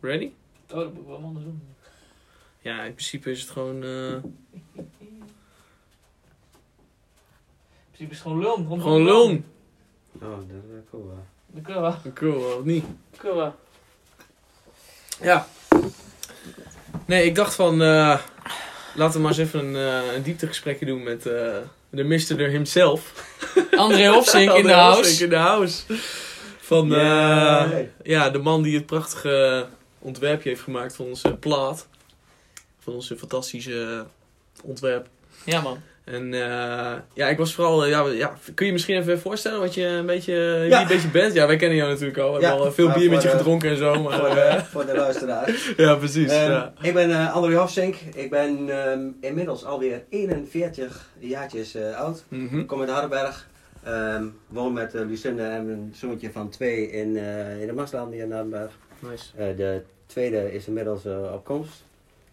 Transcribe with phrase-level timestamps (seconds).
[0.00, 0.30] Ready?
[0.70, 1.62] Oh, dat moet ik wel anders doen.
[2.60, 3.82] Ja, in principe is het gewoon...
[3.82, 4.30] eh, In
[7.90, 8.56] principe is het gewoon lulm.
[8.60, 9.44] Rondom gewoon lulm.
[10.22, 10.40] Oh, dat
[10.74, 11.06] is cool.
[11.06, 11.24] wel.
[11.46, 12.12] Dat kunnen we.
[12.12, 12.84] Cool, of niet?
[13.10, 13.50] Dat kunnen we.
[15.24, 15.46] Ja.
[17.06, 17.82] Nee, ik dacht van...
[17.82, 18.18] eh,
[18.94, 21.56] laten we maar eens even een, eh, een dieptegesprekje doen met eh,
[21.90, 23.12] de mister himself.
[23.76, 25.24] André Hofsink in de Hofsink house.
[25.24, 25.82] in de house.
[26.58, 27.70] Van eh, Ja.
[28.02, 29.66] ja, de man die het prachtige
[29.98, 31.88] ontwerpje heeft gemaakt van onze plaat.
[32.78, 34.06] Van onze fantastische
[34.64, 35.06] ontwerp.
[35.44, 35.78] Ja, man.
[36.04, 37.84] En eh, ja, ik was vooral...
[37.84, 40.80] eh, ja, ja, kun je je misschien even voorstellen wat je een beetje, wie Ja.
[40.80, 41.34] een beetje bent?
[41.34, 42.34] Ja, wij kennen jou natuurlijk al.
[42.34, 43.94] We Ja, hebben al veel bier met je gedronken en zo.
[44.02, 45.72] Maar, Voor eh, de, voor de luisteraars.
[45.76, 46.30] ja, precies.
[46.30, 46.72] Ehm, ja.
[46.82, 47.94] Ik ben eh André Hofsink.
[48.14, 52.24] Ik ben ehm, inmiddels alweer 41 jaartjes eh, oud.
[52.50, 53.48] Ik kom uit Hardenberg.
[53.84, 58.12] Ehm woon met uh, Lucinda en een zoontje van twee in, eh, in de Maasland
[58.12, 58.70] hier in Hardenberg.
[59.00, 59.36] Nice.
[59.36, 61.84] Eh, de tweede is inmiddels eh, op komst.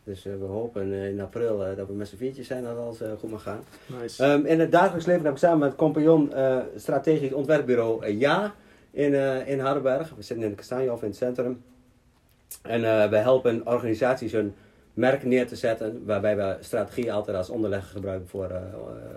[0.04, 3.32] Dus eh, we hopen in april dat we met z'n viertjes zijn dat alles goed
[3.32, 3.64] mag gaan.
[4.02, 4.24] Nice.
[4.24, 6.32] Ehm, in het dagelijks leven heb ik samen met compagnon
[6.76, 8.54] strategisch ontwerpbureau Ja
[8.92, 9.14] in,
[9.48, 10.10] in Hardenberg.
[10.16, 11.64] We zitten in de Kastanjehof in het centrum.
[12.62, 14.54] En eh, we helpen organisaties hun
[14.94, 18.62] merk neer te zetten, waarbij we strategie altijd als onderlegger gebruiken voor, eh,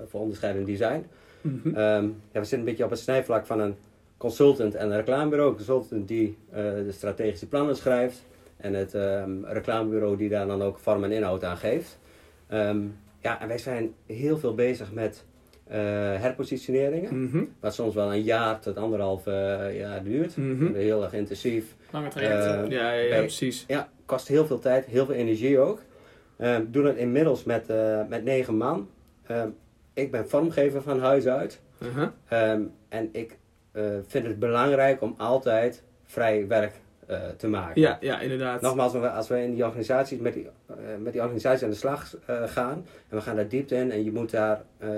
[0.07, 1.07] voor onderscheidend design.
[1.41, 1.69] Mhm.
[1.69, 3.77] Ehm, ja, we zitten een beetje op het snijvlak van een
[4.19, 5.55] consultant en een reclamebureau.
[5.55, 8.25] Consultant die eh, de strategische plannen schrijft
[8.57, 11.99] en het ehm, reclamebureau die daar dan ook vorm en inhoud aan geeft.
[12.47, 12.79] Ehm,
[13.23, 15.25] ja, en wij zijn heel veel bezig met
[15.67, 15.77] eh,
[16.21, 17.45] herpositioneringen, Mhm.
[17.61, 20.37] wat soms wel een jaar tot anderhalf eh, jaar duurt.
[20.37, 20.75] Mhm.
[20.75, 21.75] Heel erg intensief.
[21.91, 22.45] Lange traject.
[22.45, 23.65] Eh, Ja, ja, ja, bij- precies.
[23.67, 25.81] Ja, kost heel veel tijd, heel veel energie ook.
[26.39, 28.89] Ehm doen het inmiddels met, eh, met negen man.
[29.27, 29.49] Ehm,
[29.95, 31.61] ik ben vormgever van huis uit.
[32.29, 33.37] Ehm, en ik
[34.07, 36.73] vind het belangrijk om altijd vrij werk
[37.07, 37.81] eh, te maken.
[37.81, 38.61] Ja, ja, inderdaad.
[38.61, 42.17] Nogmaals, als we- in die organisaties met die, eh, met die organisatie aan de slag
[42.27, 44.89] eh, gaan en we gaan daar diepte in en je moet daar eh,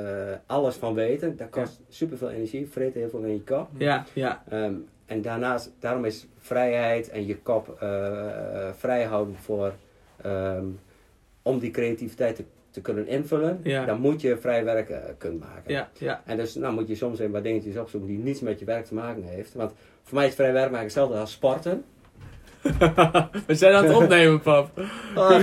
[0.47, 3.69] alles van weten, dat kost superveel energie, vreet heel veel in je kop.
[3.77, 4.43] Ja, ja.
[4.49, 4.75] Ehm,
[5.07, 7.89] en daarnaast, daarom is vrijheid en je kop eh,
[8.67, 9.73] eh, vrij houden voor,
[10.23, 10.65] ehm,
[11.43, 13.85] om die creativiteit te, te kunnen invullen, Ja.
[13.85, 15.73] dan moet je vrij werk eh, kunnen maken.
[15.73, 16.23] Ja, ja.
[16.27, 18.85] En dus nou moet je soms even wat dingetjes opzoeken die niets met je werk
[18.85, 19.55] te maken heeft.
[19.55, 19.73] Want
[20.03, 21.85] voor mij is vrij werk maken hetzelfde als sporten.
[23.47, 24.71] We zijn aan het opnemen, pap.
[25.15, 25.43] Oh, eh,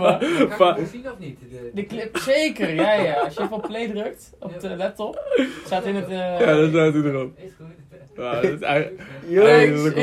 [0.00, 0.24] maar.
[0.50, 1.38] Va- Kan ik het zien of niet?
[1.50, 3.14] De, De clip, zeker, ja, ja.
[3.14, 5.22] Als je even op play drukt op de laptop,
[5.64, 6.08] staat in het.
[6.08, 7.38] eh, Ja, dat staat er erop.
[7.38, 7.66] is goed.
[8.16, 9.02] Ja, dat is eigenlijk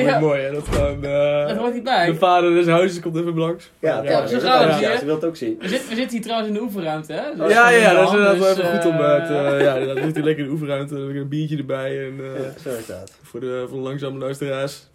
[0.06, 0.20] Ja.
[0.20, 0.52] mooi, hè.
[0.52, 1.02] Dat gewoon...
[1.48, 2.06] Dat hoort niet bij.
[2.06, 3.72] de vader des huizes komt even langs.
[3.80, 4.90] Ja, Ja, toch, zo je gaat wilt het ook- hier.
[4.92, 5.58] Ja, ze wil het ook zien.
[5.60, 7.36] We zitten, we zitten hier trouwens in de oefenruimte, hè?
[7.36, 9.30] Dus Ja, ja, ja, dat is inderdaad wel dus, even goed om eh, het...
[9.30, 10.94] eh, ja, inderdaad, we zitten lekker in de oefenruimte.
[10.94, 12.06] Dan heb ik een biertje erbij.
[12.06, 13.12] En, eh, Ja, zo is dat.
[13.24, 14.88] voor, de, voor de langzame luisteraars.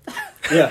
[0.51, 0.71] Ja.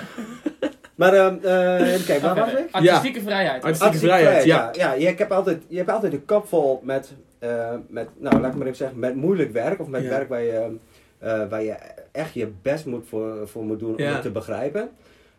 [0.96, 2.68] Maar ehm eh, even kijken, waar was ik?
[2.72, 3.64] Artistieke vrijheid.
[3.64, 4.70] Artistieke Artistieke vrijheid, ja.
[4.74, 4.94] ja.
[4.94, 7.50] ja je, hebt altijd, je hebt altijd de kop vol met, eh,
[7.88, 9.80] met, nou laat ik maar even zeggen, met moeilijk werk.
[9.80, 10.10] Of met Ja.
[10.10, 10.76] werk waar je,
[11.26, 11.76] eh, waar je
[12.12, 14.14] echt je best moet voor, voor moet doen om Ja.
[14.14, 14.90] het te begrijpen.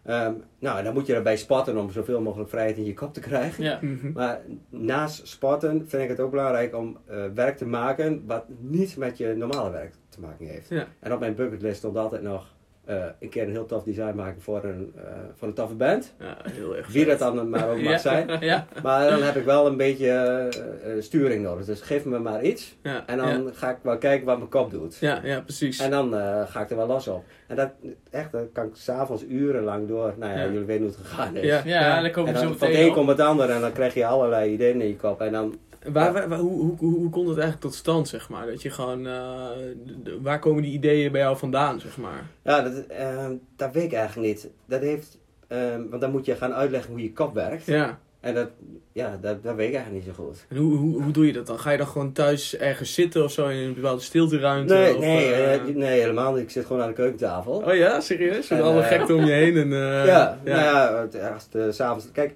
[0.05, 3.21] Ehm, nou, dan moet je erbij spatten om zoveel mogelijk vrijheid in je kop te
[3.21, 3.65] krijgen.
[3.65, 3.79] Ja.
[3.83, 4.13] Mhm.
[4.13, 8.95] Maar naast sporten vind ik het ook belangrijk om eh, werk te maken wat niets
[8.97, 10.69] met je normale werk te maken heeft.
[10.69, 10.87] Ja.
[11.01, 12.55] En op mijn bucketlist stond altijd nog
[12.87, 15.03] eh, een keer een heel tof design maken voor een, eh,
[15.35, 16.15] voor een toffe band.
[16.19, 17.99] Ja, heel erg Wie dat dan maar ook mag Ja.
[17.99, 18.31] zijn.
[18.41, 18.67] Ja.
[18.83, 21.65] Maar dan heb ik wel een beetje eh, sturing nodig.
[21.67, 22.77] Dus geef me maar iets.
[23.07, 24.97] En dan ga ik wel kijken wat mijn kop doet.
[25.01, 25.79] Ja, ja, precies.
[25.81, 26.13] En dan
[26.49, 27.25] ga ik er wel los op.
[27.47, 27.71] En dat,
[28.11, 30.15] echt, dat kan ik s'avonds urenlang door.
[30.19, 31.45] Nou ja, jullie weten hoe het gegaan is.
[31.47, 31.63] Ja.
[31.65, 33.73] Ja, dan En we zo dan van het meteen een komt het ander en dan
[33.73, 35.21] krijg je allerlei ideeën in je kop.
[35.21, 35.59] En dan,
[35.93, 38.47] Waar, waar, waar- hoe, hoe, hoe, hoe komt het eigenlijk tot stand, zeg maar?
[38.47, 39.07] Dat je gewoon...
[39.07, 39.49] eh,
[40.23, 42.25] waar komen die ideeën bij jou vandaan, zeg maar?
[42.43, 43.27] ja, dat, eh,
[43.57, 44.49] dat weet ik eigenlijk niet.
[44.67, 45.59] Dat heeft, eh,
[45.91, 47.67] want dan moet je gaan uitleggen hoe je kop werkt.
[47.67, 47.99] Ja.
[48.21, 48.49] En dat,
[48.93, 50.45] ja, dat, dat weet ik eigenlijk niet zo goed.
[50.49, 51.59] En hoe, hoe, hoe doe je dat dan?
[51.59, 54.75] Ga je dan gewoon thuis ergens zitten of zo in een bepaalde stilteruimte?
[54.75, 56.43] Nee, of, nee, eh, nee, helemaal niet.
[56.43, 57.53] Ik zit gewoon aan de keukentafel.
[57.67, 58.49] Oh ja, serieus?
[58.49, 59.73] Met En, alle gekte om je heen en...
[59.83, 62.09] eh, ja, nou ja, als het, s'avonds.
[62.13, 62.35] Kijk,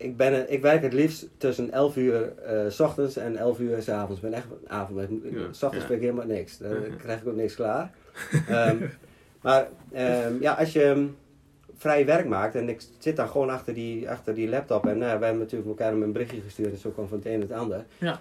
[0.00, 3.82] ik, ben, ik werk het liefst tussen 11 uur eh, s ochtends en 11 uur
[3.82, 4.22] s avonds.
[4.22, 5.10] Ik ben echt avondmens.
[5.22, 5.86] Ja, S ochtends ja.
[5.86, 6.58] ben ik helemaal niks.
[6.58, 7.90] Dan krijg ik ook niks klaar.
[8.48, 8.76] Ehm,
[9.40, 11.06] maar ehm, ja, als je ehm,
[11.76, 15.18] vrij werk maakt en ik zit dan gewoon achter die, achter die laptop en nou,
[15.18, 17.84] wij hebben natuurlijk elkaar een berichtje gestuurd en zo kwam van het een het ander.
[17.98, 18.20] Ja.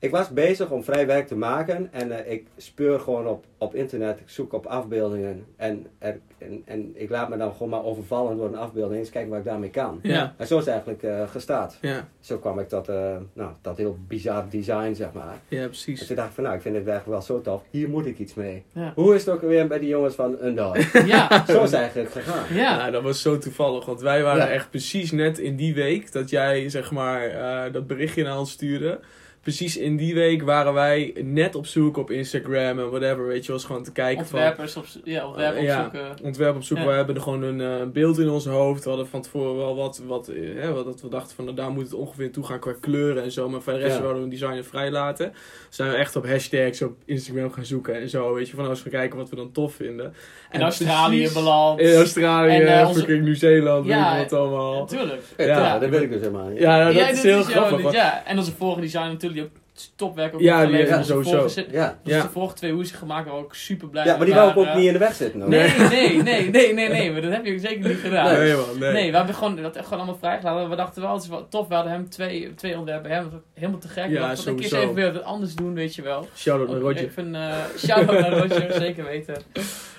[0.00, 3.74] Ik was bezig om vrij werk te maken en eh, ik speur gewoon op, op
[3.74, 7.84] internet, ik zoek op afbeeldingen en, er, en, en ik laat me dan gewoon maar
[7.84, 9.98] overvallen door een afbeelding, eens kijken wat ik daarmee kan.
[10.02, 10.34] Ja.
[10.36, 11.78] En zo is het eigenlijk eh, gestaat.
[11.80, 15.38] Ja, Zo kwam ik tot eh, nou, dat heel bizar design, zeg maar.
[15.48, 16.06] ja En precies.
[16.06, 18.18] toen dacht ik van, nou, ik vind het eigenlijk wel zo tof, hier moet ik
[18.18, 18.62] iets mee.
[18.72, 18.92] Ja.
[18.94, 20.76] Hoe is het ook weer bij die jongens van Undog?
[21.06, 21.28] Ja.
[21.48, 22.54] zo is het eigenlijk gegaan.
[22.56, 22.76] Ja.
[22.76, 24.50] Nou, dat was zo toevallig, want wij waren Ja.
[24.50, 28.50] echt precies net in die week dat jij zeg maar eh, dat berichtje naar ons
[28.50, 29.00] stuurde.
[29.48, 33.52] Precies in die week waren wij net op zoek op Instagram en whatever, weet je,
[33.52, 35.84] was gewoon te kijken van Ontwerpers op, ja, ontwerpen Eh, ja.
[35.86, 36.16] opzoeken.
[36.22, 36.78] ontwerp op zoek.
[36.78, 36.86] Ja.
[36.86, 38.82] We hebben er gewoon een eh, beeld in ons hoofd.
[38.82, 41.56] We hadden van tevoren wel wat, wat, eh, hè, wat dat we dachten van nou,
[41.56, 43.48] daar moet het ongeveer toe gaan qua kleuren en zo.
[43.48, 44.00] Maar voor de rest Ja.
[44.00, 45.32] wilden we een designer vrij laten.
[45.68, 48.34] Zijn we echt op hashtags op Instagram gaan zoeken en zo.
[48.34, 50.14] Weet je, van als we kijken wat we dan tof vinden.
[50.52, 51.80] In Australië precies- beland.
[51.80, 54.78] In Australië, En, eh, onze- Nieuw-Zeeland, Ja, weet je wat allemaal.
[54.78, 55.22] Natuurlijk.
[55.36, 55.78] Ja, Ja.
[55.78, 56.58] dat weet ik dus helemaal niet.
[56.58, 57.92] Ja, nou, dat is heel grappig.
[57.92, 58.26] ja.
[58.26, 59.56] En onze vorige designer natuurlijk, die ook
[59.96, 60.96] topwerk ook Ja, die geleverd.
[60.96, 61.62] heeft Onze sowieso.
[61.70, 61.98] Ja.
[62.02, 62.22] Dus Ja.
[62.22, 64.56] de vorige twee hoezen gemaakt, waar we ook super blij ja, maar die wou ik
[64.56, 64.78] ook waren.
[64.78, 65.40] niet in de weg zitten.
[65.40, 65.50] hoor.
[65.50, 68.32] Nee, nee, nee, nee, nee, nee, maar dat heb je zeker niet gedaan.
[68.38, 68.92] Nee, man, nee.
[68.92, 70.70] Nee, we hebben gewoon, dat echt gewoon allemaal vrijgelaten.
[70.70, 71.68] We dachten wel, het is wel tof.
[71.68, 73.10] We hadden hem twee, twee ontwerpen.
[73.10, 74.06] Hem helemaal te gek.
[74.06, 74.90] We Ja, dachten, een keer eens sowieso.
[74.92, 76.28] even weer wat anders doen, weet je wel.
[76.36, 77.04] Shout-out naar Ook Roger.
[77.04, 79.36] Even uh, shout-out naar Roger, zeker weten.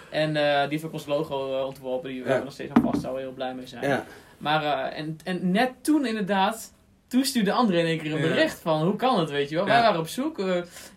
[0.09, 2.43] En eh, die heeft ook ons logo eh, ontworpen, die we Ja.
[2.43, 3.87] nog steeds aan vasthouden, heel blij mee zijn.
[3.87, 4.05] Ja.
[4.37, 6.73] Maar, eh, en, en net toen inderdaad,
[7.09, 8.27] toen stuurde André in één keer een Ja.
[8.27, 9.65] bericht van, hoe kan het, weet je wel.
[9.65, 9.71] Ja.
[9.71, 10.45] Wij waren op zoek, eh,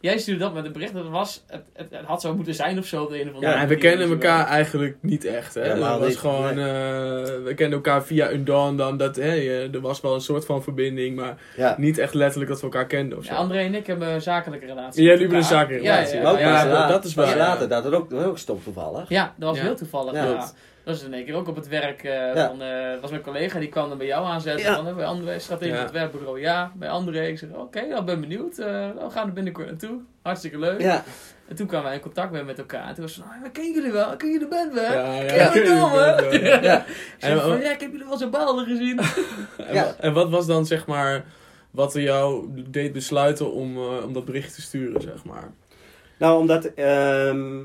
[0.00, 2.78] jij stuurde dat met een bericht, dat was, het, het, het had zo moeten zijn
[2.78, 3.02] of zo.
[3.02, 4.28] Op de een of andere Ja, en we kennen je wel.
[4.28, 5.54] elkaar eigenlijk niet echt.
[5.54, 5.64] Hè?
[5.66, 6.64] Ja, dat was niet, gewoon, nee.
[6.64, 6.72] eh,
[7.44, 10.44] we kenden elkaar via een dan, dan dat, hè, je- er was wel een soort
[10.44, 11.74] van verbinding, maar Ja.
[11.78, 13.32] niet echt letterlijk dat we elkaar kenden of zo.
[13.32, 15.02] Ja, André en ik hebben een zakelijke relatie.
[15.02, 16.16] Ja, met jullie hebben een zakelijke Ja, relatie.
[16.16, 18.28] Ja, Maar ook ja, Ja, pas dat- is waar, later, dat was ook, dat was
[18.28, 19.08] ook stom toevallig.
[19.08, 19.64] Ja, dat was Ja.
[19.64, 20.12] heel toevallig.
[20.84, 22.04] Dat was in één keer ook op het werk.
[22.04, 22.46] eh Ja.
[22.48, 24.64] van, eh, was mijn collega die kwam dan bij jou aanzetten.
[24.64, 24.74] Ja.
[24.76, 25.82] Van, eh, bij André, strategisch Ja.
[25.82, 26.40] ontwerpbureau.
[26.40, 27.26] Ja, bij André.
[27.26, 28.58] Ik zeg, oké, nou, ben benieuwd.
[28.58, 30.00] eh, nou, we gaan er binnenkort naartoe.
[30.22, 30.80] Hartstikke leuk.
[30.80, 31.04] Ja,
[31.48, 32.88] En toen kwamen wij in contact met, met elkaar.
[32.88, 34.16] En toen was het van, ah, we kennen jullie wel.
[34.16, 34.92] Ken je de band wel?
[34.92, 35.98] Ja, ja, Ja, ja, verdomme.
[36.32, 36.62] ja, ja.
[36.62, 36.78] ja.
[36.86, 39.00] Ik zeg En- van, ja, ik heb jullie wel zo baalden gezien.
[39.66, 41.24] En, en wat was dan zeg maar
[41.70, 45.50] wat er jou deed besluiten om, eh, om dat bericht te sturen, zeg maar?
[46.18, 46.64] Nou, omdat...
[46.64, 47.60] ehm,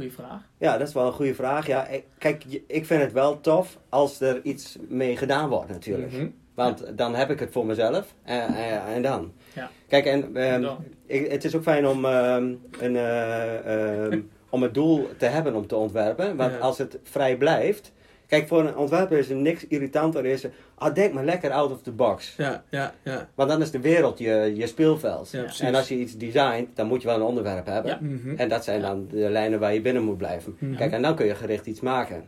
[0.00, 0.40] Goeie vraag.
[0.58, 1.66] ja, dat is wel een goede vraag.
[1.66, 1.88] Ja,
[2.18, 6.12] kijk, ik vind het wel tof als er iets mee gedaan wordt natuurlijk.
[6.12, 6.28] Mhm.
[6.54, 9.32] Want dan heb ik het voor mezelf en, en, en dan.
[9.54, 9.70] Ja.
[9.88, 10.84] Kijk, en ehm, Dan.
[11.06, 14.20] ik, het is ook fijn om, ehm, een, eh, ehm,
[14.50, 16.36] om het doel te hebben om te ontwerpen.
[16.36, 17.92] Want als het vrij blijft...
[18.30, 20.24] Kijk, voor een ontwerper is er niks irritanter.
[20.26, 22.34] Is, ah, denk maar lekker out of the box.
[22.36, 23.28] Ja, ja, ja.
[23.34, 25.30] Want dan is de wereld je, je speelveld.
[25.30, 25.60] Ja, precies.
[25.60, 27.90] en als je iets designt, dan moet je wel een onderwerp hebben.
[27.90, 27.98] Ja.
[28.00, 28.36] Mhm.
[28.36, 30.56] En dat zijn dan de lijnen waar je binnen moet blijven.
[30.58, 30.76] Mhm.
[30.76, 32.24] Kijk, en dan kun je gericht iets maken.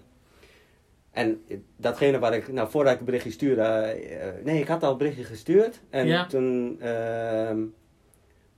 [1.11, 1.43] En
[1.77, 4.99] datgene waar ik, nou voordat ik het berichtje stuurde, eh, nee, ik had al een
[4.99, 5.81] berichtje gestuurd.
[5.91, 6.27] En Ja.
[6.27, 7.59] toen ehm,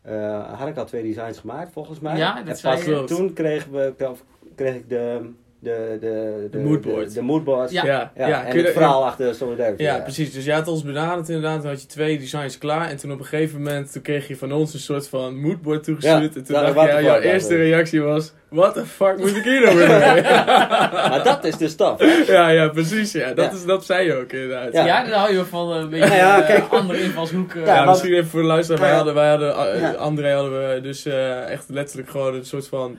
[0.02, 2.16] eh, had ik al twee designs gemaakt, volgens mij.
[2.16, 4.14] Ja, dat en pas toen kregen we,
[4.54, 5.30] kreeg ik de,
[5.64, 7.08] de, de, De moodboard.
[7.08, 7.72] De, de moodboards.
[7.72, 7.84] Ja.
[7.84, 9.82] Ja, ja, Ja, en kun je- het verhaal achter Solidarity.
[9.82, 10.32] Ja, precies.
[10.32, 11.60] Dus jij had ons benaderd inderdaad.
[11.60, 12.88] Toen had je twee designs klaar.
[12.90, 15.84] En toen op een gegeven moment toen kreeg je van ons een soort van moodboard
[15.84, 16.34] toegestuurd.
[16.34, 18.32] Ja, en toen dacht the jouw eerste reactie was...
[18.48, 20.22] What the fuck moet ik hier nou weer mee?
[20.22, 22.00] Maar dat is de stap.
[22.26, 23.12] ja, ja, precies.
[23.12, 23.32] Ja.
[23.32, 23.50] Dat, Ja.
[23.58, 24.72] Is, dat zei je ook inderdaad.
[24.72, 24.86] Ja.
[24.86, 26.64] Ja, dan hou je van een beetje Ja, ja, eh, kijk.
[26.72, 27.60] andere invalshoeken.
[27.60, 28.80] Ja, Ja, want- misschien even voor de luisteraar.
[28.80, 29.90] Wij hadden, wij hadden uh, Ja.
[29.92, 32.98] André hadden we dus eh, echt letterlijk gewoon een soort van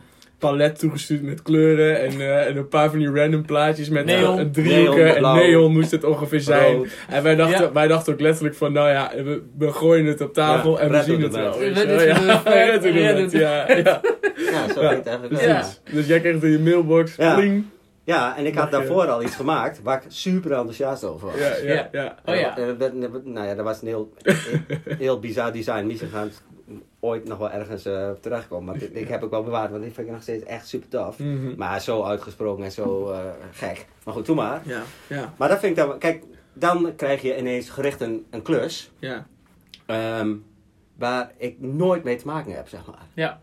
[0.49, 2.01] palet toegestuurd met kleuren.
[2.01, 4.33] En, eh, en een paar van die random plaatjes met Neon.
[4.37, 4.95] eh, een driehoeken.
[5.03, 5.35] Neon, en blauw.
[5.35, 6.75] neon moest het ongeveer zijn.
[6.75, 6.87] Rood.
[7.09, 7.71] En wij dachten, Ja.
[7.71, 10.91] wij dachten ook letterlijk van, nou ja, we, we gooien het op tafel Ja, en
[10.91, 11.51] we zien het wel.
[11.51, 11.65] to the
[14.51, 14.93] Ja, zo Ja.
[14.95, 15.63] het eigenlijk wel.
[15.91, 17.35] Dus jij kreeg het in je mailbox, Ja.
[17.35, 17.63] pling.
[18.03, 21.37] Ja, en ik had daarvoor al iets gemaakt waar ik super enthousiast over was.
[21.37, 22.15] Ja, ja, Ja.
[22.25, 22.57] Oh ja.
[22.57, 22.63] Eh,
[23.23, 24.13] Nou ja, dat was een heel,
[24.97, 25.85] heel bizar design.
[25.85, 26.41] Misschien gaan het
[27.05, 28.65] ooit nog wel ergens eh terechtkomen.
[28.65, 30.89] Maar dit, ik heb ik wel bewaard, want dit vind ik nog steeds echt super
[30.89, 31.19] tof.
[31.19, 31.53] Mhm.
[31.57, 33.19] Maar zo uitgesproken en zo eh,
[33.51, 33.85] gek.
[34.03, 34.61] Maar goed, doe maar.
[34.65, 35.97] Ja, ja, Maar dat vind ik dan...
[35.97, 38.91] Kijk, dan krijg je ineens gericht een, een klus...
[38.99, 39.27] ja.
[39.85, 40.35] ehm,
[40.97, 43.05] waar ik nooit mee te maken heb, zeg maar.
[43.13, 43.39] Ja.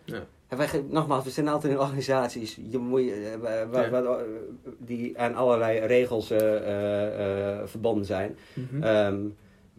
[0.49, 4.19] En wij, nogmaals, we zijn altijd in organisaties je moet, eh, Ja.
[4.79, 8.37] die aan allerlei regels eh, eh, eh, verbonden zijn.
[8.55, 8.83] Mhm.
[8.83, 9.21] Ehm,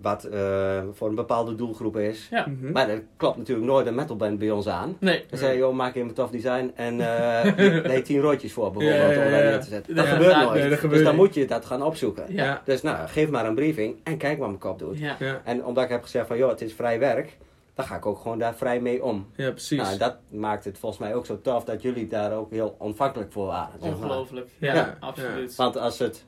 [0.03, 2.27] wat eh, voor een bepaalde doelgroep is.
[2.31, 2.45] Ja.
[2.47, 2.71] Mhm.
[2.71, 4.95] Maar er klopt natuurlijk nooit een metalband bij ons aan.
[4.99, 5.25] Nee.
[5.29, 7.41] Dan zei je, joh, maak je een tof design en eh
[7.91, 9.95] heeft tien roodjes voor bijvoorbeeld Ja, ja, om daar neer te zetten.
[9.95, 10.59] Dat Ja, gebeurt dat- nooit.
[10.61, 11.25] nee, dat gebeurt dus dan niet.
[11.25, 12.23] moet je dat gaan opzoeken.
[12.29, 12.61] Ja.
[12.65, 14.99] Dus nou, geef maar een briefing en kijk wat mijn kop doet.
[14.99, 15.15] Ja.
[15.19, 17.37] Ja, En omdat ik heb gezegd van, joh, het is vrij werk,
[17.73, 19.27] dan ga ik ook gewoon daar vrij mee om.
[19.35, 19.77] ja, precies.
[19.77, 22.75] Nou, en dat maakt het volgens mij ook zo tof dat jullie daar ook heel
[22.79, 23.79] ontvankelijk voor waren.
[23.79, 24.47] Ongelooflijk.
[24.57, 24.97] Ja, Ja.
[24.99, 25.55] absoluut.
[25.55, 26.25] Want als het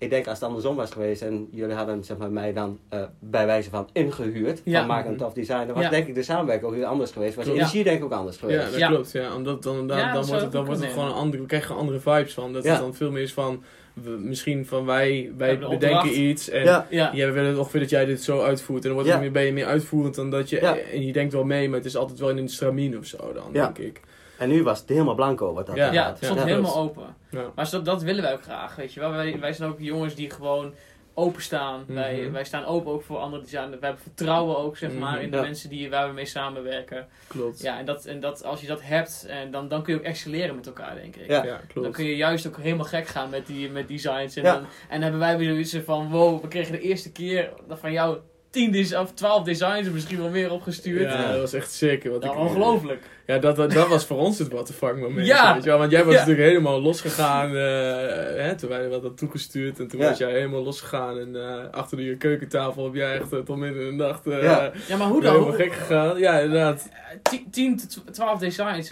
[0.00, 3.02] ik denk als het andersom was geweest en jullie hadden zeg maar, mij dan eh,
[3.18, 4.78] bij wijze van ingehuurd, Ja.
[4.78, 5.90] van maak een tof design, dan was Ja.
[5.90, 7.34] denk ik de samenwerking ook weer anders geweest.
[7.34, 7.56] Was de Ja.
[7.56, 8.70] energie denk ik ook anders Ja, geweest.
[8.70, 8.88] dat Ja.
[8.88, 9.12] klopt.
[9.12, 11.42] Ja, omdat dan, dan, Ja, dan, dat wordt het, dan wordt het gewoon een andere,
[11.42, 12.52] we krijgen gewoon andere vibes van.
[12.52, 12.70] Dat Ja.
[12.70, 16.86] het dan veel meer is van, we, misschien van wij, wij bedenken iets en Ja.
[16.90, 17.10] Ja.
[17.12, 18.80] we willen ongeveer dat jij dit zo uitvoert.
[18.82, 19.14] En dan wordt Ja.
[19.14, 20.76] het meer, ben je meer uitvoerend dan dat je, Ja.
[20.78, 23.16] en je denkt wel mee, maar het is altijd wel in een stramien of zo
[23.34, 23.64] dan, Ja.
[23.64, 24.00] denk ik.
[24.40, 25.92] En nu was het helemaal blanco wat dat Ja.
[25.92, 26.44] Ja, het stond Ja.
[26.46, 27.16] helemaal open.
[27.30, 27.44] Ja.
[27.54, 29.10] Maar dat, dat willen wij ook graag, weet je wel.
[29.10, 30.74] Wij, wij zijn ook jongens die gewoon
[31.14, 31.80] openstaan.
[31.86, 31.94] Mhm.
[31.94, 33.78] wij, wij staan open ook voor andere designers.
[33.80, 35.22] We hebben vertrouwen ook, zeg maar, Mhm.
[35.22, 35.42] in de Ja.
[35.42, 37.06] mensen die, waar we mee samenwerken.
[37.26, 37.60] Klopt.
[37.62, 40.04] Ja, en, dat, en dat, als je dat hebt, en dan, dan kun je ook
[40.06, 41.26] excelleren met elkaar, denk ik.
[41.28, 41.44] Ja.
[41.44, 41.90] Ja, Dan klopt.
[41.90, 44.36] kun je juist ook helemaal gek gaan met die met designs.
[44.36, 44.54] En, Ja.
[44.54, 48.18] dan, en hebben wij weer zoiets van, wow, we kregen de eerste keer van jou
[48.50, 51.12] 10 des- of 12 designs en misschien wel meer opgestuurd.
[51.12, 52.10] Ja, dat was echt zeker.
[52.10, 53.02] Wat Nou, ik, ongelooflijk.
[53.26, 55.26] Ja, dat, dat, dat was voor ons het what the fuck moment.
[55.26, 55.54] Ja.
[55.54, 55.78] Weet je wel?
[55.78, 56.18] Want jij was Ja.
[56.20, 57.48] natuurlijk helemaal losgegaan.
[57.48, 59.78] eh hè, toen wij wat had toegestuurd.
[59.78, 60.08] En toen Ja.
[60.08, 61.18] was jij helemaal losgegaan.
[61.18, 64.42] En eh, achter de keukentafel heb jij echt eh, tot midden in de nacht eh
[64.42, 64.70] Ja.
[64.88, 65.32] Ja, maar hoe dan?
[65.32, 66.18] helemaal gek gegaan.
[66.18, 66.88] Ja, inderdaad.
[67.32, 68.88] Eh, 10 tot 12 designs.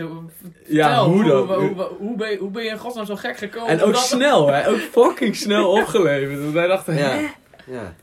[0.66, 1.46] Ja, hoe dan?
[1.46, 3.68] Hoe, hoe, hoe, ben je, hoe ben je in godsnaam zo gek gekomen?
[3.68, 4.68] En ook Omdat- snel, hè?
[4.68, 6.40] Ook fucking snel opgeleverd.
[6.40, 7.20] Want wij dachten, hè?
[7.66, 7.94] Ja.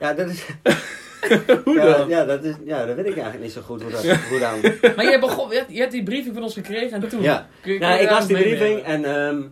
[0.00, 0.12] Ja.
[0.12, 0.46] Dat is,
[1.64, 2.08] Hoe ja, dan?
[2.08, 4.60] ja, dat is, ja, dat weet ik eigenlijk niet zo goed hoe, dat, hoe dan.
[4.96, 7.22] Maar je, begon, je, hebt, je hebt die briefing van ons gekregen en toen...
[7.22, 7.48] Ja.
[7.62, 9.42] Kun je- kun Nou, ik las die briefing en ehm,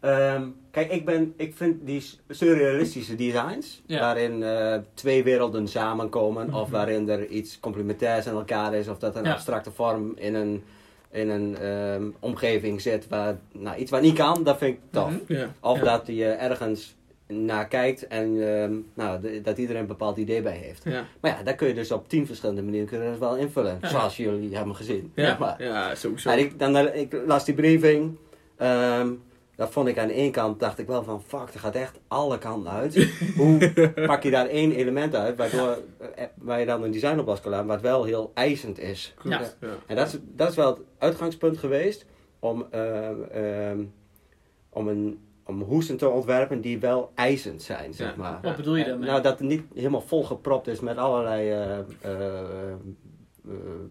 [0.00, 4.00] ehm, kijk, ik, ben, ik vind die surrealistische designs, Ja.
[4.00, 6.70] waarin eh, twee werelden samenkomen, of Mhm.
[6.70, 9.32] waarin er iets complementairs aan elkaar is, of dat een Ja.
[9.32, 10.64] abstracte vorm in een,
[11.10, 15.10] in een ehm, omgeving zit, waar, nou, iets wat niet kan, dat vind ik tof.
[15.10, 15.32] Mhm.
[15.32, 15.54] Ja.
[15.60, 16.94] Of dat je ergens
[17.28, 20.84] naar kijkt en ehm, nou, de- dat iedereen een bepaald idee bij heeft.
[20.84, 21.04] Ja.
[21.20, 23.78] Maar ja, daar kun je dus op tien verschillende manieren kun je dat wel invullen,
[23.80, 23.88] Ja.
[23.88, 25.12] zoals jullie hebben gezien.
[25.14, 25.36] Ja.
[25.40, 26.30] Maar, ja, sowieso.
[26.30, 28.16] en ik, dan, ik las die briefing.
[28.56, 29.08] ehm
[29.56, 31.98] dat vond ik aan de ene kant, dacht ik wel van, fuck, dat gaat echt
[32.08, 33.10] alle kanten uit.
[33.36, 33.72] Hoe
[34.06, 35.78] pak je daar één element uit, waardoor,
[36.14, 39.14] eh, waar je dan een design op los kan laten, wat wel heel eisend is.
[39.22, 39.40] Ja.
[39.60, 39.68] Ja.
[39.86, 42.06] En dat is, dat is wel het uitgangspunt geweest
[42.38, 43.84] om, ehm,
[44.70, 48.14] om, een, om hoesten te ontwerpen die wel eisend zijn, zeg Ja.
[48.16, 48.38] maar.
[48.42, 49.08] Wat bedoel je daarmee?
[49.08, 52.74] Nou, dat het niet helemaal volgepropt is met allerlei eh eh, eh,
[53.44, 53.90] Om, om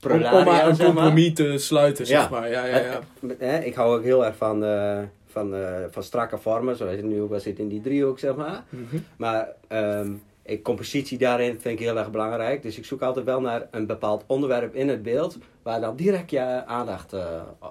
[0.00, 0.94] prularia, maar een zeg maar.
[1.04, 2.28] compromis te sluiten, zeg Ja.
[2.28, 2.50] maar.
[2.50, 3.00] Ja, ja, ja.
[3.38, 7.02] Hè, ik hou ook heel erg van, eh, van, eh, van strakke vormen, zoals je
[7.02, 8.64] nu ook wel zit in die driehoek, zeg maar.
[8.68, 8.96] Mhm.
[9.16, 12.62] Maar ehm, ik, compositie daarin vind ik heel erg belangrijk.
[12.62, 16.30] Dus ik zoek altijd wel naar een bepaald onderwerp in het beeld, waar dan direct
[16.30, 17.22] je aandacht eh,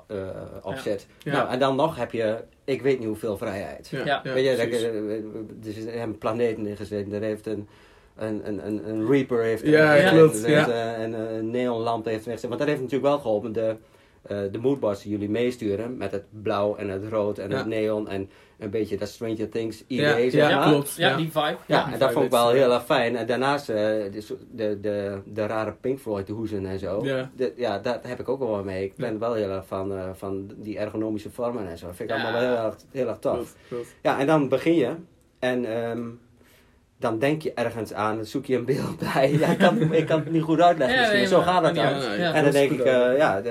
[0.08, 0.18] eh,
[0.62, 0.82] op Ja.
[0.82, 1.08] zit.
[1.24, 1.32] Ja.
[1.32, 3.88] Nou, en dan nog heb je, ik weet niet hoeveel vrijheid.
[3.88, 4.22] Ja, Ja.
[4.24, 7.68] ja, Weet je, er is een planeet in gezeten, er heeft een,
[8.16, 12.18] een, een, een, een Reaper heeft er Ja, klopt, heeft, eh, een, een neonlamp heeft
[12.26, 12.48] er gezeten.
[12.50, 13.76] Want dat heeft natuurlijk wel geholpen, de,
[14.22, 17.58] eh de moodboards die jullie meesturen, met het blauw en het rood en Ja.
[17.58, 20.68] het neon en een beetje dat Stranger Things Ja, idee, zeg ja, maar.
[20.70, 20.96] klopt.
[20.96, 21.16] Ja, Ja.
[21.18, 21.40] die vibe.
[21.40, 22.56] Ja, Ja, en dat vond ik wel ja.
[22.62, 23.16] heel erg fijn.
[23.16, 23.76] En daarnaast eh,
[24.12, 27.00] de, zo- de, de, de rare Pink Floyd hoezen en zo.
[27.04, 27.30] Ja.
[27.36, 28.84] De- ja, daar heb ik ook wel mee.
[28.84, 29.18] Ik ben Ja.
[29.20, 31.86] wel heel erg van, eh, van die ergonomische vormen en zo.
[31.88, 32.22] Dat vind ik Ja.
[32.24, 33.34] allemaal wel heel erg, heel erg tof.
[33.34, 33.96] Klopt, klopt.
[34.02, 34.92] Ja, en dan begin je.
[35.40, 36.02] En ehm,
[37.00, 38.16] dan denk je ergens aan.
[38.16, 39.32] Dan zoek je een beeld bij.
[39.32, 41.20] Ja, ik, kan, ik kan het niet goed uitleggen Ja, misschien.
[41.20, 41.84] nee, Zo maar- gaat het dan.
[41.86, 42.28] Ja, Ja.
[42.28, 43.12] En dan dat denk ik, eh, ja.
[43.38, 43.42] ja,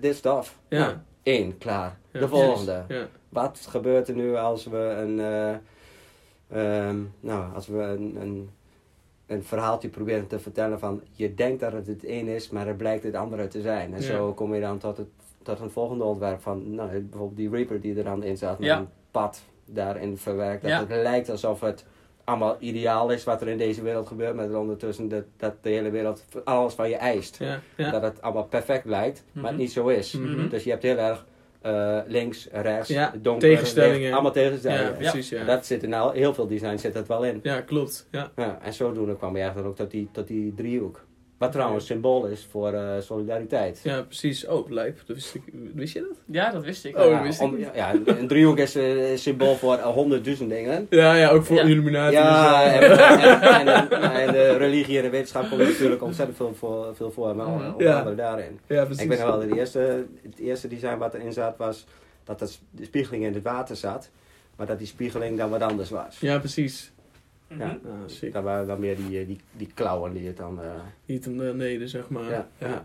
[0.00, 0.58] dit is tof.
[0.68, 0.78] Ja.
[0.78, 0.92] Nou,
[1.22, 1.96] één, klaar.
[2.12, 2.20] Ja.
[2.20, 2.84] De volgende.
[3.32, 8.50] Wat gebeurt er nu als we een, eh, ehm, nou, als we een, een,
[9.26, 12.76] een verhaaltje proberen te vertellen van je denkt dat het het een is, maar het
[12.76, 13.94] blijkt het andere te zijn.
[13.94, 14.06] En Ja.
[14.06, 15.06] zo kom je dan tot, het,
[15.42, 18.68] tot een volgende ontwerp van, nou, bijvoorbeeld die Reaper die er dan in zat, met
[18.68, 18.78] Ja.
[18.78, 20.62] een pad daarin verwerkt.
[20.62, 20.78] Dat Ja.
[20.78, 21.84] het lijkt alsof het
[22.24, 25.90] allemaal ideaal is wat er in deze wereld gebeurt, maar ondertussen dat, dat de hele
[25.90, 27.38] wereld alles van je eist.
[27.76, 29.60] Dat het allemaal perfect lijkt, maar het Mhm.
[29.60, 30.12] niet zo is.
[30.12, 30.48] Mhm.
[30.48, 31.24] Dus je hebt heel erg
[31.62, 34.12] eh, links, rechts, Ja, donker, tegenstellingen.
[34.12, 34.84] allemaal tegenstellingen.
[34.84, 35.44] Ja, precies, ja.
[35.44, 37.40] Dat zit er nou, heel veel design zit dat wel in.
[37.42, 38.06] Ja, klopt.
[38.10, 38.30] Ja.
[38.36, 41.04] Ja, en zodoende kwam je eigenlijk ook tot die, tot die driehoek.
[41.42, 43.80] Wat trouwens symbool is voor eh, solidariteit.
[43.82, 44.46] ja, precies.
[44.46, 45.00] Oh, lijp.
[45.06, 45.42] Dat wist, ik,
[45.74, 46.16] wist je dat?
[46.26, 46.96] Ja, dat wist ik.
[46.98, 50.50] Oh, Ja, dat wist ik om- ja, een driehoek is een symbool voor eh, honderdduizend
[50.50, 50.86] dingen.
[50.90, 51.62] Ja, ja ook voor Ja.
[51.62, 52.14] Illuminati.
[52.14, 53.02] Ja, en en, zo.
[53.02, 57.10] en, en, en, en de religie en de wetenschap komt natuurlijk ontzettend veel voor, veel
[57.10, 57.98] voor maar onder Ja.
[57.98, 58.58] andere daarin.
[58.66, 59.02] ja, precies.
[59.02, 61.86] Ik weet nog wel, dat de eerste, het eerste design wat erin zat was
[62.24, 64.10] dat het, de spiegeling in het water zat.
[64.56, 66.16] Maar dat die spiegeling dan wat anders was.
[66.20, 66.91] Ja, precies.
[67.58, 67.78] Ja.
[68.32, 70.60] Dat waren dan meer die, eh, die, die klauwen die het dan...
[70.62, 70.66] eh,
[71.06, 72.30] Niet om beneden, zeg maar.
[72.30, 72.82] Ja, ja.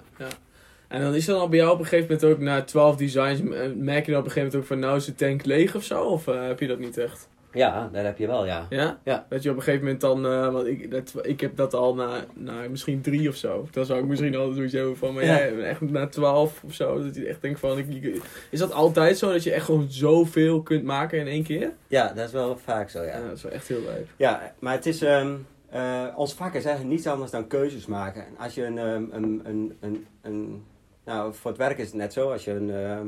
[0.88, 3.42] En dan is dan al bij jou op een gegeven moment ook na 12 designs,
[3.76, 5.84] merk je dan op een gegeven moment ook van nou is de tank leeg of
[5.84, 6.04] zo?
[6.04, 7.30] Of heb je dat niet echt?
[7.58, 8.66] Ja, dat heb je wel, ja.
[8.70, 9.00] Ja?
[9.04, 9.26] Ja.
[9.30, 11.96] Dat je op een gegeven moment dan, eh, want ik, dat, ik heb dat al
[11.96, 13.68] na, na misschien drie of zo.
[13.72, 15.38] Dan zou ik misschien al zoiets hebben van, maar Ja.
[15.38, 17.04] jij echt na twaalf of zo.
[17.04, 20.62] Dat je echt denkt van, ik, is dat altijd zo dat je echt gewoon zoveel
[20.62, 21.72] kunt maken in één keer?
[21.88, 23.28] Ja, dat is wel vaak zo, Ja, ja.
[23.28, 24.08] dat is wel echt heel leuk.
[24.18, 25.02] Ja, maar het is...
[25.02, 25.34] ehm,
[25.70, 28.22] eh, ons vak is eigenlijk niets anders dan keuzes maken.
[28.26, 30.64] En Als je een, ehm, een, een, een, een...
[31.06, 32.32] Nou, voor het werk is het net zo.
[32.32, 32.70] Als je een...
[32.70, 33.08] ehm,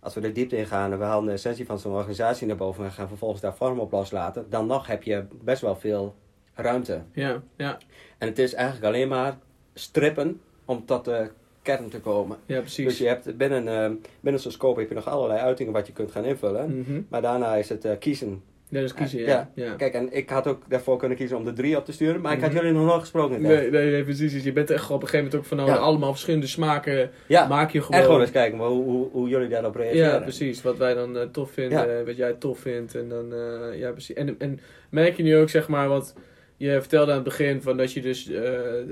[0.00, 2.84] als we de diepte ingaan en we halen de essentie van zo'n organisatie naar boven
[2.84, 6.14] en gaan vervolgens daar vorm op loslaten, dan nog heb je best wel veel
[6.54, 7.02] ruimte.
[7.12, 7.78] Ja, ja,
[8.18, 9.38] En het is eigenlijk alleen maar
[9.74, 11.30] strippen om tot de
[11.62, 12.36] kern te komen.
[12.46, 12.84] ja precies.
[12.86, 15.92] Dus je hebt binnen, ehm, binnen zo'n scope heb je nog allerlei uitingen wat je
[15.92, 16.78] kunt gaan invullen.
[16.78, 17.00] Mhm.
[17.08, 18.42] Maar daarna is het eh, kiezen.
[18.70, 19.26] Ja, dus kiezen, ja.
[19.26, 19.64] Ja.
[19.64, 19.74] ja.
[19.74, 22.32] Kijk, en ik had ook daarvoor kunnen kiezen om de drie op te sturen, maar
[22.32, 22.58] ik had Mhm.
[22.58, 23.42] jullie nog nooit gesproken.
[23.42, 24.32] Nee, nee, nee, precies.
[24.32, 27.46] Dus je bent echt op een gegeven moment ook van, nou, allemaal verschillende smaken Ja,
[27.46, 28.02] maak je en gewoon.
[28.02, 30.06] gewoon eens kijken maar hoe, hoe, hoe jullie daarop reageren.
[30.12, 30.62] Ja, precies.
[30.62, 32.94] Wat wij dan eh, tof vinden, wat jij tof vindt.
[32.94, 34.14] En dan, eh, ja, precies.
[34.16, 34.60] En, en
[34.90, 36.14] merk je nu ook, zeg maar, wat
[36.56, 38.42] je vertelde aan het begin, van dat je dus eh,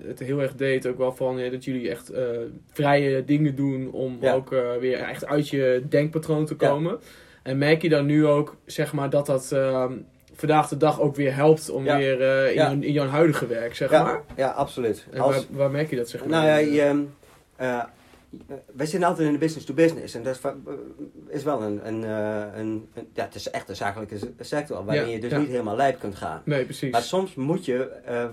[0.07, 2.23] het heel erg deed, ook wel van eh, dat jullie echt eh,
[2.73, 4.35] vrije dingen doen om Ja.
[4.35, 6.69] ook eh, weer echt uit je denkpatroon te Ja.
[7.49, 9.93] En merk je dan nu ook, zeg maar, dat dat ehm,
[10.35, 11.97] vandaag de dag ook weer helpt om Ja.
[11.97, 12.71] weer eh, in, Ja.
[12.71, 14.21] in jouw huidige werk, zeg Ja, maar?
[14.37, 15.07] ja, absoluut.
[15.11, 16.29] En Als, waar, waar merk je dat, zeg maar?
[16.31, 16.99] nou ja, je, ehm,
[17.57, 17.83] eh,
[18.75, 20.15] wij zitten altijd in de business to business.
[20.15, 20.53] En dat is, eh,
[21.29, 25.21] is wel een, een, een, een- ja, het is echt een zakelijke sector, waarin je
[25.21, 26.43] dus niet helemaal lijp kunt gaan.
[26.45, 26.91] Nee, precies.
[26.93, 27.91] Maar soms moet je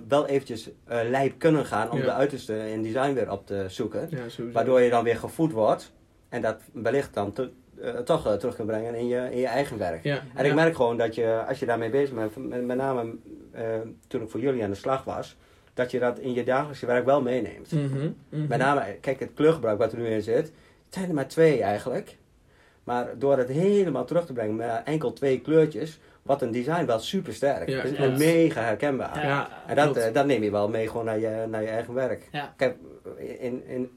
[0.07, 4.09] wel eventjes lijp kunnen gaan om de uiterste in design weer op te zoeken.
[4.53, 5.91] Waardoor je dan weer gevoed wordt
[6.29, 7.51] en dat wellicht dan te-
[7.81, 10.03] eh, toch eh, terug kan brengen in je, in je eigen werk.
[10.03, 10.49] Ja, En ja.
[10.49, 13.15] ik merk gewoon dat je, als je daarmee bezig bent, met, met name
[13.51, 13.63] eh,
[14.07, 15.37] toen ik voor jullie aan de slag was,
[15.73, 17.71] dat je dat in je dagelijkse werk wel meeneemt.
[17.71, 18.47] Mhm, mhm.
[18.47, 20.45] Met name, kijk, het kleurgebruik wat er nu in zit,
[20.85, 22.17] het zijn er maar twee eigenlijk.
[22.83, 26.99] Maar door het helemaal terug te brengen met enkel twee kleurtjes, wordt een design wel
[26.99, 27.69] super sterk.
[27.69, 28.17] Ja, klopt.
[28.17, 29.25] mega herkenbaar.
[29.25, 29.49] Ja.
[29.67, 32.29] En dat, dat neem je wel mee gewoon naar je, naar je eigen werk.
[32.55, 32.75] Kijk,
[33.39, 33.91] in, in,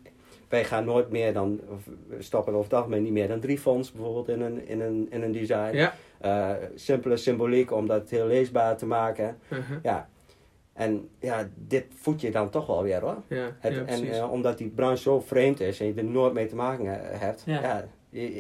[0.49, 1.89] wij gaan nooit meer dan, of
[2.19, 5.23] stoppen over het algemeen niet meer dan drie fonts bijvoorbeeld in een, in een, in
[5.23, 5.77] een design.
[5.77, 5.95] Ja.
[6.21, 9.39] Eh, simpele symboliek om dat heel leesbaar te maken.
[9.49, 9.79] Mhm.
[9.83, 10.09] Ja.
[10.73, 13.17] En ja, dit voed je dan toch wel weer hoor.
[13.29, 16.33] Ja, Het, ja, en eh, omdat die branche zo vreemd is en je er nooit
[16.33, 17.43] mee te maken he- hebt.
[17.47, 17.61] Ja.
[17.63, 17.85] Ja.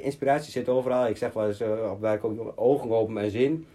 [0.02, 1.06] inspiratie zit overal.
[1.06, 3.66] Ik zeg wel eens eh, op werk ook ogen open en zin.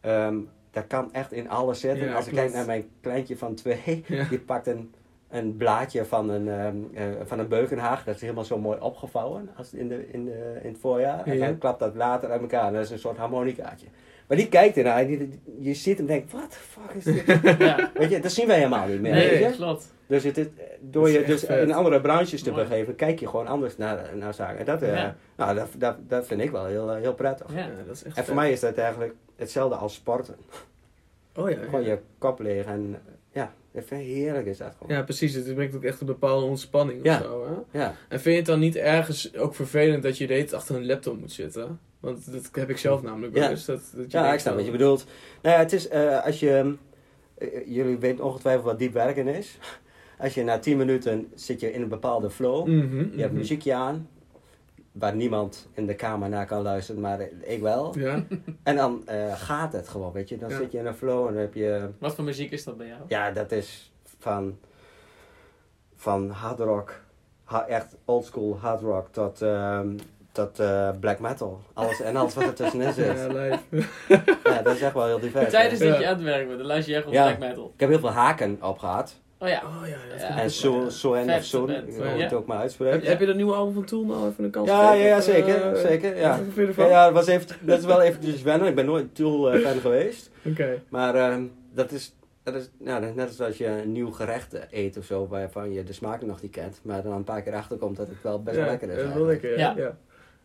[0.00, 0.36] Ehm,
[0.70, 2.14] dat kan echt in alles zitten.
[2.14, 4.94] Als ik kijk naar mijn kleintje van twee, die pakt een,
[5.30, 8.04] een blaadje van een, ehm, eh, van een beukenhaag.
[8.04, 11.24] Dat is helemaal zo mooi opgevouwen als in, de, in, de, in het voorjaar.
[11.26, 11.46] En Ja.
[11.46, 12.66] dan klapt dat later uit elkaar.
[12.66, 13.86] En dat is een soort harmonicaatje.
[14.28, 17.04] Maar die kijkt ernaar en die, je ziet hem en denkt, wat de fuck is
[17.04, 17.40] dit?
[17.58, 17.90] Ja.
[17.94, 19.12] Weet je, dat zien wij helemaal niet meer.
[19.12, 19.56] Nee, weet je?
[19.56, 19.94] Klopt.
[20.06, 20.46] Dus het is,
[20.80, 21.62] door je dus vet.
[21.68, 22.62] in andere branches te Mooi.
[22.68, 24.58] begeven, kijk je gewoon anders naar, naar zaken.
[24.58, 25.16] En dat, eh, Ja.
[25.36, 27.54] nou, dat, dat, dat vind ik wel heel, eh, heel prettig.
[27.54, 27.66] Ja.
[27.86, 28.34] Dat is echt En voor vet.
[28.34, 30.34] mij is dat eigenlijk hetzelfde als sporten.
[31.36, 31.88] Oh ja, Gewoon ja.
[31.90, 32.96] je kop leeg en
[33.74, 34.96] vind heerlijk is dat gewoon.
[34.96, 35.34] ja, precies.
[35.34, 37.16] Het brengt ook echt een bepaalde ontspanning Ja.
[37.18, 37.46] of zo.
[37.72, 37.78] Hè?
[37.78, 37.94] Ja.
[38.08, 40.76] En vind je het dan niet ergens ook vervelend dat je de hele tijd achter
[40.76, 41.78] een laptop moet zitten?
[42.00, 43.50] Want dat heb ik zelf namelijk wel Ja.
[43.50, 43.64] eens.
[43.64, 45.06] Dat, dat je Ja, ik snap wat je bedoelt.
[45.42, 46.74] Nou ja, het is eh, als je,
[47.38, 49.58] eh, jullie weten ongetwijfeld wat diep werken is.
[50.18, 53.34] Als je na 10 minuten zit je in een bepaalde flow, Mhm, je hebt mhm.
[53.34, 54.08] muziekje aan,
[54.92, 57.98] waar niemand in de kamer naar kan luisteren, maar ik wel.
[57.98, 58.24] Ja,
[58.62, 60.38] En dan eh, gaat het gewoon, weet je.
[60.38, 60.56] Dan Ja.
[60.56, 61.88] zit je in een flow en dan heb je...
[61.98, 63.00] Wat voor muziek is dat bij jou?
[63.08, 64.58] Ja, dat is van,
[65.96, 67.00] van hard rock,
[67.44, 69.96] ha- echt oldschool hard rock, tot, ehm,
[70.32, 71.60] tot eh, black metal.
[71.72, 73.06] Alles, en alles wat er tussenin zit.
[73.18, 73.88] ja, live.
[74.44, 75.50] Ja, dat is echt wel heel divers.
[75.50, 77.24] Tijdens dat je aan het werk bent, dan luister je echt op Ja.
[77.26, 77.70] black metal.
[77.74, 79.20] Ik heb heel veel haken op gehad.
[79.42, 79.62] Oh ja.
[79.64, 80.38] Oh ja, Ja.
[80.38, 80.90] En ook zo, wel, ja.
[80.90, 82.02] zo en of ik Ja.
[82.02, 83.08] wil het ook maar uitspreken.
[83.08, 85.08] heb je dat nieuwe album van Tool nou even een kans Ja, gegeven?
[85.08, 86.40] ja, ja, zeker, eh, zeker, ja.
[86.54, 88.68] Je Ja, ja, dat, was even, dat is wel eventjes wennen.
[88.68, 90.30] Ik ben nooit Tool eh, fan geweest.
[90.44, 90.82] Oké.
[90.88, 91.42] Maar ehm,
[91.74, 95.04] dat is, dat is nou, is net als als je een nieuw gerecht eet of
[95.04, 96.80] zo, waarvan je de smaak nog niet kent.
[96.82, 98.96] Maar dan een paar keer achterkomt dat het wel best wel Ja, lekker is.
[98.96, 99.56] dat is wel lekker, ja.
[99.58, 99.74] Ja.
[99.76, 99.96] ja.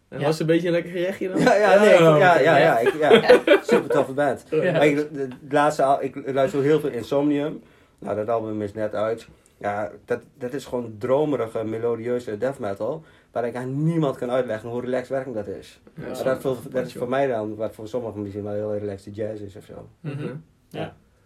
[0.10, 0.26] En Ja.
[0.26, 1.40] was het een beetje een lekker gerechtje dan?
[1.40, 4.44] Ja, ja, nee, ik- oh, ja, ja, ja, ik, ja, super toffe band.
[4.50, 4.72] Ja.
[4.72, 7.62] Maar ik, de, de laatste, al- ik luister heel veel Insomnium.
[8.00, 9.28] Nou, dat album is net uit.
[9.58, 13.04] Ja, dat, dat is gewoon dromerige, melodieuze death metal.
[13.32, 15.80] Waar ik aan niemand kan uitleggen hoe relaxed werkend dat is.
[15.96, 18.78] Ja, Maar dat, voor- dat is voor mij dan, wat voor sommigen misschien wel heel
[18.78, 19.88] relaxed jazz is of zo.
[20.00, 20.36] Mhm.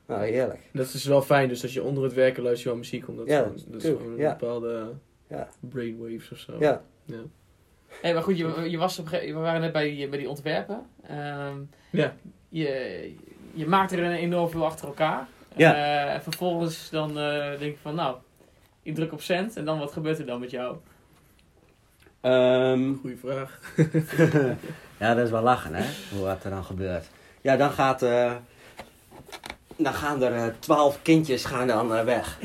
[0.06, 0.60] Nou, heerlijk.
[0.74, 3.28] Dat is wel fijn, dus als je onder het werken luister je wel muziek, omdat
[3.28, 4.36] Ja, dat is gewoon een ja.
[4.40, 4.92] bepaalde
[5.28, 5.50] Ja.
[5.60, 6.56] brainwaves of zo.
[6.60, 6.82] Ja.
[8.02, 10.86] Hey, maar goed, je, je was op, we waren net bij die, bij die ontwerpen.
[11.08, 11.58] Ehm,
[11.92, 12.16] Ja.
[12.50, 13.14] je,
[13.54, 15.28] je maakt er een enorm veel achter elkaar.
[15.56, 15.76] Ja.
[15.76, 18.16] Eh, en vervolgens dan eh, denk je van, nou,
[18.84, 20.76] ik druk op cent en dan wat gebeurt er dan met jou?
[22.22, 23.60] Ehm, Goeie vraag.
[25.00, 25.86] ja, dat is wel lachen, hè?
[26.16, 27.06] Hoe wat er dan gebeurt.
[27.42, 28.02] ja, dan gaat...
[28.02, 28.32] eh,
[29.78, 32.38] dan gaan er twaalf kindjes gaan dan eh, weg.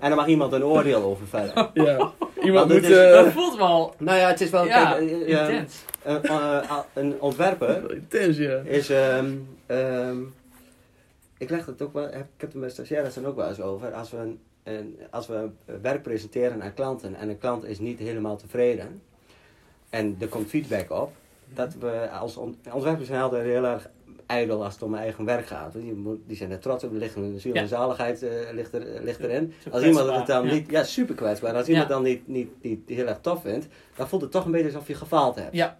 [0.00, 1.70] en dan mag iemand een oordeel over vellen.
[1.86, 2.12] Ja.
[2.42, 2.82] Iemand moet...
[2.82, 3.94] is- Dat voelt wel.
[3.98, 4.66] Nou ja, het is wel...
[4.66, 5.84] Ja, kijk, intens.
[6.02, 6.60] een,
[6.92, 8.56] een ontwerper intens, ja.
[8.64, 8.90] is...
[8.90, 9.30] ehm,
[9.66, 10.16] ehm,
[11.44, 12.04] ik leg het ook wel...
[12.06, 13.92] Ik heb het met stagiaires dan ook wel eens over.
[13.92, 15.48] Als we, een, een- als we
[15.82, 19.02] werk presenteren aan klanten en een klant is niet helemaal tevreden
[19.90, 21.12] en er komt feedback op,
[21.54, 23.88] dat we als on- ontwerpers zijn altijd heel erg
[24.26, 25.72] ijdel als het om eigen werk gaat.
[25.72, 28.72] Die, moet- die zijn er trots op, er ligt een ziel en zaligheid eh, ligt,
[28.74, 29.52] er, ligt erin.
[29.70, 30.52] Als iemand het dan ja.
[30.52, 31.72] niet, ja super kwetsbaar, als Ja.
[31.72, 34.66] iemand dan niet, niet, niet heel erg tof vindt, dan voelt het toch een beetje
[34.66, 35.54] alsof je gefaald hebt.
[35.54, 35.78] Ja.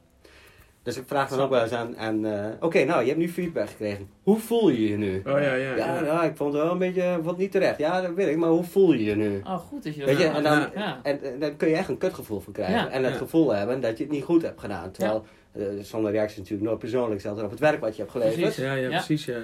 [0.84, 3.28] Dus ik vraag dan ook wel eens aan, aan eh, oké nou je hebt nu
[3.28, 5.16] feedback gekregen, hoe voel je je nu?
[5.18, 5.54] Oh ja, ja.
[5.54, 6.00] Ja, ja.
[6.00, 7.78] nou, ik vond het wel een beetje, ik vond het niet terecht.
[7.78, 9.40] Ja, dat weet ik, maar hoe voel je je nu?
[9.44, 11.00] Oh, goed dat je dat Weet je, en dan, Ja.
[11.02, 12.74] en, en dan kun je echt een kutgevoel van krijgen.
[12.74, 12.88] Ja.
[12.90, 13.18] en het Ja.
[13.18, 14.90] gevoel hebben dat je het niet goed hebt gedaan.
[14.90, 18.40] Terwijl, eh, zonder reactie natuurlijk nooit persoonlijk, zelfs op het werk wat je hebt geleverd.
[18.40, 18.64] Precies.
[18.64, 18.96] Ja, ja, Ja.
[19.04, 19.38] precies, ja.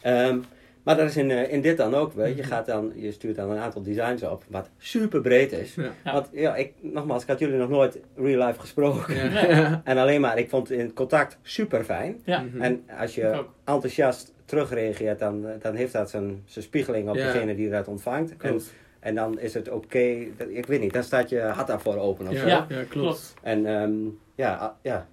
[0.00, 0.38] Ehm,
[0.82, 2.42] maar dat is in, eh, in dit dan ook, weet je.
[2.42, 2.50] Mhm.
[2.50, 5.74] Gaat dan, je stuurt dan een aantal designs op, wat super breed is.
[5.74, 5.90] Ja.
[6.04, 6.12] Ja.
[6.12, 9.14] Want ja, ik, nogmaals, ik had jullie nog nooit real life gesproken.
[9.30, 9.80] Ja.
[9.84, 12.20] En alleen maar, ik vond het in contact super fijn.
[12.24, 12.40] Ja.
[12.40, 12.62] Mhm.
[12.62, 17.32] En als je enthousiast terugreageert, dan, eh, dan heeft dat zijn, zijn spiegeling op Ja.
[17.32, 18.30] degene die dat ontvangt.
[18.30, 18.72] En, Klopt.
[19.00, 19.98] en dan is het oké,
[20.48, 22.46] ik weet niet, dan staat je hart daarvoor open of Ja, zo.
[22.46, 23.34] Ja, ja, klopt.
[23.42, 23.92] En ehm,
[24.34, 25.06] ja, ah, ja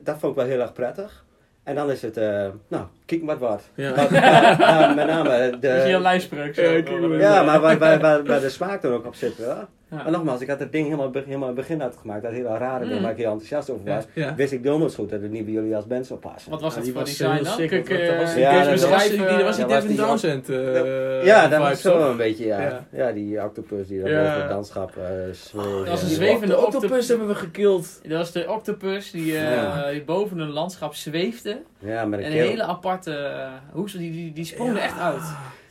[0.00, 1.24] dat vond ik wel heel erg prettig.
[1.64, 3.62] En dan is het, eh, nou, kijk wat wat.
[3.74, 3.94] Ja.
[3.94, 6.02] Wat- ja, met name Dat is heel de...
[6.02, 6.54] lijfspreuk.
[6.54, 6.62] zo.
[6.62, 7.44] Ja, maar.
[7.44, 9.36] Maar waar, waar, waar, waar de smaak dan ook op zit.
[9.36, 9.68] Ja.
[9.96, 10.02] Ja.
[10.02, 12.22] Maar nogmaals, ik had het ding helemaal, helemaal in het begin uitgemaakt.
[12.22, 13.02] Dat hele rare ding Mm.
[13.02, 14.04] waar ik heel enthousiast over was.
[14.12, 14.34] Ja.
[14.34, 16.50] Wist ik donders goed dat het niet bij jullie als band zou passen.
[16.50, 17.56] Wat was Ja, dat die voor was design dan?
[17.56, 21.58] je Ja, dat was die, was die Ja, was Devin die- Townsend eh ja, dat
[21.60, 22.08] was zo toch?
[22.08, 22.60] een beetje, ja.
[22.60, 22.84] Ja.
[22.90, 25.02] Ja, die octopus die dan het landschap eh
[25.32, 25.54] zweeft.
[25.54, 27.08] Dat was een zwevende De octopus.
[27.08, 28.00] hebben we gekild.
[28.02, 29.90] Dat was de octopus die, eh, Ja.
[29.90, 31.58] die boven een landschap zweefde.
[31.78, 32.42] Ja, met een En keel.
[32.42, 35.22] een hele aparte uh, hoes, die, die, die sprong er echt uit.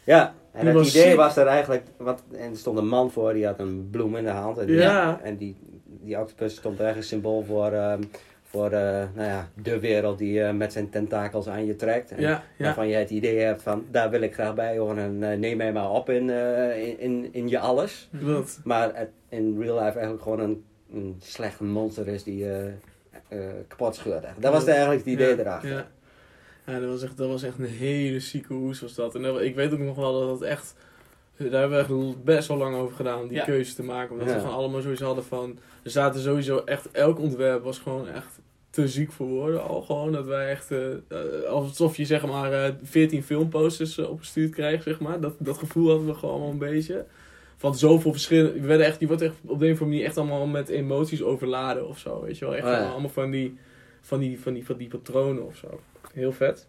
[0.03, 1.15] Ja, en het idee sick.
[1.15, 4.23] was er eigenlijk, wat, en er stond een man voor, die had een bloem in
[4.23, 4.57] de hand.
[4.57, 5.19] En die, Ja.
[5.23, 8.01] en die, die octopus stond er een symbool voor, ehm,
[8.43, 12.11] voor eh, nou ja, de wereld die eh, met zijn tentakels aan je trekt.
[12.11, 12.65] En Ja, ja.
[12.65, 15.57] Waarvan je het idee hebt van, daar wil ik graag bij horen en eh, neem
[15.57, 18.09] mij maar op in, in, in, in je alles.
[18.19, 18.59] Klopt.
[18.63, 20.63] Maar het in real life eigenlijk gewoon een,
[20.93, 22.45] een slecht monster is die
[23.29, 24.25] eh, kapot scheurt.
[24.37, 25.87] Dat was eigenlijk het idee ja, erachter.
[26.65, 26.79] Ja.
[26.79, 29.15] Dat was echt, dat was echt een hele zieke hoes was dat.
[29.15, 30.75] En dat- ik weet ook nog wel dat het echt...
[31.37, 33.43] Daar hebben we echt best wel lang over gedaan om die Ja.
[33.43, 34.11] keuze te maken.
[34.11, 34.33] Omdat Ja.
[34.33, 35.57] we gewoon allemaal sowieso hadden van...
[35.83, 36.91] Er zaten sowieso echt...
[36.91, 39.81] Elk ontwerp was gewoon echt te ziek voor woorden al.
[39.81, 40.71] Gewoon dat wij echt...
[40.71, 45.19] eh, eh, alsof je zeg maar eh 14 filmposters eh, opgestuurd krijgt, zeg maar.
[45.19, 47.05] Dat, dat gevoel hadden we gewoon een beetje.
[47.57, 48.53] Van zoveel verschillende...
[48.61, 50.69] Je, werd echt, je wordt echt op de een of andere manier echt allemaal met
[50.69, 52.21] emoties overladen of zo.
[52.21, 52.55] Weet je wel?
[52.55, 52.89] Echt Oh ja.
[52.89, 53.57] allemaal van die,
[54.01, 55.79] van, die, van, die, van die patronen of zo.
[56.13, 56.67] Heel vet.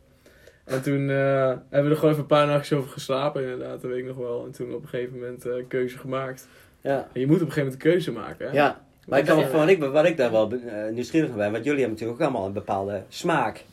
[0.65, 3.91] En toen eh, hebben we er gewoon even een paar nachtjes over geslapen, inderdaad, dat
[3.91, 4.45] weet ik nog wel.
[4.45, 6.49] En toen op een gegeven moment eh, een keuze gemaakt.
[6.81, 7.09] Ja.
[7.13, 8.47] En je moet op een gegeven moment een keuze maken.
[8.47, 8.53] Hè?
[8.53, 11.65] Ja, maar ik kan wat, ik, wat ik daar wel eh, nieuwsgierig naar ben, want
[11.65, 13.65] jullie hebben natuurlijk ook allemaal een bepaalde smaak.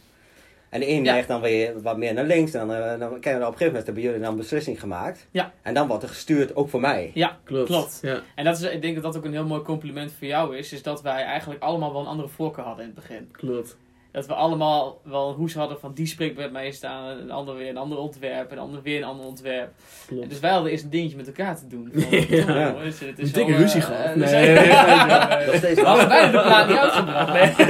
[0.69, 1.11] En de een Ja.
[1.11, 3.65] neigt dan weer wat meer naar links, dan, eh, dan kan je op een gegeven
[3.65, 5.27] moment hebben jullie dan een beslissing gemaakt.
[5.31, 5.51] Ja.
[5.61, 7.11] En dan wordt er gestuurd, ook voor mij.
[7.13, 7.65] Ja, Klopt.
[7.67, 7.99] Klopt.
[8.01, 8.21] Ja.
[8.35, 10.73] en dat is, ik denk dat dat ook een heel mooi compliment voor jou is.
[10.73, 13.29] Is dat wij eigenlijk allemaal wel een andere voorkeur hadden in het begin.
[13.31, 13.77] Klopt.
[14.11, 17.07] Dat we allemaal wel een hoes hadden van die spreekt met mij staan.
[17.17, 18.51] Een ander weer een ander ontwerp.
[18.51, 19.69] En een ander weer een ander ontwerp.
[20.07, 20.29] Klopt.
[20.29, 21.91] Dus wij hadden eerst een dingetje met elkaar te doen.
[21.93, 22.67] Van, Ja.
[22.71, 24.05] jongens, het is Een dikke ruzie eh, gehad.
[24.05, 27.33] eh, Nee, dus- nee, nee, nee, steeds We hadden bijna de plaat niet uitgebracht.
[27.33, 27.67] Nee.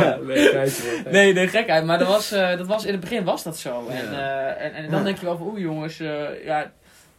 [0.00, 0.70] Ja, nee.
[1.10, 1.84] Nee, nee, gekheid.
[1.84, 3.86] Maar dat was, eh, dat was, in het begin was dat zo.
[3.88, 6.72] En, eh, en, en dan denk je wel van, oeh jongens, eh, ja,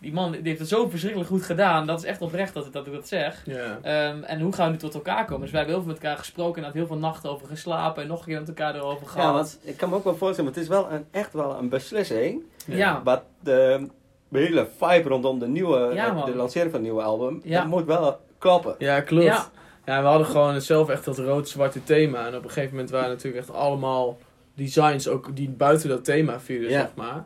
[0.07, 1.85] die man die heeft het zo verschrikkelijk goed gedaan.
[1.87, 3.41] Dat is echt oprecht dat, dat ik dat zeg.
[3.45, 3.79] Ja.
[3.81, 5.41] Ehm, en hoe gaan we nu tot elkaar komen?
[5.41, 8.01] Dus wij hebben heel veel met elkaar gesproken en had heel veel nachten over geslapen.
[8.03, 9.33] En nog een keer met elkaar erover Ja, gehad.
[9.33, 11.69] want ik kan me ook wel voorstellen, maar het is wel een, echt wel een
[11.69, 12.41] beslissing.
[12.65, 13.01] Ja.
[13.03, 13.87] Wat de,
[14.31, 16.25] hele vibe rondom de nieuwe, Ja, man.
[16.25, 17.59] de lancering van het nieuwe album, Ja.
[17.59, 18.75] dat moet wel kloppen.
[18.77, 19.23] Ja, klopt.
[19.23, 19.45] Ja.
[19.85, 20.01] Ja.
[20.01, 22.27] we hadden gewoon zelf echt dat rood-zwarte thema.
[22.27, 24.17] En op een gegeven moment waren natuurlijk echt allemaal
[24.53, 26.79] designs ook die buiten dat thema vielen, Ja.
[26.81, 27.25] zeg maar.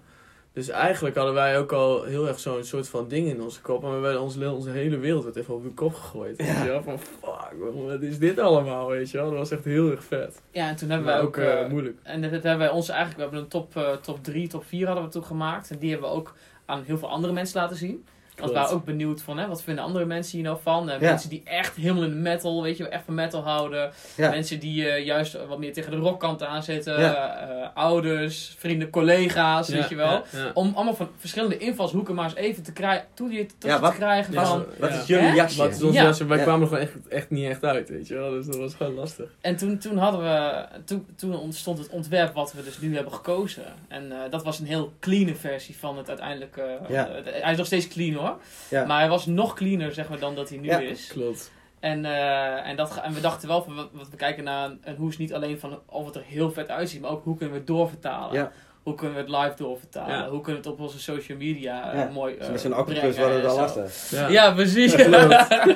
[0.53, 3.83] Dus eigenlijk hadden wij ook al heel erg zo'n soort van ding in onze kop.
[3.83, 6.37] En we werden onze, onze hele wereld werd even op de kop gegooid.
[6.37, 6.83] Weet je wel?
[6.83, 7.55] Van fuck,
[7.87, 9.29] wat is dit allemaal, weet je wel?
[9.29, 10.41] Dat was echt heel erg vet.
[10.51, 11.43] Ja, en toen hebben Maar wij ook ook...
[11.43, 11.97] eh, eh, moeilijk.
[12.03, 13.17] en dat hebben wij ons eigenlijk...
[13.17, 15.69] We hebben een top, eh, top 3, top 4 hadden we toen gemaakt.
[15.71, 16.33] En die hebben we ook
[16.65, 18.05] aan heel veel andere mensen laten zien.
[18.35, 20.89] Want we waren ook benieuwd van, hè, wat vinden andere mensen hier nou van?
[20.89, 21.09] Eh, Ja.
[21.09, 23.91] Mensen die echt helemaal in de metal, weet je, wel, echt van metal houden.
[24.15, 24.29] Ja.
[24.29, 26.99] Mensen die eh, juist wat meer tegen de rockkant aan zitten.
[26.99, 27.37] Ja.
[27.49, 30.11] eh, ouders, vrienden, collega's, weet je wel.
[30.11, 30.51] Ja, ja.
[30.53, 33.97] Om allemaal van verschillende invalshoeken maar eens even te krijgen, toe je, tot wat- te
[33.97, 34.45] krijgen Ja.
[34.45, 34.65] van...
[34.79, 34.99] Wat Ja.
[34.99, 35.57] is jullie jasje?
[35.57, 36.03] Wat is ons Ja.
[36.03, 36.25] jasje?
[36.25, 36.43] Wij Ja.
[36.43, 38.29] kwamen er gewoon echt, echt niet echt uit, weet je wel.
[38.31, 39.29] Dus dat was gewoon lastig.
[39.41, 43.13] En toen, toen hadden we, toen, toen ontstond het ontwerp wat we dus nu hebben
[43.13, 43.63] gekozen.
[43.87, 46.57] En eh, dat was een heel clean versie van het uiteindelijk.
[46.57, 47.07] eh, Ja.
[47.07, 48.30] eh, hij is nog steeds clean hoor.
[48.69, 48.85] Ja.
[48.85, 50.79] Maar hij was nog cleaner zeg maar dan dat hij nu Ja.
[50.79, 51.07] is.
[51.07, 51.51] Klopt.
[51.79, 54.95] En, eh, en, dat, en we dachten wel van, wat, we kijken naar een, een
[54.95, 57.59] hoes niet alleen van of het er heel vet uitziet, maar ook hoe kunnen we
[57.59, 58.33] het doorvertalen.
[58.37, 58.51] Ja.
[58.83, 60.15] Hoe kunnen we het live doorvertalen?
[60.15, 60.29] Ja.
[60.29, 62.09] Hoe kunnen we het op onze social media eh, Ja.
[62.13, 64.09] mooi eh, Met zo'n octopus al lastig.
[64.19, 64.27] Ja.
[64.27, 64.95] Ja, precies.
[64.95, 65.47] Ja,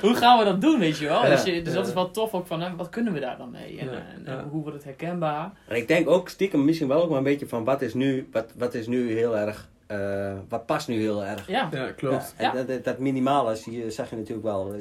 [0.00, 1.22] Hoe gaan we dat doen, weet je wel?
[1.24, 3.36] Ja, dus, je- dus dat is wel tof ook van, hè, wat kunnen we daar
[3.36, 3.78] dan mee?
[3.78, 4.38] En, Ja, en, ja.
[4.38, 5.52] en hoe wordt het herkenbaar?
[5.68, 8.28] En ik denk ook stiekem misschien wel ook wel een beetje van wat is nu,
[8.32, 11.48] wat, wat is nu heel erg, eh, wat past nu heel erg.
[11.48, 12.34] Ja, Ja, klopt.
[12.38, 12.52] Ja, en Ja.
[12.52, 14.74] Dat, dat, dat minimale zie je, zag je natuurlijk wel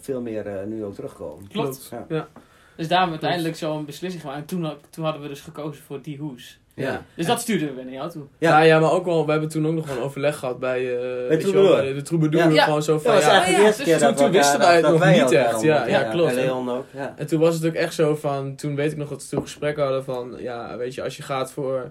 [0.00, 1.48] veel meer eh, nu ook terugkomen.
[1.48, 1.88] klopt.
[1.90, 2.04] Ja.
[2.08, 2.28] Ja.
[2.76, 4.40] Dus daar hebben we uiteindelijk zo'n beslissing gemaakt.
[4.40, 6.58] En toen, toen hadden we dus gekozen voor die hoes.
[6.74, 7.02] Ja.
[7.14, 8.22] Dus dat stuurden we naar jou toe.
[8.38, 8.50] Ja.
[8.58, 8.64] Ja.
[8.64, 11.28] ja, maar ook wel, we hebben toen ook nog wel een overleg gehad bij, eh
[11.28, 11.94] weet je wel, Troubadour.
[11.94, 12.44] de Troubadour.
[12.48, 12.50] Ja.
[12.54, 12.64] Ja.
[12.64, 14.24] Gewoon zo Dat van, was ja, eigenlijk ja, de eerste dus keer toen- dat we
[14.24, 15.60] toen wisten wij het nog niet echt.
[15.62, 16.30] Ja, ja, klopt.
[16.30, 16.84] En Leon ook.
[16.90, 17.14] Ja.
[17.16, 19.42] En toen was het ook echt zo van, toen weet ik nog dat we toen
[19.42, 21.90] gesprek hadden van, ja, weet je, als je gaat voor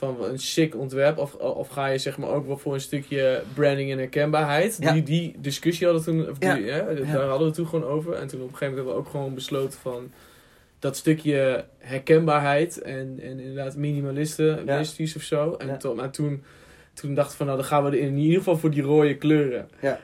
[0.00, 3.42] van een chic ontwerp, of, of ga je zeg maar ook wel voor een stukje
[3.54, 4.76] branding en herkenbaarheid.
[4.80, 4.92] Ja.
[4.92, 6.72] Die, die discussie hadden we toen, of die, Ja.
[6.74, 8.12] hè, daar hadden we het toen gewoon over.
[8.12, 10.10] En toen op een gegeven moment hebben we ook gewoon besloten van,
[10.78, 15.54] dat stukje herkenbaarheid en, en inderdaad minimalisten, minimalistisch of zo.
[15.58, 15.76] En Ja.
[15.76, 16.42] to- maar toen,
[16.94, 19.16] toen dacht ik van, nou dan gaan we er in ieder geval voor die rode
[19.16, 19.68] kleuren.
[19.80, 20.00] Ja.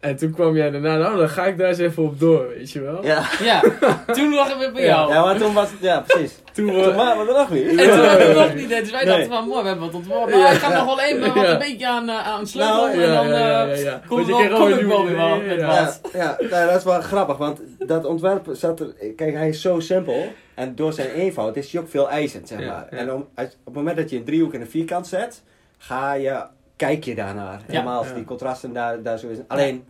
[0.00, 2.70] En toen kwam jij daarna, nou dan ga ik daar eens even op door, weet
[2.70, 3.04] je wel.
[3.04, 3.28] Ja.
[3.42, 3.60] Ja,
[4.06, 5.12] toen lag het weer bij jou.
[5.12, 6.39] ja, maar toen was het, ja precies.
[6.52, 7.50] Toen, we- waren we er nog.
[7.50, 8.68] En toen we nog niet.
[8.80, 10.38] Dus wij dachten van, mooi, we hebben wat ontworpen.
[10.38, 12.80] Maar ik ga nog wel even wat een beetje aan, eh, aan sleutelen.
[12.80, 15.84] Nou, en dan ja, eh, kom ik wel weer wel ja, met ja.
[15.84, 16.00] wat.
[16.12, 18.94] Ja, ja dat is wel grappig, want dat ontwerp zat er...
[19.16, 20.32] Kijk, hij is zo simpel.
[20.54, 22.86] En door zijn eenvoud is hij ook veel eisend, zeg maar.
[22.88, 25.42] En om, als, op het moment dat je een driehoek en een vierkant zet,
[25.78, 26.42] ga je,
[26.76, 27.60] kijk je daarnaar.
[27.66, 29.38] Helemaal als die contrasten daar, daar zo is.
[29.46, 29.84] Alleen,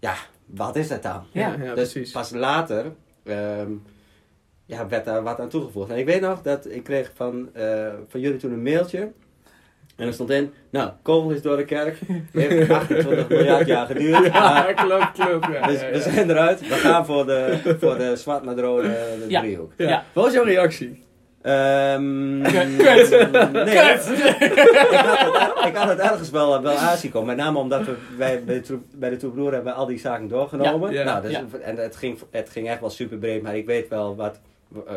[0.00, 0.14] ja,
[0.46, 1.26] wat is dat dan?
[1.32, 2.12] Ja, Ja, ja, dus precies.
[2.12, 2.84] pas later
[3.24, 3.70] ehm,
[4.66, 5.90] ja, werd daar wat aan toegevoegd.
[5.90, 9.10] En ik weet nog dat ik kreeg van, eh, van jullie toen een mailtje.
[9.96, 11.98] En er stond in, nou, kogel is door de kerk.
[12.32, 14.32] Heeft 28 miljard jaar geduurd.
[14.32, 15.46] maar Ja, klopt, klopt.
[15.52, 15.90] Ja, we, ja, ja.
[15.90, 16.60] we zijn eruit.
[16.68, 19.40] We gaan voor de, voor de zwart met rode de Ja.
[19.40, 19.72] driehoek.
[19.76, 19.88] Ja.
[19.88, 20.04] Ja.
[20.12, 21.04] Wat was jouw reactie?
[21.42, 22.76] Ehm, Kut.
[23.08, 23.52] Kut.
[23.52, 24.08] Nee, Kut.
[24.08, 27.26] ik, had het, ik had het ergens wel, wel aanzien komen.
[27.36, 30.28] Met name omdat we bij, bij de, troep- bij de Troepbroer hebben al die zaken
[30.28, 30.92] doorgenomen.
[30.92, 31.04] Ja, ja.
[31.04, 31.44] nou, dus, Ja.
[31.62, 33.42] En het ging, het ging echt wel super breed.
[33.42, 34.40] Maar ik weet wel wat,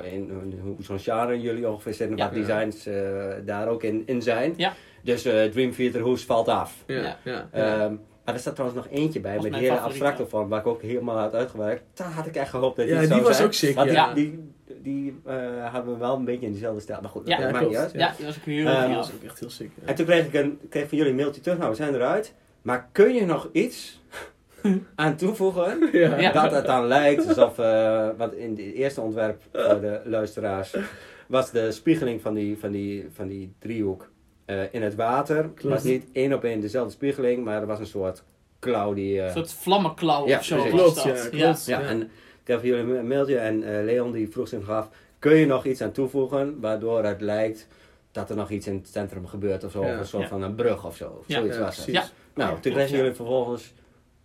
[0.03, 2.17] in, in hoe zo'n genre jullie ongeveer zitten.
[2.17, 2.25] Ja.
[2.25, 4.53] Wat designs eh, daar ook in, in zijn.
[4.57, 4.73] Ja.
[5.03, 6.83] Dus eh Dream Theater Hoes valt af.
[6.87, 7.17] Ja, Ja.
[7.23, 7.47] ja.
[7.51, 7.93] Ehm,
[8.25, 10.81] maar er staat trouwens nog eentje bij, met die hele abstracte van, waar ik ook
[10.81, 11.83] helemaal had uitgewerkt.
[11.93, 13.47] Daar had ik echt gehoopt dat Ja, iets die zou was zijn.
[13.47, 14.13] ook sick, Want ja.
[14.13, 17.01] die, die, die eh, hadden we wel een beetje in dezelfde stijl.
[17.01, 17.91] Maar goed, Ja, dat Ja, maakt niet uit.
[17.91, 19.71] Ja, die was ook heel was ook echt heel sick.
[19.81, 19.87] ja.
[19.87, 22.33] En toen kreeg ik, een, kreeg van jullie een mailtje terug, nou we zijn eruit.
[22.61, 24.01] Maar kun je nog iets
[24.95, 26.31] aan toevoegen Ja.
[26.41, 30.75] Dat het dan lijkt alsof, eh want in het eerste ontwerp voor de luisteraars
[31.27, 34.09] was de spiegeling van die, van die, van die driehoek
[34.45, 35.37] eh, in het water.
[35.55, 38.23] Het was niet één op één dezelfde spiegeling, maar er was een soort
[38.59, 39.19] klauw die...
[39.19, 40.63] eh, Een soort vlammenklauw Ja, of zo.
[40.63, 41.65] Klopt, ja, klopt.
[41.65, 42.01] ja, en
[42.41, 45.65] ik heb van jullie een mailtje en Leon die vroeg zich af, kun je nog
[45.65, 47.67] iets aan toevoegen waardoor het lijkt
[48.11, 49.93] dat er nog iets in het centrum gebeurt of zo, Ja.
[49.93, 50.29] of een soort Ja.
[50.29, 51.23] van een brug of zo.
[51.25, 51.37] Ja.
[51.39, 52.13] Zoiets Ja, was het.
[52.35, 53.73] Nou, toen kregen jullie vervolgens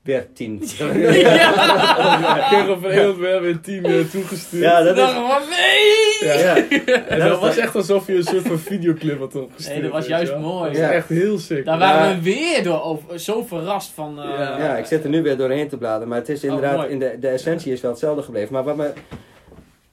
[0.05, 0.63] weer tien.
[0.79, 2.37] Ja.
[2.37, 4.63] Ik kreeg op een heel weer weer tien eh, toegestuurd.
[4.63, 5.01] Ja, Dat is...
[5.03, 6.29] dacht van nee!
[6.31, 6.35] Ja.
[6.57, 6.65] Ja.
[7.09, 9.75] En dat was echt alsof je een soort van videoclip had opgestuurd.
[9.75, 10.63] Nee, dat was juist mooi.
[10.73, 10.93] Dat was Ja.
[10.93, 11.65] echt heel sick.
[11.65, 14.21] Daar waren we weer door over, zo verrast van.
[14.23, 14.59] eh, Ja.
[14.59, 16.99] Ja, ik zit er nu weer doorheen te bladeren, maar het is Oh, inderdaad, in
[16.99, 18.53] de, de essentie is wel hetzelfde gebleven.
[18.53, 18.93] Maar wat me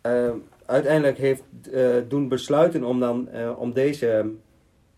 [0.01, 0.31] ehm,
[0.65, 1.41] uiteindelijk heeft
[1.73, 4.25] eh, doen besluiten om dan, eh, om deze,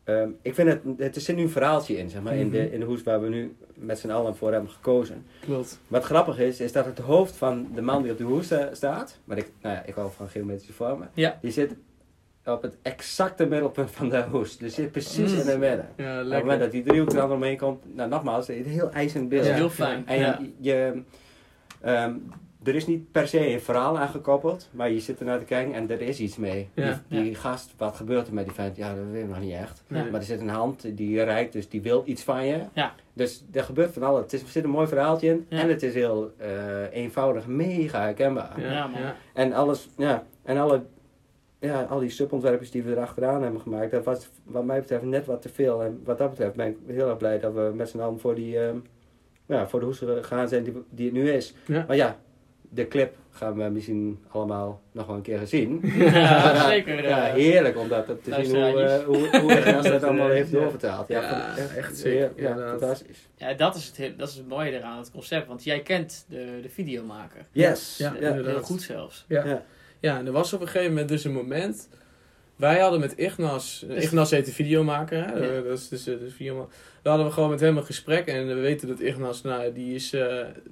[0.03, 2.57] ehm, ik vind het, het er zit nu een verhaaltje in, zeg maar, in, de,
[2.63, 2.73] Mhm.
[2.73, 5.25] in de hoes waar we nu met z'n allen voor hebben gekozen.
[5.39, 5.79] Klopt.
[5.87, 8.73] Wat grappig is, is dat het hoofd van de man die op de hoes sta-
[8.73, 11.37] staat, maar ik, nou ja, ik hou van geometrische vormen, Ja.
[11.41, 11.75] die zit
[12.45, 14.57] op het exacte middelpunt van de hoes.
[14.57, 15.39] Dus zit precies Mm.
[15.39, 15.87] in het midden.
[15.97, 18.91] Ja, Op het moment dat die driehoek er dan omheen komt, nou nogmaals, een heel
[18.91, 19.45] ijzend beeld.
[19.45, 19.53] Ja.
[19.53, 20.07] heel fijn.
[20.07, 21.01] En je,
[21.81, 22.13] ehm,
[22.63, 25.45] er is niet per se een verhaal aan gekoppeld, maar je zit er naar te
[25.45, 26.69] kijken en er is iets mee.
[26.73, 27.01] Ja.
[27.07, 28.75] Die, die gast, wat gebeurt er met die vent?
[28.77, 29.83] Ja, dat weet ik nog niet echt.
[29.87, 30.03] Nee.
[30.11, 32.59] Maar er zit een hand die reikt, dus die wil iets van je.
[32.73, 32.93] Ja.
[33.13, 34.21] Dus er gebeurt van alles.
[34.21, 35.59] Het is, er zit een mooi verhaaltje in Ja.
[35.59, 38.61] en het is heel eh, eenvoudig, mega herkenbaar.
[38.61, 39.01] Ja, man.
[39.33, 40.81] En alles, ja, en alle
[41.59, 45.25] ja, al die subontwerpjes die we erachteraan hebben gemaakt, dat was wat mij betreft net
[45.25, 45.83] wat te veel.
[45.83, 48.35] En wat dat betreft ben ik heel erg blij dat we met z'n allen voor,
[48.35, 48.77] die, ehm,
[49.45, 51.53] ja, voor de hoes gegaan zijn die, die het nu is.
[51.65, 51.83] Ja.
[51.87, 52.17] Maar ja,
[52.73, 55.79] de clip gaan we misschien allemaal nog wel een keer gezien.
[55.97, 57.03] Ja, zeker.
[57.03, 61.07] Ja, heerlijk om dat te zien hoe, eh, hoe, hoe dat allemaal heeft doorvertaald.
[61.07, 62.79] Ja, echt zeker, Ja, inderdaad.
[62.79, 63.27] fantastisch.
[63.35, 65.47] Ja, dat is, het, he- dat is het mooie eraan, het concept.
[65.47, 67.45] Want jij kent de, de videomaker.
[67.51, 67.97] Yes.
[67.97, 69.25] Ja, Ja, heel goed zelfs.
[69.27, 69.45] Ja.
[69.45, 69.63] Ja.
[69.99, 71.89] Ja, en er was op een gegeven moment dus een moment.
[72.55, 75.31] Wij hadden met Ignas, Dus- Ignas heet de videomaker, hè?
[75.33, 75.39] Ja.
[75.57, 76.65] Eh, dat is dus, eh, de videoma-
[77.01, 79.95] Daar hadden we gewoon met hem een gesprek en we weten dat Ignas, nou, die
[79.95, 80.25] is, eh,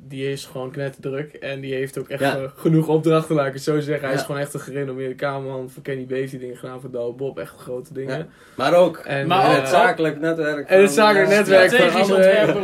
[0.08, 2.36] die is gewoon knetterdruk en die heeft ook echt Ja.
[2.38, 4.08] eh, genoeg opdrachten, laat ik het zo zeggen.
[4.08, 5.70] Hij is gewoon echt een gerenommeerde cameraman.
[5.70, 8.30] Voor Kenny B heeft hij dingen gedaan, voor Douwe Bob, echt grote dingen.
[8.56, 10.70] Maar ook En, Maar eh, het zakelijk netwerk.
[10.70, 12.24] en het zakelijk eh, netwerk van andere...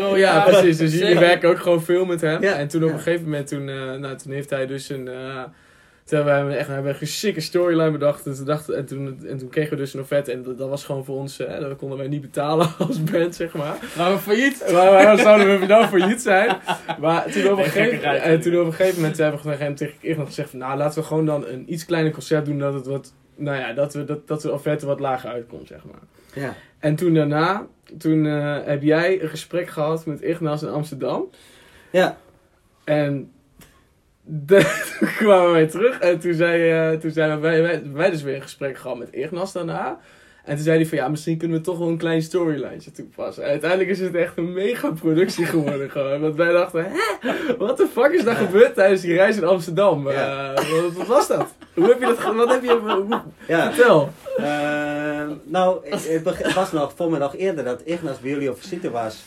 [0.09, 0.43] ja, ja.
[0.43, 0.77] precies.
[0.77, 2.41] Dus jullie werken ook gewoon veel met hem.
[2.41, 2.53] Ja.
[2.57, 5.09] En toen op een gegeven moment, toen, eh, nou, toen heeft hij dus een...
[6.11, 8.25] eh, toen hebben we echt we hebben een sikke storyline bedacht.
[8.25, 10.31] En toen, dachten, en, toen, en toen kregen we dus een offerte.
[10.31, 11.39] En dat, dat was gewoon voor ons...
[11.39, 13.77] eh, dat konden wij niet betalen als band, zeg maar.
[13.97, 14.71] Maar we failliet.
[14.71, 16.57] Waarom zouden we nou failliet zijn?
[16.99, 19.75] Maar toen op een, Nee, gegeven, en toen op een gegeven moment hebben we tegen,
[19.75, 20.59] tegen Igor gezegd van...
[20.59, 22.59] Nou, laten we gewoon dan een iets kleiner concert doen.
[22.59, 23.13] Dat het wat...
[23.35, 26.01] Nou ja, dat, we, dat, dat de offerte wat lager uitkomt, zeg maar.
[26.43, 26.55] Ja.
[26.79, 27.67] En toen daarna,
[27.97, 31.29] toen eh, heb jij een gesprek gehad met Ignas in Amsterdam.
[31.91, 32.17] Ja.
[32.83, 33.31] En
[34.27, 38.21] de- toen kwamen wij terug en toen, zei, eh, toen zijn wij, wij, wij dus
[38.21, 39.99] weer een gesprek gehad met Ignas daarna.
[40.43, 43.43] En toen zei hij van ja, misschien kunnen we toch wel een klein storylijntje toepassen.
[43.43, 46.21] En uiteindelijk is het echt een mega productie geworden gewoon.
[46.21, 46.97] Want wij dachten, hè,
[47.57, 50.09] wat de fuck is daar gebeurd tijdens die reis in Amsterdam?
[50.09, 50.53] Ja.
[50.53, 51.55] Eh, wat, wat was dat?
[51.73, 53.71] Hoe heb je dat, wat heb je, hoe, Ja.
[53.73, 54.09] vertel.
[54.37, 58.91] Ehm, nou, het was nog, voor me nog eerder dat Ignas bij jullie op visite
[58.91, 59.23] was.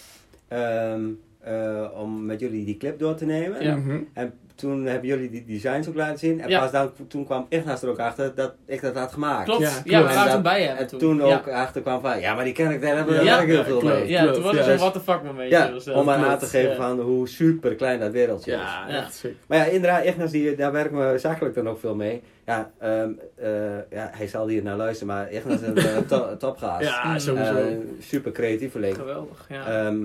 [0.48, 1.00] ehm,
[1.40, 3.62] eh, om met jullie die clip door te nemen.
[3.64, 3.76] Ja.
[3.76, 3.98] Mhm.
[4.14, 6.40] En toen hebben jullie die designs ook laten zien.
[6.40, 6.60] En Ja.
[6.60, 9.44] pas dan, toen kwam Ignas er ook achter dat ik dat had gemaakt.
[9.44, 9.60] Klopt.
[9.62, 10.04] Ja, Ja, klopt.
[10.04, 10.76] we En waren toen bij hem.
[10.76, 11.22] En toen ja.
[11.36, 13.40] ook achter kwam van, ja, maar die ken ik, daar hebben we Ja.
[13.40, 13.94] heel Ja, veel klopt.
[13.94, 14.08] mee.
[14.08, 15.56] Ja, toen was het Ja, zo'n what the fuck momentje.
[15.56, 16.38] Ja, dus, om maar aan klopt.
[16.40, 16.76] te geven Ja.
[16.76, 18.58] van hoe super klein dat wereldje is.
[18.58, 18.96] Ja, Ja.
[18.96, 19.34] echt sick.
[19.46, 22.22] Maar ja, inderdaad, Ignas, die, daar werken we zakelijk dan ook veel mee.
[22.46, 23.48] Ja, ehm, eh,
[23.90, 26.84] ja hij zal hier naar luisteren, maar Ignas is een eh, to topgast.
[26.88, 27.54] Ja, sowieso.
[27.54, 27.64] Eh,
[28.00, 28.94] super creatieveling.
[28.96, 29.66] Geweldig, ja.
[29.84, 29.96] Ehm,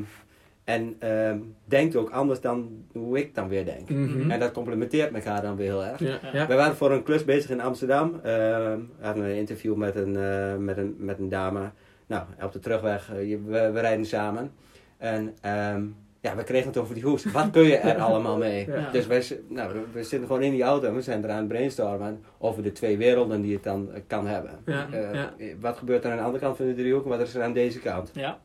[0.65, 3.89] en ehm, denkt ook anders dan hoe ik dan weer denk.
[3.89, 4.31] Mhm.
[4.31, 5.99] En dat complementeert elkaar dan weer heel erg.
[5.99, 6.47] Ja, ja.
[6.47, 8.13] We waren voor een klus bezig in Amsterdam.
[8.23, 11.71] Ehm, we hadden een interview met een, eh, met een, met een dame.
[12.07, 14.51] Nou, op de terugweg, eh, we, we rijden samen.
[14.97, 15.83] En ehm,
[16.19, 17.25] ja, we kregen het over die hoes.
[17.31, 18.67] Wat kun je er allemaal mee?
[18.69, 18.91] Ja.
[18.91, 22.23] Dus wij, nou, we- zitten gewoon in die auto en we zijn eraan het brainstormen
[22.37, 24.51] over de twee werelden die het dan eh, kan hebben.
[24.65, 25.33] Ja, Eh, ja.
[25.59, 27.53] Wat gebeurt er aan de andere kant van de driehoek en wat is er aan
[27.53, 28.09] deze kant?
[28.13, 28.39] ja.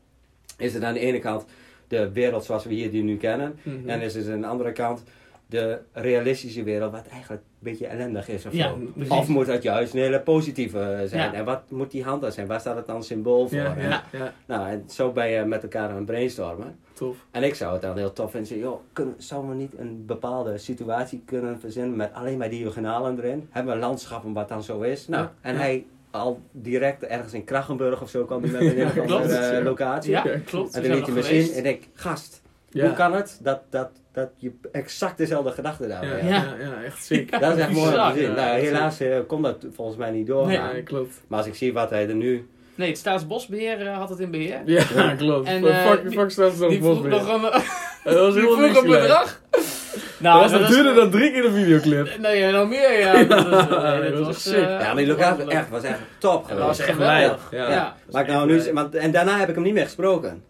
[0.57, 1.45] Is het aan de ene kant
[1.91, 3.59] de wereld zoals we hier die nu kennen?
[3.63, 3.89] Mhm.
[3.89, 5.03] En is er aan de andere kant
[5.47, 8.77] de realistische wereld, wat eigenlijk een beetje ellendig is of Ja, zo.
[8.93, 9.11] precies.
[9.13, 11.31] Of moet dat juist een hele positieve zijn?
[11.31, 11.33] Ja.
[11.33, 12.47] En wat moet die hand dan zijn?
[12.47, 13.57] Waar staat het dan symbool voor?
[13.57, 16.75] ja, En, ja, ja, Nou, en zo ben je met elkaar aan het brainstormen.
[16.93, 17.15] tof.
[17.31, 18.57] En ik zou het dan heel tof vinden.
[18.57, 23.47] Joh, kunnen, zouden we niet een bepaalde situatie kunnen verzinnen met alleen maar diagonalen erin?
[23.49, 25.07] Hebben we landschappen wat dan zo is?
[25.07, 28.91] Nou, en hij al direct ergens in Krachenburg of zo kwam hij met een hele
[28.91, 29.11] Klopt.
[29.11, 29.63] andere eh, Ja.
[29.63, 30.11] locatie.
[30.11, 30.75] Ja, klopt.
[30.75, 32.85] En dan liet je me zien en ik, gast, Ja.
[32.85, 36.23] hoe kan het dat, dat, dat je exact dezelfde gedachten daar Ja, hebt?
[36.23, 36.29] ja.
[36.29, 36.55] Ja.
[36.59, 37.31] ja, echt sick.
[37.39, 38.13] Dat is echt mooi om bizar.
[38.13, 38.29] te zien.
[38.29, 40.75] Ja, Nou, helaas eh, kon dat volgens mij niet doorgaan.
[40.75, 41.21] Ja, klopt.
[41.27, 42.49] Maar als ik zie wat hij er nu...
[42.75, 44.61] Nee, het Staatsbosbeheer eh, had het in beheer.
[44.65, 45.47] Ja, klopt.
[45.47, 47.19] En, Fuck- eh, fuck, die- fuck staat er Die op vroeg Bosbeheer.
[47.41, 47.61] nog een,
[48.03, 49.39] Dat was die vroeg een gelijk.
[49.93, 50.33] Bedrag.
[50.33, 52.17] Dat was dat nog is- duurder dan drie keer de videoclip.
[52.19, 53.23] Nee, nog meer, ja.
[53.23, 54.53] Dat, is- nee, dat dat was was, sick.
[54.55, 56.79] eh, ja, maar die locatie echt, was echt top Dat was geweest.
[56.79, 57.47] echt geweldig.
[57.51, 57.69] Ja.
[57.71, 57.95] Ja.
[58.11, 60.43] Maar ik nou nu, want, en daarna heb ik hem niet meer gesproken.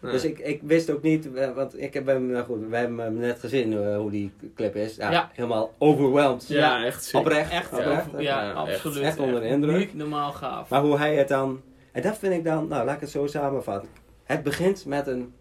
[0.00, 0.12] Nee.
[0.12, 2.98] Dus ik, ik wist ook niet, eh, want ik heb hem, nou goed, wij hebben
[2.98, 4.96] hem net gezien eh, hoe die clip is.
[4.96, 5.30] Ja, Ja.
[5.32, 6.44] Helemaal overwhelmed.
[6.48, 7.20] Ja, echt sick.
[7.20, 7.50] Oprecht.
[7.52, 8.06] Echt, oprecht.
[8.12, 8.54] Ja, ja, echt.
[8.56, 9.02] absoluut.
[9.04, 9.76] Echt onder de indruk.
[9.78, 10.68] Niet normaal gaaf.
[10.68, 11.60] Maar hoe hij het dan,
[11.92, 13.88] en dat vind ik dan, nou laat ik het zo samenvatten.
[14.24, 15.32] Het begint met een,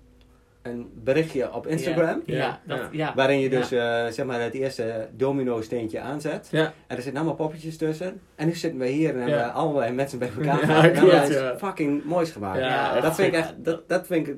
[0.63, 2.21] een berichtje op Instagram.
[2.25, 3.13] Ja, Ja, dat, ja.
[3.15, 6.47] Waarin je dus eh, zeg maar het eerste domino steentje aanzet.
[6.51, 8.21] Ja, En er zitten allemaal poppetjes tussen.
[8.35, 10.89] En nu zitten we hier en hebben allerlei mensen bij elkaar Ja.
[10.91, 11.23] En we ja.
[11.25, 12.59] iets fucking moois gemaakt.
[12.59, 14.35] Ja, Ja, echt dat vind ik echt, dat, dat vind ik,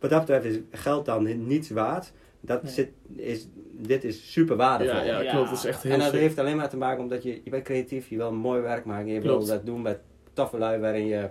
[0.00, 2.12] wat dat betreft is geld dan niets waard.
[2.40, 2.72] Dat Nee.
[2.72, 5.04] zit, is, dit is super waardevol.
[5.04, 5.48] ja, klopt.
[5.48, 6.20] Dat is echt heel en dat sick.
[6.20, 9.12] heeft alleen maar te maken omdat je, je bent creatief, je wil mooi werk maken.
[9.12, 9.98] Je wil dat doen met
[10.32, 11.28] toffe lui waarin je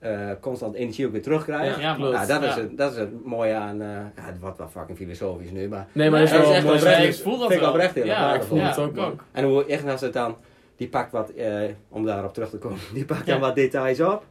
[0.00, 1.76] eh, constant energie ook weer terugkrijgt.
[1.76, 2.12] Ja, Ja, klopt.
[2.12, 2.60] Nou, dat, is Ja.
[2.60, 5.86] het, dat is het mooie aan, eh, ja, het wordt wel fucking filosofisch nu, maar
[5.92, 7.18] Nee, maar dat is wel echt mooi oprecht.
[7.18, 7.70] ik voel dat vind wel.
[7.70, 9.20] oprecht heel erg ja, ja, Ik vond het ook, man.
[9.32, 10.36] En hoe Ignas het dan,
[10.76, 13.32] die pakt wat, eh, om daarop terug te komen, die pakt Ja.
[13.32, 14.24] dan wat details op.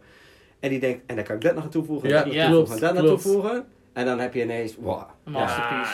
[0.60, 2.82] En die denkt, en dan kan ik dat nog aan toevoegen, Ja, ja, toevoegen, en
[2.82, 3.21] dat nog klopt.
[3.21, 3.65] toevoegen.
[3.93, 5.01] En dan heb je ineens, wow.
[5.25, 5.34] Ja,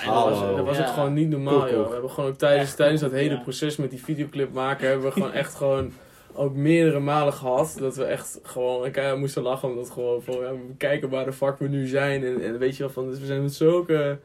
[0.06, 0.92] dat was, dat was ook Ja.
[0.92, 1.86] gewoon niet normaal, joh.
[1.88, 3.40] We hebben gewoon ook tijdens, Echt tijdens dat hele ja.
[3.42, 5.92] proces met die videoclip maken, hebben we gewoon echt gewoon
[6.36, 7.76] ook meerdere malen gehad.
[7.80, 9.70] Dat we echt gewoon elkaar moesten lachen.
[9.70, 12.24] Omdat gewoon van, ja, we kijken waar de fuck we nu zijn.
[12.24, 14.18] En, en weet je wel, van, dus we zijn met zulke,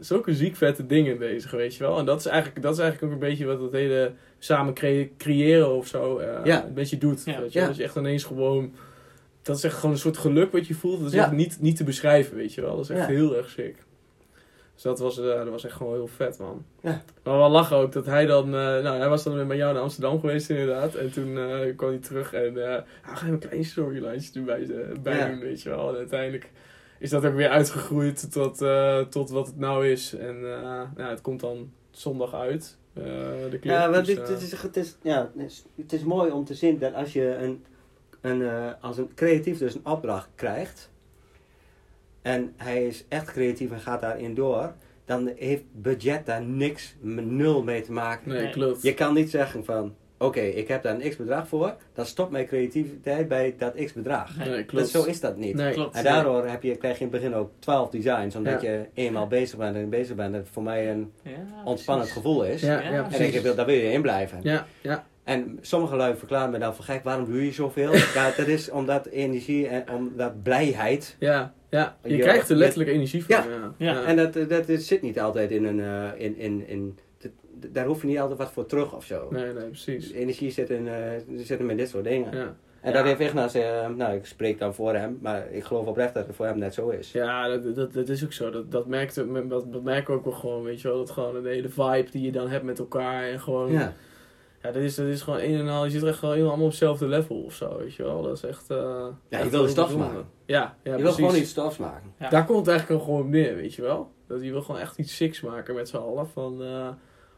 [0.00, 1.98] zulke ziek vette dingen bezig, weet je wel.
[1.98, 5.08] En dat is eigenlijk, dat is eigenlijk ook een beetje wat het hele samen cre-
[5.18, 6.64] creëren of zo eh, Ja.
[6.64, 7.22] een beetje doet.
[7.24, 7.40] Ja.
[7.40, 7.62] Weet je wel.
[7.62, 7.68] Ja.
[7.68, 8.72] Dat je echt ineens gewoon...
[9.42, 10.98] Dat is echt gewoon een soort geluk wat je voelt.
[10.98, 11.22] Dat is Ja.
[11.22, 12.76] echt niet, niet te beschrijven, weet je wel.
[12.76, 13.14] Dat is echt Ja.
[13.14, 13.76] heel erg sick.
[14.76, 16.64] Dus dat was, eh, dat was echt gewoon heel vet, man.
[16.80, 17.02] Ja.
[17.22, 18.44] Maar wel lachen ook dat hij dan...
[18.44, 20.94] eh, nou, hij was dan met jou naar Amsterdam geweest inderdaad.
[20.94, 22.56] En toen eh, kwam hij terug en...
[22.56, 22.62] eh
[23.04, 25.28] ja, ga je een klein storyline erbij eh, bij Ja.
[25.28, 25.88] doen, weet je wel.
[25.88, 26.50] En uiteindelijk
[26.98, 28.64] is dat ook weer uitgegroeid tot,
[29.10, 30.14] tot wat het nou is.
[30.14, 33.62] En nou, het komt dan zondag uit, de clip.
[33.64, 36.44] Ja, want Dus, dit, dit is, het, is, ja, het, is, het is mooi om
[36.44, 37.64] te zien dat als je een,
[38.20, 40.90] een, als een creatief dus een opdracht krijgt
[42.26, 44.72] en hij is echt creatief en gaat daarin door,
[45.04, 48.28] dan heeft budget daar niks, nul mee te maken.
[48.28, 48.82] Nee, klopt.
[48.82, 52.30] Je kan niet zeggen van, oké, ik heb daar een x bedrag voor, dan stopt
[52.30, 54.36] mijn creativiteit bij dat x bedrag.
[54.36, 54.88] Nee, Dat, klopt.
[54.88, 55.54] zo is dat niet.
[55.54, 55.96] Nee, Klopt.
[55.96, 59.26] En daardoor heb je, krijg je in het begin ook 12 designs, omdat je eenmaal
[59.26, 61.32] bezig bent en bezig bent, dat het voor mij een Ja,
[61.64, 62.60] ontspannend gevoel is.
[62.60, 64.38] Ja, En ik daar wil je in blijven.
[64.42, 65.06] Ja, ja.
[65.24, 67.94] En sommige lui verklaren me dan van gek, waarom doe je zoveel?
[68.14, 71.16] ja, dat is omdat energie en omdat blijheid.
[71.18, 71.96] Ja, ja.
[72.02, 73.36] Je Je- krijgt er je- letterlijk energie van.
[73.36, 73.44] Ja.
[73.78, 73.92] Ja.
[73.92, 74.04] Ja.
[74.04, 75.80] En dat, dat zit niet altijd in een.
[75.80, 77.30] eh, in, in, in, dat-
[77.72, 79.26] daar hoef je niet altijd wat voor terug of zo.
[79.30, 80.12] Nee, nee, precies.
[80.12, 80.94] Energie zit, in, eh,
[81.36, 82.36] zit hem in dit soort dingen.
[82.36, 82.98] Ja, En Ja.
[82.98, 86.26] dat heeft Ignas, eh, nou ik spreek dan voor hem, maar ik geloof oprecht dat
[86.26, 87.12] het voor hem net zo is.
[87.12, 88.50] ja dat, dat, dat is ook zo.
[88.50, 89.14] Dat, dat, merkt,
[89.48, 90.96] dat, dat merken we ook wel gewoon, weet je wel.
[90.98, 93.22] Dat gewoon de hele vibe die je dan hebt met elkaar.
[93.28, 93.94] En gewoon, ja,
[94.66, 94.72] Ja.
[94.72, 95.84] dat, is, dat is gewoon een en al.
[95.84, 98.22] Je zit echt gewoon helemaal allemaal op hetzelfde level of zo, weet je wel.
[98.22, 98.70] Dat is echt...
[98.70, 99.98] eh, Ja, je wil bijzonder.
[99.98, 100.28] maken.
[100.46, 101.16] Ja, ja je wil precies.
[101.16, 102.12] gewoon iets stofs maken.
[102.18, 102.28] Ja.
[102.28, 104.10] Daar komt het eigenlijk gewoon op neer, weet je wel.
[104.28, 106.28] Dat je wil gewoon echt iets siks maken met z'n allen.
[106.28, 106.88] Van, eh,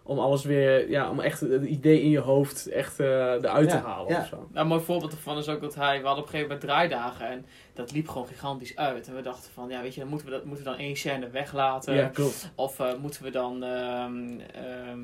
[0.03, 3.77] om alles weer, ja, om echt het idee in je hoofd echt eh, eruit te
[3.77, 4.21] halen ja.
[4.21, 4.37] of zo.
[4.37, 6.61] Nou, een mooi voorbeeld ervan is ook dat hij, we hadden op een gegeven moment
[6.61, 9.09] draaidagen en dat liep gewoon gigantisch uit.
[9.09, 10.97] En we dachten van, ja weet je, dan moeten we, dat, moeten we dan één
[10.97, 11.95] scène weglaten.
[11.95, 12.53] Ja, klopt.
[12.55, 15.01] Of eh, moeten we dan ehm, ehm,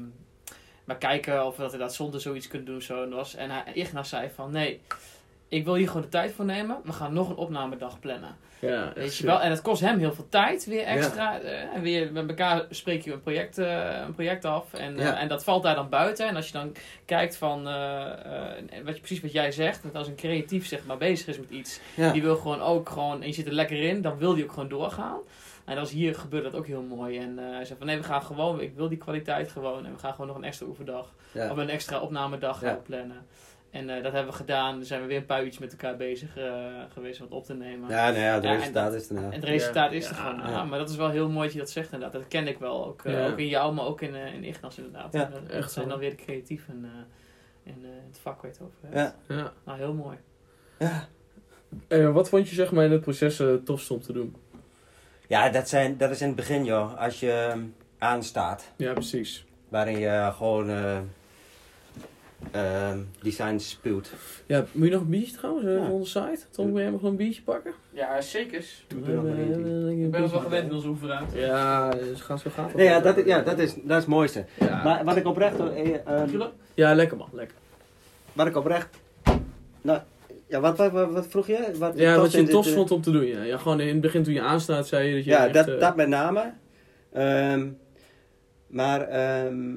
[0.85, 2.83] maar kijken of we dat inderdaad zonder zoiets kunnen doen.
[2.83, 3.03] Zo.
[3.03, 4.81] En, dat was, en hij, zei van, nee,
[5.49, 6.77] ik wil hier gewoon de tijd voor nemen.
[6.85, 8.37] We gaan nog een opnamedag plannen.
[8.59, 9.41] Ja, Weet je wel?
[9.41, 11.41] En het kost hem heel veel tijd weer extra.
[11.41, 14.73] eh, en weer met elkaar spreek je een project, eh, een project af.
[14.73, 16.29] En, eh, en dat valt daar dan buiten.
[16.29, 16.73] En als je dan
[17.05, 17.63] kijkt van
[18.85, 19.83] wat je, precies wat jij zegt.
[19.83, 21.81] Dat als een creatief zeg maar bezig is met iets.
[22.13, 24.03] Die wil gewoon ook gewoon, en je zit er lekker in.
[24.03, 25.19] Dan wil die ook gewoon doorgaan.
[25.65, 27.19] En als hier gebeurt dat ook heel mooi.
[27.19, 29.87] En eh, hij zei van nee, we gaan gewoon, ik wil die kwaliteit gewoon.
[29.87, 31.15] En we gaan gewoon nog een extra oefendag.
[31.33, 31.51] Ja.
[31.51, 33.27] Of een extra opnamedag gaan plannen.
[33.71, 34.75] En eh, dat hebben we gedaan.
[34.75, 36.55] Dan zijn we weer een paar uurtjes met elkaar bezig eh,
[36.93, 37.89] geweest om het op te nemen.
[37.91, 39.23] Ja, nou ja, het resultaat dat- is erna.
[39.23, 39.97] En het resultaat Ja.
[39.97, 40.21] is er Ja.
[40.23, 40.39] gewoon.
[40.41, 40.51] Ja.
[40.51, 42.21] Ja, maar dat is wel heel mooi dat je dat zegt inderdaad.
[42.21, 42.87] Dat ken ik wel.
[42.87, 43.27] Ook, eh, Ja.
[43.31, 45.13] ook in jou, maar ook in, in Ignas inderdaad.
[45.13, 48.43] Ja, En dat, dat echt zijn dan weer de creatieven eh, in eh, het vak
[48.43, 49.15] waar je het over hebt.
[49.29, 49.35] Ja.
[49.37, 49.53] Ja.
[49.65, 50.17] Nou, heel mooi.
[50.79, 51.09] Ja.
[51.89, 54.37] Eh, wat vond je zeg maar in het proces het tofst om te doen?
[55.29, 56.99] Ja, dat, zijn, dat is in het begin, joh.
[57.01, 57.61] Als je ehm,
[57.99, 59.45] aanstaat, Ja, precies.
[59.69, 60.99] waarin je gewoon eh
[62.53, 64.11] ehm, designs spuwt.
[64.47, 65.79] Ja, moet je nog een biertje trouwens eh, Ja.
[65.83, 66.45] van onze site?
[66.51, 67.73] Tom, wil jij nog een biertje pakken?
[67.91, 68.65] Ja, zeker.
[68.87, 70.03] Doe er nog eentje.
[70.05, 71.33] Ik ben wel gewend in onze oefenuit.
[71.35, 72.75] Ja, dus gaat zo gaat.
[72.75, 74.45] Nee, ja, dat, is- ja dat, is, dat is het mooiste.
[74.59, 74.83] Ja.
[74.85, 75.59] Maar wat ik oprecht...
[75.59, 76.43] eh, ehm,
[76.75, 77.57] ja, lekker man, lekker.
[78.33, 78.89] wat ik oprecht...
[79.83, 80.01] Nou,
[80.49, 81.71] ja, wat, wat, wat, wat vroeg je?
[81.79, 83.25] Wat, Ja, tof wat je tofst eh, vond om te doen.
[83.25, 83.43] Ja.
[83.43, 85.69] ja, gewoon in het begin toen je aanstaat zei je dat je Ja, echt, dat,
[85.69, 86.53] eh, dat met name.
[87.13, 87.69] Ehm,
[88.67, 89.77] maar ehm,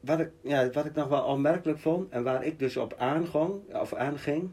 [0.00, 3.74] wat, ik, ja, wat ik nog wel opmerkelijk vond en waar ik dus op aangong,
[3.74, 4.50] of aanging,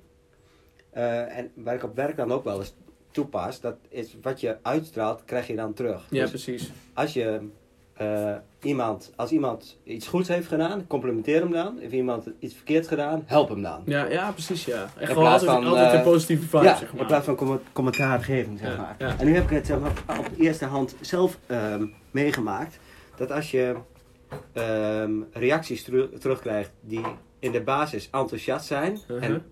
[0.90, 2.76] eh, en waar ik op werk dan ook wel eens
[3.12, 6.08] toepas, dat is wat je uitstraalt, krijg je dan terug.
[6.10, 6.72] Ja, Dus precies.
[6.94, 7.40] als je
[8.00, 11.78] eh, iemand, als iemand iets goeds heeft gedaan, complimenteer hem dan.
[11.80, 13.82] Heeft iemand iets verkeerd gedaan, help hem dan.
[13.86, 14.90] Ja, ja, precies ja.
[15.00, 17.36] In gewoon plaats altijd, van, altijd eh, een positieve vibe, ja, zeg in plaats van
[17.36, 18.96] com- commentaar geven, zeg maar.
[19.00, 19.16] ja.
[19.20, 22.80] En nu heb ik het zeg maar, op eerste hand zelf ehm, meegemaakt.
[23.16, 23.76] Dat als je
[24.54, 27.02] ehm, reacties teru- terugkrijgt die
[27.40, 29.00] in de basis enthousiast zijn.
[29.08, 29.24] Uh-huh.
[29.30, 29.44] En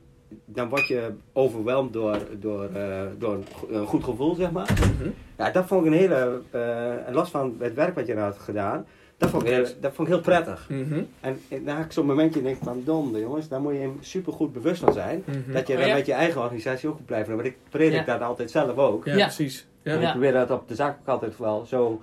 [0.46, 4.74] dan word je overweldigd door, door, eh, door een go- een goed gevoel, zeg maar.
[4.74, 5.10] Mhm.
[5.38, 8.26] Ja, dat vond ik een hele, eh, en los van het werk wat je nou
[8.26, 8.86] had gedaan,
[9.18, 10.70] dat vond ik heel, dat vond ik heel prettig.
[10.70, 11.02] Mhm.
[11.20, 13.98] En, en had ik zo'n momentje denk ik van, donder jongens, daar moet je hem
[14.00, 15.24] super goed bewust van zijn.
[15.26, 15.52] Mhm.
[15.54, 15.96] Dat je Oh, dan ja?
[15.96, 17.36] met je eigen organisatie ook goed blijft doen.
[17.36, 18.14] Want ik predik Ja.
[18.14, 19.06] dat altijd zelf ook.
[19.06, 19.26] Ja, Ja.
[19.26, 19.68] precies.
[19.82, 19.92] Ja.
[19.94, 20.06] En Ja.
[20.06, 22.02] ik probeer dat op de zaak ook altijd wel zo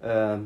[0.00, 0.38] ehm,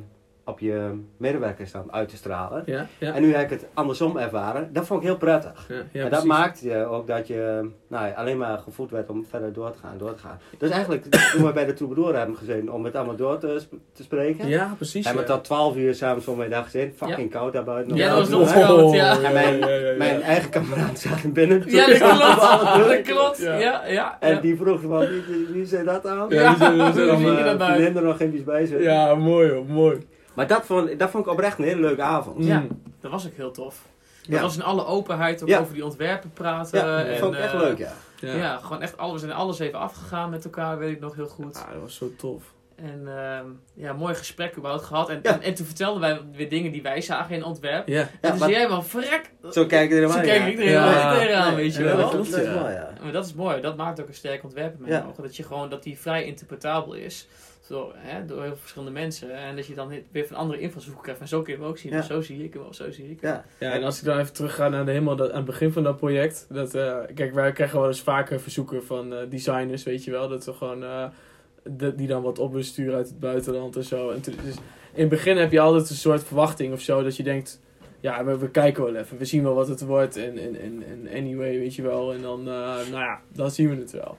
[0.47, 2.62] op je medewerkers dan uit te stralen.
[2.66, 3.14] Ja, ja.
[3.14, 4.72] En nu heb ik het andersom ervaren.
[4.72, 5.66] Dat vond ik heel prettig.
[5.68, 6.28] ja, ja, en dat precies.
[6.28, 9.78] maakt je ook dat je nou, ja, alleen maar gevoed werd om verder door te
[9.78, 10.40] gaan, door te gaan.
[10.59, 14.03] Dus eigenlijk, toen we bij de Troubadour hebben gezeten om het allemaal door te, te
[14.03, 15.05] spreken, Ja, precies.
[15.05, 15.36] hebben we ja.
[15.36, 16.97] tot 12 uur s'avonds voor mijn dag gezeten.
[16.97, 17.97] Fucking koud daar buiten.
[17.97, 19.22] Ja, dat was Nog koud, ja.
[19.22, 19.97] En mijn, ja, ja, ja.
[19.97, 21.62] mijn eigen kameraad zaten binnen.
[21.66, 22.84] Ja, dat klopt.
[22.97, 23.38] Dat klopt.
[23.38, 23.55] Ja.
[23.59, 24.16] Ja, ja.
[24.20, 26.26] En die vroeg van, wie, wie, wie zei dat aan?
[26.28, 28.86] Ja, eh, dat vriendin er nog even bij zitten.
[28.86, 30.07] Ja, mooi hoor, mooi.
[30.37, 32.45] Maar dat vond, dat vond ik oprecht een hele leuke avond.
[32.45, 32.59] Ja.
[32.61, 32.82] Mm.
[33.01, 33.82] Dat was ook heel tof.
[34.22, 34.32] Ja.
[34.32, 35.59] Dat was in alle openheid ook Ja.
[35.59, 36.78] over die ontwerpen praten.
[36.78, 37.93] Ja, dat en, vond ik echt eh, leuk, ja.
[38.20, 38.34] Ja.
[38.34, 38.57] Ja.
[38.57, 41.57] gewoon echt alles en alles even afgegaan met elkaar, weet ik nog heel goed.
[41.57, 42.55] Ah, dat was zo tof.
[42.76, 45.09] En ehm, ja, mooi gesprek überhaupt gehad.
[45.09, 45.32] En, Ja.
[45.32, 47.93] en, en toen vertelden wij weer dingen die wij zagen in Antwerpen.
[47.93, 48.01] Ja.
[48.01, 49.30] En Ja, toen zei jij wel, verrek.
[49.51, 50.45] Zo kijk je er Zo kijk ja.
[50.47, 50.64] ik er
[51.30, 51.47] Ja.
[51.47, 51.97] Nee, weet je ja, wel.
[51.97, 52.61] Dat, klopt, dat is ja.
[52.61, 52.91] mooi, ja.
[53.03, 53.61] Maar dat is mooi.
[53.61, 55.07] Dat maakt ook een sterk ontwerp in mijn Ja.
[55.09, 55.22] ogen.
[55.22, 57.28] Dat je gewoon, dat die vrij interpretabel is.
[57.69, 59.35] Door, hè, door heel veel verschillende mensen.
[59.37, 61.21] En dat je dan weer van andere invalshoeken krijgt.
[61.21, 61.93] En zo kun je hem ook zien.
[61.93, 61.99] Ja.
[61.99, 63.31] Of zo zie ik hem, of zo zie ik hem.
[63.33, 63.45] Ja.
[63.59, 65.83] Ja, en als ik dan even terugga naar de, helemaal dat, aan het begin van
[65.83, 66.47] dat project.
[66.49, 70.29] Dat, eh, kijk, wij krijgen wel eens vaker verzoeken van eh, designers, weet je wel.
[70.29, 71.05] Dat we gewoon, eh,
[71.62, 74.11] de- die dan wat op willen sturen uit het buitenland en zo.
[74.11, 74.35] En dus
[74.93, 77.03] in het begin heb je altijd een soort verwachting of zo.
[77.03, 77.61] Dat je denkt,
[78.01, 79.19] ja, we, we kijken wel even.
[79.19, 80.17] We zien wel wat het wordt.
[80.17, 82.12] En, en, en, en anyway, weet je wel.
[82.12, 82.55] En dan, eh,
[82.91, 84.19] nou ja, dan zien we het wel.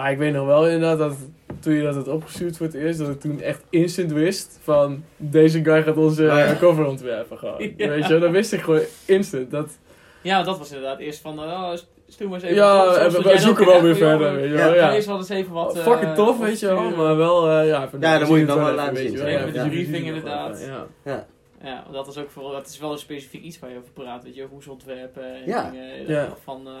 [0.00, 1.16] Maar ik weet nog wel inderdaad dat
[1.60, 5.04] toen je dat had opgestuurd voor het eerst, dat ik toen echt instant wist van
[5.16, 6.44] deze guy gaat onze Oh ja.
[6.44, 7.58] eh, cover ontwerpen gewoon.
[7.76, 7.88] Ja.
[7.88, 9.50] Weet je, dat wist ik gewoon instant.
[9.50, 9.78] Dat,
[10.22, 11.72] Ja, dat was inderdaad eerst van, oh,
[12.08, 14.50] stuur maar eens even ja, en we, wat we zoeken wel weer verder, weet je
[14.50, 14.56] Ja.
[14.56, 14.74] wel.
[14.74, 14.94] Ja, Ja.
[14.94, 15.76] eerst wel eens even wat...
[15.76, 17.84] eh, Fucking tof, weet je wel, maar wel, eh, ja.
[17.84, 20.64] even- Ja, dan moet je het wel laten weet zien, de briefing het inderdaad.
[20.66, 20.86] Ja.
[21.04, 21.26] Ja.
[21.62, 23.90] Ja, want dat is ook vooral, dat is wel een specifiek iets waar je over
[23.92, 25.70] praat, weet je, hoe ze ontwerpen en Ja.
[25.70, 26.06] dingen.
[26.08, 26.28] Ja.
[26.44, 26.72] Van, eh,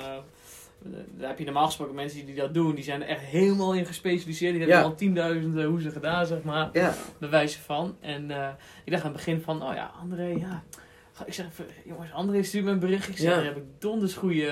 [1.18, 3.86] daar heb je normaal gesproken mensen die dat doen, die zijn er echt helemaal in
[3.86, 4.52] gespecialiseerd.
[4.54, 6.94] Die hebben al tienduizenden hoe ze gedaan, zeg maar, Ja.
[7.18, 7.96] bewijzen van.
[8.00, 8.48] En eh,
[8.84, 10.62] ik dacht aan het begin van, oh ja, André, ja.
[11.26, 13.08] Ik zeg even, jongens, André stuurt me een bericht.
[13.08, 14.46] Ik zeg, daar heb ik donders goede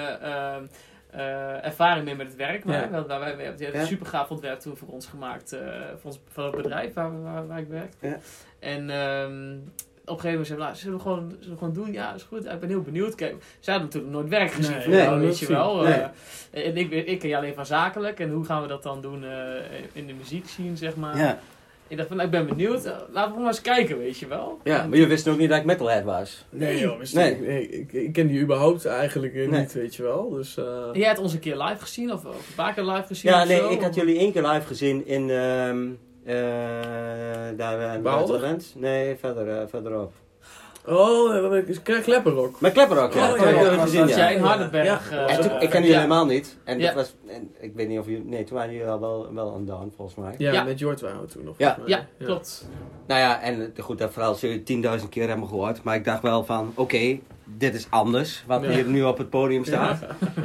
[1.10, 2.64] eh, ervaring mee met het werk.
[2.64, 2.90] Ja.
[2.90, 3.86] Waar, waar wij, wij, die hebben Ja.
[3.86, 5.60] super gaaf ontwerp toen voor ons gemaakt, eh,
[6.00, 7.92] voor, ons, voor het bedrijf waar, waar ik werk.
[8.00, 8.18] Ja.
[8.60, 9.56] En ehm,
[10.08, 11.92] op een gegeven moment zei nou, zullen we gewoon, zullen we gewoon doen?
[11.92, 12.44] Ja, is goed.
[12.46, 13.14] Ik ben heel benieuwd.
[13.14, 15.76] Kijk, zij hadden natuurlijk nooit werk gezien Nee, van nee, jou, weet dat je wel.
[15.82, 15.92] Nee.
[16.50, 18.20] Eh, en ik, ik ken je alleen van zakelijk.
[18.20, 19.30] En hoe gaan we dat dan doen eh,
[19.92, 21.16] in de muziek zien, zeg maar.
[21.18, 21.38] Ja.
[21.90, 22.84] Ik dacht van, nou, ik ben benieuwd.
[22.84, 24.58] Eh, laten we maar eens kijken, weet je wel.
[24.64, 26.44] ja, En maar je wist ook niet dat ik metalhead was.
[26.50, 27.30] Nee joh, wist Nee.
[27.32, 29.46] ik- nee, ik, ik ken die überhaupt eigenlijk Nee.
[29.48, 30.30] niet, weet je wel.
[30.30, 33.06] Dus, eh, Jij hebt ons een keer live gezien, of, of een paar keer live
[33.06, 33.30] gezien?
[33.32, 33.68] Ja, nee, zo?
[33.70, 35.86] ik had jullie één keer live gezien in, ehm eh
[37.56, 38.02] daar aan de Baalder?
[38.02, 38.72] Buitenrand.
[38.76, 40.12] Nee, verder, eh, verderop.
[40.86, 42.60] Oh, eh, wat ben ik- Kle- Klepperrok.
[42.60, 43.24] Met Klepperok, ja.
[43.24, 45.10] Oh, dat ja, ja, gezien, jij in Hardenberg.
[45.10, 45.26] Ja.
[45.26, 46.00] eh, En toen, eh, ik ken jullie ja.
[46.02, 46.56] helemaal niet.
[46.64, 46.86] En Ja.
[46.86, 49.54] dat was, en ik weet niet of jullie, nee, toen waren jullie al wel, wel
[49.54, 50.34] aan down, volgens mij.
[50.38, 50.62] Ja, Ja.
[50.62, 51.54] met Jort waren we toen nog.
[51.58, 51.78] Ja.
[51.86, 52.68] Ja, klopt.
[53.06, 55.82] Nou ja, en eh, goed, dat verhaal zul je tienduizend keer hebben gehoord.
[55.82, 57.18] Maar ik dacht wel van, oké,
[57.56, 58.44] dit is anders.
[58.46, 58.68] Wat Ja.
[58.70, 60.00] hier nu op het podium staat.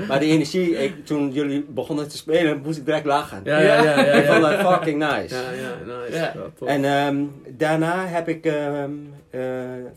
[0.07, 3.41] Maar die energie, ik, toen jullie begonnen te spelen, moest ik direct lachen.
[3.43, 3.99] Ja, ja, ja.
[3.99, 5.35] ja, Ik vond dat fucking nice.
[5.35, 6.17] Ja, ja, nice.
[6.17, 6.31] Ja.
[6.35, 6.67] Ja, tof.
[6.67, 7.23] En ehm,
[7.57, 8.91] daarna heb ik, ehm,
[9.29, 9.41] eh,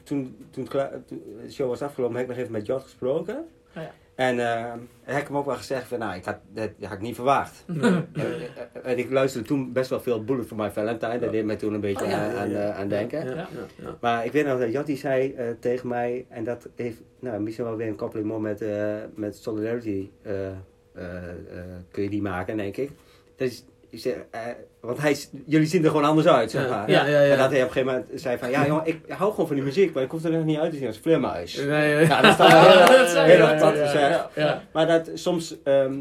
[0.05, 3.37] toen, toen, de show was afgelopen, heb ik nog even met Jot gesproken.
[3.77, 3.91] Oh ja.
[4.17, 7.01] En ehm, heb ik hem ook wel gezegd van, nou, ik had, dat had ik
[7.01, 7.65] niet verwacht.
[7.67, 7.91] Nee.
[7.91, 11.19] En, eh, en ik luisterde toen best wel veel Bullet for My Valentine.
[11.19, 12.71] Dat deed mij toen een beetje Oh, ja, aan, ja, aan, ja.
[12.71, 13.25] eh, aan denken.
[13.25, 13.37] Ja, Ja.
[13.37, 13.47] ja,
[13.83, 13.97] ja.
[14.01, 17.41] Maar ik weet nog dat Jot die zei eh, tegen mij, en dat heeft nou,
[17.41, 20.55] misschien wel weer een compliment met, eh, met Solidarity, eh, eh,
[20.95, 22.91] eh, kun je die maken, denk ik.
[23.37, 24.41] Dat is, ik zeg, eh,
[24.81, 25.17] want hij,
[25.47, 26.91] jullie zien er gewoon anders uit, zeg maar.
[26.91, 27.33] Ja, ja, ja.
[27.33, 29.57] En dat hij op een gegeven moment zei van, ja jongen, ik hou gewoon van
[29.57, 31.57] die muziek, maar ik hoef er nog niet uit te zien als vleermuis.
[31.57, 32.07] Nee, nee.
[32.07, 34.29] Ja, dat is dan heel, erg plat gezegd.
[34.73, 35.95] Maar dat soms, ehm,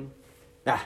[0.63, 0.77] ja,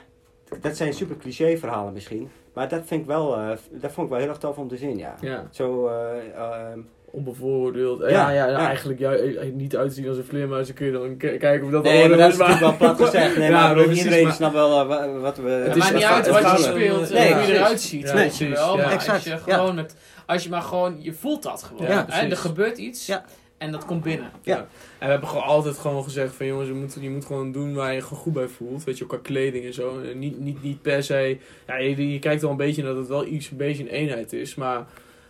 [0.61, 2.29] dat zijn super cliché verhalen misschien.
[2.53, 4.77] Maar dat vind ik wel, eh, dat vond ik wel heel erg tof om te
[4.77, 5.15] zien, ja.
[5.21, 6.79] Ja, Zo, eh, ehm,
[7.11, 7.99] onbevooroordeeld.
[7.99, 10.67] Ja, Ja, ja, eigenlijk ja, eh, niet uitzien als een vleermuis.
[10.67, 12.95] Dan kun je dan kijken of dat nee, maar allemaal dat is maar- natuurlijk wel
[12.95, 13.37] plat gezegd.
[13.37, 15.49] Nee, Ja, maar ik bedoel, precies, iedereen maar- snapt wel eh, wa- wat we...
[15.49, 18.01] Het Het maakt is- niet uit wat je speelt Nee, en hoe je eruit ziet,
[18.07, 18.49] je precies.
[18.49, 18.75] wel.
[18.77, 19.37] Maar Exact, als je ja.
[19.37, 19.95] gewoon het,
[20.25, 21.87] als je maar gewoon, je voelt dat gewoon.
[21.87, 22.27] Ja, hè?
[22.29, 23.25] Er gebeurt iets Ja.
[23.57, 24.29] en dat komt binnen.
[24.41, 24.57] Ja.
[24.57, 24.65] En
[24.99, 27.93] we hebben gewoon altijd gewoon gezegd van jongens, je moet, je moet gewoon doen waar
[27.93, 28.83] je gewoon goed bij voelt.
[28.83, 29.99] Weet je, ook qua kleding en zo.
[30.11, 31.37] En niet, niet, niet per se.
[31.67, 34.33] Ja, je, je kijkt wel een beetje dat het wel iets een beetje een eenheid
[34.33, 34.55] is.
[34.55, 34.85] Maar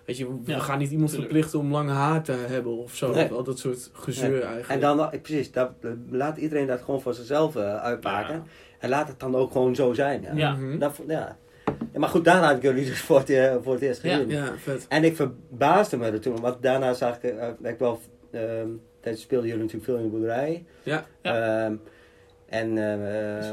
[0.10, 1.32] weet je, we Ja, gaan niet iemand tuurlijk.
[1.32, 3.14] verplichten om lang haar te hebben of zo.
[3.14, 3.30] Nee.
[3.32, 4.40] Al dat soort gezeur Nee.
[4.42, 4.68] eigenlijk.
[4.70, 5.72] En dan, eh, precies, dat,
[6.10, 8.36] laat iedereen dat gewoon voor zichzelf eh, uitmaken.
[8.36, 8.44] Ja.
[8.80, 10.22] En laat het dan ook gewoon zo zijn.
[10.22, 10.32] Ja.
[10.36, 10.52] Ja.
[10.52, 10.78] Mhm.
[10.80, 11.38] Dat, ja.
[11.94, 14.14] Ja, maar goed, daarna had ik jullie dus voor het, eh, voor het eerst Ja.
[14.16, 14.30] gezien.
[14.30, 14.86] Ja, vet.
[14.90, 18.00] En ik verbaasde me er toen, want daarna zag ik, eh, dat ik wel,
[18.32, 18.68] ehm
[19.02, 20.66] tijdens speelden jullie natuurlijk veel in de boerderij.
[20.84, 21.06] Ja.
[21.22, 21.76] Ehm,
[22.50, 23.00] en, een,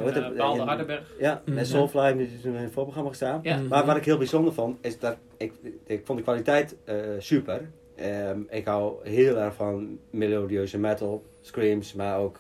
[0.04, 0.16] het?
[0.16, 1.12] eh, Baalde Hardenberg.
[1.18, 1.54] Ja, Mhm.
[1.54, 3.40] met Soulfly hebben jullie toen in het voorprogramma gestaan.
[3.42, 3.56] Ja.
[3.56, 3.68] Mhm.
[3.68, 5.52] Maar wat ik heel bijzonder vond, is dat ik,
[5.86, 7.60] ik vond de kwaliteit eh, super.
[7.96, 12.38] ehm, ik hou heel erg van melodieuze metal, screams, maar ook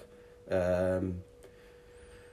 [0.48, 1.04] ehm,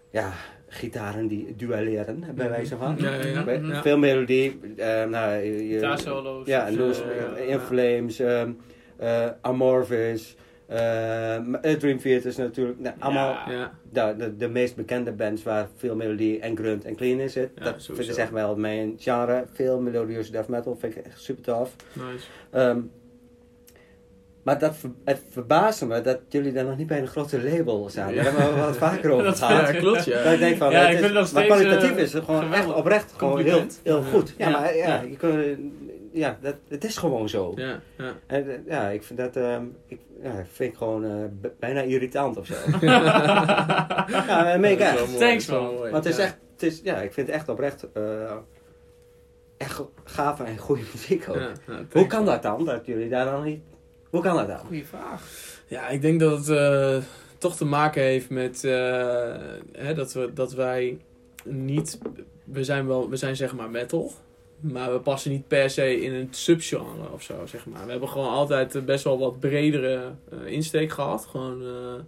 [0.10, 0.32] ja,
[0.68, 2.96] gitaren die duelleren, bij wijze van.
[3.00, 3.44] Ja, ja, ja.
[3.44, 3.82] Bij- Mhm.
[3.82, 4.60] Veel melodie.
[4.78, 6.48] ehm, nou, je- je- Gitaarsolo's.
[6.48, 7.38] Ja, Loose, ja.
[7.54, 8.52] In Flames, ehm,
[8.98, 10.36] eh, Amorphis,
[10.68, 13.72] ehm, eh, Dream Theater is natuurlijk nou, allemaal Ja.
[13.92, 17.50] De, de, de meest bekende bands waar veel melodie en grunt en clean in zit.
[17.56, 17.94] Ja, dat sowieso.
[17.94, 19.46] vind ik echt wel mijn genre.
[19.54, 21.76] Veel melodieuze death metal vind ik echt super tof.
[21.94, 22.26] nice.
[22.52, 22.80] Ehm,
[24.44, 28.16] maar dat, het verbaasde me dat jullie daar nog niet bij een grote label zijn.
[28.16, 28.32] Daar Ja.
[28.32, 29.74] hebben we wat vaker over Dat gehad.
[29.74, 30.24] Ja, klopt, ja.
[30.24, 32.04] Dat ik denk van, Ja, het ik is- vind het nog maar steeds, kwalitatief eh,
[32.04, 34.34] is het gewoon echt oprecht gewoon heel, heel goed.
[34.38, 34.60] Ja, Ja.
[34.60, 35.02] maar ja, Ja.
[35.02, 35.60] Je kunt,
[36.14, 37.52] ja dat, het is gewoon zo.
[37.56, 38.14] Ja, ja.
[38.28, 41.12] En, eh, ja, ik vind dat ehm, ik, ja, vind ik gewoon eh,
[41.42, 42.54] b- bijna irritant of zo.
[42.82, 45.18] ja, dat meen ik echt.
[45.20, 45.64] Thanks, man.
[45.64, 45.92] mooi.
[45.92, 46.24] Want het is Ja.
[46.26, 48.32] echt, het is, ja, ik vind het echt oprecht eh,
[49.58, 51.52] echt gave en goede muziek ook.
[51.92, 53.62] Hoe kan dat dan, dat jullie daar dan niet...
[54.10, 54.58] Hoe kan dat dan?
[54.58, 55.24] Goeie vraag.
[55.68, 56.98] Ja, ik denk dat het eh,
[57.38, 59.36] toch te maken heeft met eh,
[59.72, 60.98] hè, dat, we, dat wij
[61.44, 61.98] niet.
[62.44, 64.12] We zijn wel, we zijn zeg maar metal.
[64.72, 67.86] Maar we passen niet per se in een subgenre of zo, zeg maar.
[67.86, 71.26] We hebben gewoon altijd eh, best wel wat bredere eh, insteek gehad.
[71.26, 72.04] Gewoon, eh,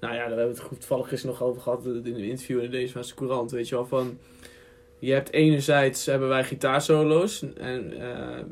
[0.00, 2.70] nou ja, daar hebben we het toevallig gisteren nog over gehad in een interview in
[2.70, 3.50] deze Vaste Courant.
[3.50, 4.18] Weet je wel, van...
[4.98, 7.98] Je hebt enerzijds hebben wij gitaarsolo's en eh,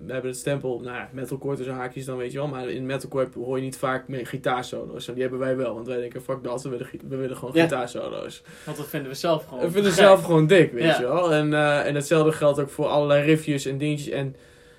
[0.06, 2.86] we hebben het stempel, nou ja, metalcore tussen haakjes dan weet je wel, maar in
[2.86, 6.22] metalcore hoor je niet vaak meer gitaarsolo's en die hebben wij wel, want wij denken
[6.22, 7.62] fuck dat, we willen, we willen gewoon Ja.
[7.62, 8.42] gitaarsolo's.
[8.64, 9.64] Want dat vinden we zelf gewoon.
[9.64, 10.96] We vinden zelf gewoon dik, weet Ja.
[11.00, 11.32] je wel.
[11.32, 14.36] En, eh, en hetzelfde geldt ook voor allerlei riffjes en dingetjes en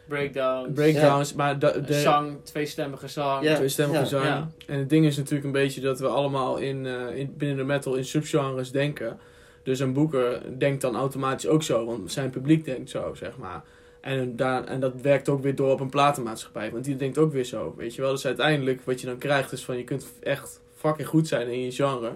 [0.07, 0.73] Breakdowns.
[0.73, 3.43] breakdowns, maar da- de, Zang, tweestemmige zang.
[3.43, 3.55] Ja.
[3.55, 4.25] tweestemmige zang.
[4.25, 4.47] Ja.
[4.67, 7.63] En het ding is natuurlijk een beetje dat we allemaal in, eh, in, binnen de
[7.63, 9.19] metal in subgenres denken.
[9.65, 13.63] Dus een boeker denkt dan automatisch ook zo, want zijn publiek denkt zo, zeg maar.
[14.01, 17.31] En, daar, en dat werkt ook weer door op een platenmaatschappij, want die denkt ook
[17.31, 18.11] weer zo, weet je wel.
[18.11, 21.61] Dus uiteindelijk wat je dan krijgt is van je kunt echt fucking goed zijn in
[21.61, 22.11] je genre.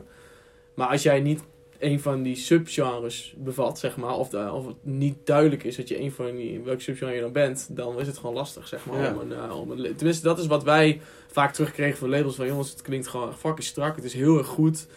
[0.73, 1.43] Maar als jij niet
[1.79, 5.87] een van die subgenres bevat, zeg maar, of, de, of het niet duidelijk is dat
[5.87, 8.85] je een van die, welke subgenre je dan bent, dan is het gewoon lastig, zeg
[8.85, 9.01] maar.
[9.01, 9.13] Ja.
[9.13, 12.47] Om een, eh, om een, tenminste, dat is wat wij vaak terugkregen van labels van
[12.47, 14.87] jongens, het klinkt gewoon fucking strak, het is heel erg goed.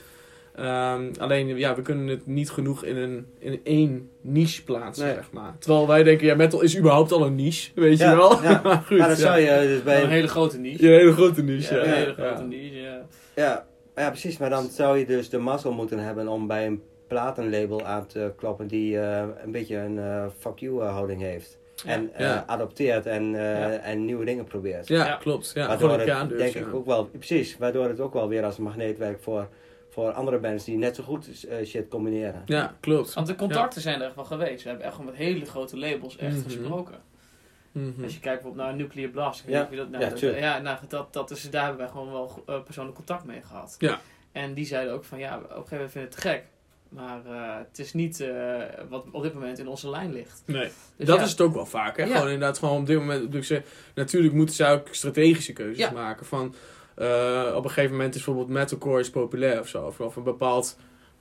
[0.54, 5.14] Ehm, alleen, ja, we kunnen het niet genoeg in, een, in één niche plaatsen, Nee.
[5.14, 5.54] zeg maar.
[5.58, 8.42] Terwijl wij denken, ja, metal is überhaupt al een niche, weet Ja, je wel.
[8.42, 8.60] ja.
[8.64, 9.14] maar goed, Maar ja.
[9.14, 10.04] zou je dus Een bij...
[10.06, 10.82] hele grote niche.
[10.86, 11.86] Ja, een hele grote niche, Ja, ja.
[11.86, 13.02] een hele grote niche, ja.
[13.34, 14.38] Ja, ja, precies.
[14.38, 18.32] Maar dan zou je dus de mazzel moeten hebben om bij een platenlabel aan te
[18.36, 21.58] kloppen die eh, een beetje een eh, fuck you eh, houding heeft.
[21.86, 23.70] En eh, adopteert en, eh, Ja.
[23.70, 24.88] en nieuwe dingen probeert.
[24.88, 25.16] Ja, Ja.
[25.16, 25.50] klopt.
[25.54, 26.60] Ja, waardoor gewoon een het, denk ja.
[26.60, 29.48] ik ook wel, precies, waardoor het ook wel weer als een magneet werkt voor,
[29.92, 32.42] voor andere bands die net zo goed eh, shit combineren.
[32.46, 33.14] Ja, klopt.
[33.14, 34.62] Want de contacten zijn er echt wel geweest.
[34.62, 36.42] We hebben echt gewoon met hele grote labels echt Mhm.
[36.44, 37.00] gesproken.
[37.72, 38.02] Mhm.
[38.02, 39.40] Als je kijkt bijvoorbeeld naar Nuclear Blast.
[39.40, 39.66] ik weet Ja.
[39.70, 42.42] je dat, nou, Ja, dat- ja, nou, dat, dat is, daar hebben wij gewoon wel
[42.46, 43.74] eh, persoonlijk contact mee gehad.
[43.78, 44.00] Ja.
[44.32, 46.44] En die zeiden ook van ja, op een gegeven moment vinden we het te gek.
[46.88, 48.56] Maar eh, het is niet eh,
[48.88, 50.42] wat op dit moment in onze lijn ligt.
[50.46, 50.68] Nee.
[50.96, 51.96] Dus dat ja, is het ook wel vaak.
[51.96, 52.02] Hè?
[52.04, 52.08] Ja.
[52.16, 53.32] Gewoon inderdaad, gewoon op dit moment.
[53.32, 53.52] Dus,
[53.94, 55.90] natuurlijk moeten ze ook strategische keuzes Ja.
[55.90, 56.26] maken.
[56.26, 56.54] Van,
[57.56, 59.86] op een gegeven moment is bijvoorbeeld metalcore is populair of zo.
[59.86, 60.76] Of, of een bepaald,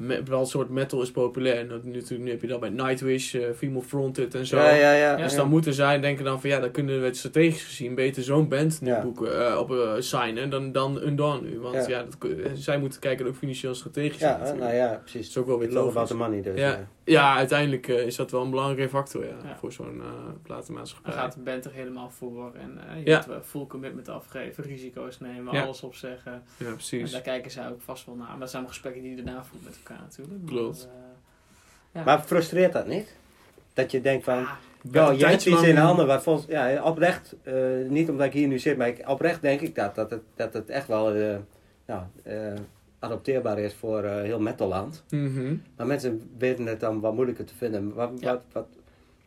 [0.08, 1.58] bepaald soort metal is populair.
[1.58, 4.58] En dat, nu, nu heb je dat bij Nightwish, eh Female Fronted en zo.
[4.58, 4.94] Ja, ja, ja.
[5.12, 5.38] Ja, Dus ja.
[5.38, 8.82] dan moeten zij denken dan van ja, dan kunnen we strategisch gezien beter zo'n band
[8.82, 9.02] nu Ja.
[9.02, 11.60] boeken, eh, op eh, signen dan, dan Undone nu.
[11.60, 11.88] Want Ja.
[11.88, 14.20] ja, dat, zij moeten kijken ook financieel strategisch.
[14.20, 14.60] Ja, natuurlijk.
[14.60, 15.28] nou ja, Dat precies.
[15.30, 16.60] is ook wel weer It's about the money dus.
[16.60, 16.88] Ja.
[17.04, 19.56] Ja, uiteindelijk is dat wel een belangrijke factor ja, Ja.
[19.58, 20.02] voor zo'n
[20.44, 21.12] platenmaatschappij.
[21.12, 22.52] Dan gaat de band er helemaal voor.
[22.56, 23.18] En je Ja.
[23.18, 25.64] moet wel full commitment afgeven, risico's nemen, Ja.
[25.64, 26.44] alles opzeggen.
[26.58, 27.12] Ja, En precies.
[27.12, 28.28] daar kijken zij ook vast wel naar.
[28.28, 30.40] Maar dat zijn allemaal gesprekken die je daarna voert met elkaar natuurlijk.
[30.42, 30.88] Maar, Klopt.
[30.92, 31.00] eh,
[31.92, 32.04] ja.
[32.04, 33.16] Maar frustreert dat niet?
[33.74, 34.52] Dat je denkt van, Ah,
[34.92, 37.54] Ja, Een je hebt iets in handen waar volgens, ja, oprecht, eh,
[37.88, 40.54] niet omdat ik hier nu zit, maar ik, oprecht denk ik dat, dat, het, dat
[40.54, 41.36] het echt wel eh,
[41.86, 42.54] nou, eh,
[43.00, 45.04] adopteerbaar is voor eh, heel metalland.
[45.10, 47.94] Mhm, Maar mensen weten het dan wat moeilijker te vinden.
[47.94, 48.32] Wat, Ja.
[48.32, 48.68] wat, wat,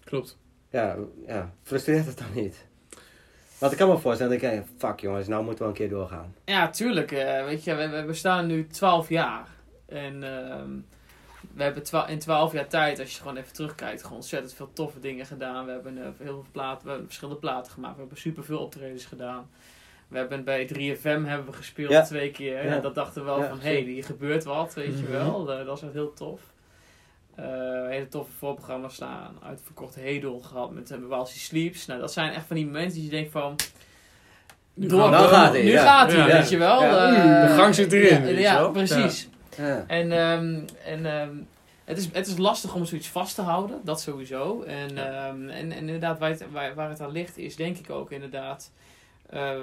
[0.05, 0.37] Klopt.
[0.71, 0.97] ja,
[1.27, 2.65] ja, frustreert het dan niet?
[3.59, 5.89] Want ik kan me voorstellen dat ik denk, fuck jongens, nou moeten we een keer
[5.89, 6.35] doorgaan.
[6.45, 7.13] Ja, tuurlijk.
[7.13, 9.47] eh, weet je, we, we bestaan nu 12 jaar.
[9.87, 10.71] En ehm,
[11.55, 14.71] we hebben twa- in 12 jaar tijd, als je gewoon even terugkijkt, gewoon ontzettend veel
[14.73, 15.65] toffe dingen gedaan.
[15.67, 17.95] We hebben eh, heel veel platen, we hebben verschillende platen gemaakt.
[17.95, 19.49] We hebben superveel optredens gedaan.
[20.09, 22.03] We hebben bij 3FM hebben we gespeeld Ja.
[22.03, 22.65] twee keer.
[22.65, 22.75] Ja.
[22.75, 25.11] En dat dachten we wel Ja, van, hé, hey, hier gebeurt wat, weet je Mhm.
[25.13, 25.53] wel.
[25.53, 26.41] Eh, dat is echt heel tof.
[27.35, 27.45] Eh,
[27.89, 29.37] hele toffe voorprogramma's staan.
[29.43, 31.87] Uitverkocht Hedel gehad met uh, While She Sleeps.
[31.87, 33.57] Nou, dat zijn echt van die momenten die je denkt van...
[34.75, 35.29] Nu Door, we Nou wel.
[35.29, 35.83] gaat hij, nu ja.
[35.85, 36.37] gaat hij, Ja.
[36.37, 36.83] weet je wel.
[36.83, 37.15] Ja.
[37.43, 38.71] Eh, De gang zit erin, Ja, weet je ja, wel.
[38.71, 39.29] precies.
[39.57, 39.85] Ja.
[39.87, 41.37] En, ehm, en ehm,
[41.85, 44.63] het, is, het is lastig om zoiets vast te houden, dat sowieso.
[44.63, 45.29] En, Ja.
[45.29, 48.11] ehm, en, en inderdaad, waar het, waar, waar het aan ligt, is denk ik ook
[48.11, 48.71] inderdaad.
[49.31, 49.63] eh,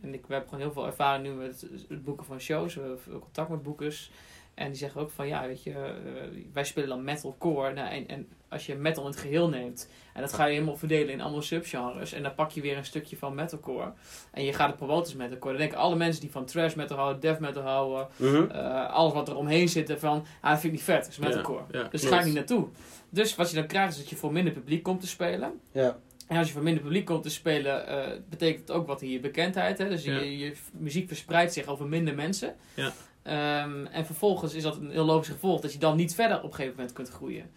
[0.00, 2.74] en ik, we hebben gewoon heel veel ervaring nu met het boeken van shows.
[2.74, 4.10] We hebben veel contact met boekers.
[4.54, 7.72] En die zeggen ook van ja, weet je, eh, wij spelen dan metalcore.
[7.72, 10.76] Nou, en, en als je metal in het geheel neemt, en dat ga je helemaal
[10.76, 12.12] verdelen in allemaal subgenres.
[12.12, 13.92] En dan pak je weer een stukje van metalcore.
[14.32, 15.50] En je gaat het promoten als metalcore.
[15.50, 18.50] Dan denken alle mensen die van trash metal houden, death metal houden, Mhm.
[18.50, 21.18] eh, alles wat er omheen zit, van ah, dat vind ik niet vet, dat is
[21.18, 21.62] metalcore.
[21.90, 22.06] Dus klopt.
[22.14, 22.66] ga ik niet naartoe.
[23.10, 25.60] Dus wat je dan krijgt is dat je voor minder publiek komt te spelen.
[25.72, 25.96] Ja.
[26.28, 29.20] En als je voor minder publiek komt te spelen, eh, betekent het ook wat hier
[29.20, 29.78] bekendheid.
[29.78, 29.88] Hè?
[29.88, 32.54] Dus je, je muziek verspreidt zich over minder mensen.
[32.74, 32.92] Ja.
[33.22, 36.42] Ehm, en vervolgens is dat een heel logisch gevolg dat je dan niet verder op
[36.44, 37.50] een gegeven moment kunt groeien.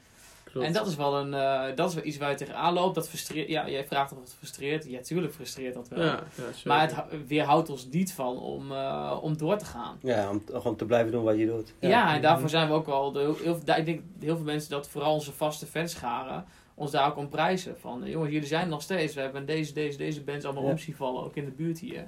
[0.51, 0.67] Klopt.
[0.67, 2.95] En dat is wel een, eh, dat is wel iets waar je tegenaan loopt.
[2.95, 3.47] Dat frustreert.
[3.49, 4.85] Ja, jij vraagt of het frustreert.
[4.85, 6.03] Ja, tuurlijk frustreert dat wel.
[6.03, 6.23] ja,
[6.65, 9.97] maar het hou- weerhoudt ons niet van om, eh, om door te gaan.
[10.01, 11.73] Ja, om gewoon te blijven doen wat je doet.
[11.79, 13.11] Ja, en daarvoor zijn we ook wel.
[13.11, 16.45] De, heel, heel, ik denk heel veel mensen dat vooral onze vaste fanscharen
[16.79, 17.75] ons daar ook om prijzen.
[17.79, 19.13] Van eh, jongens, jullie zijn er nog steeds.
[19.13, 20.69] We hebben deze, deze, deze bands allemaal Ja.
[20.69, 22.07] om zien vallen, ook in de buurt hier.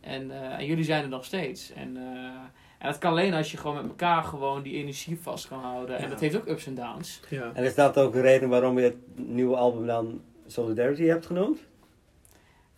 [0.00, 1.72] En, eh, en jullie zijn er nog steeds.
[1.72, 2.30] En, eh,
[2.84, 5.98] en dat kan alleen als je gewoon met elkaar gewoon die energie vast kan houden.
[5.98, 7.20] En dat heeft ook ups en downs.
[7.28, 7.50] ja.
[7.54, 11.58] En is dat ook de reden waarom je het nieuwe album dan Solidarity hebt genoemd?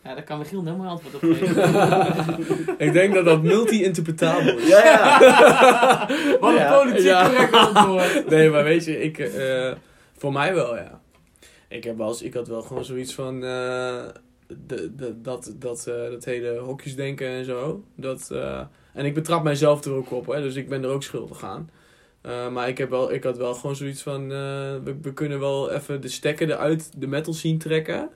[0.05, 2.79] Ja, daar kan Michiel helemaal antwoord op geven.
[2.87, 4.69] ik denk dat dat multi-interpretabel is.
[4.69, 5.19] Ja, ja.
[6.41, 6.79] Wat een Ja.
[6.83, 7.29] politiek Ja.
[7.29, 8.25] correct antwoord.
[8.31, 9.73] Nee, maar weet je, ik, eh,
[10.17, 11.01] voor mij wel, ja.
[11.69, 14.05] Ik, heb wel eens, ik had wel gewoon zoiets van, eh,
[14.67, 17.85] de, de, dat, dat, eh, dat hele hokjesdenken en zo.
[17.97, 18.61] Dat, eh,
[18.97, 21.71] en ik betrap mijzelf er ook op, hè, dus ik ben er ook schuldig aan.
[22.21, 24.29] Eh, maar ik, heb wel, ik had wel gewoon zoiets van, eh,
[24.85, 28.11] we, we kunnen wel even de stekker eruit de metal zien trekken.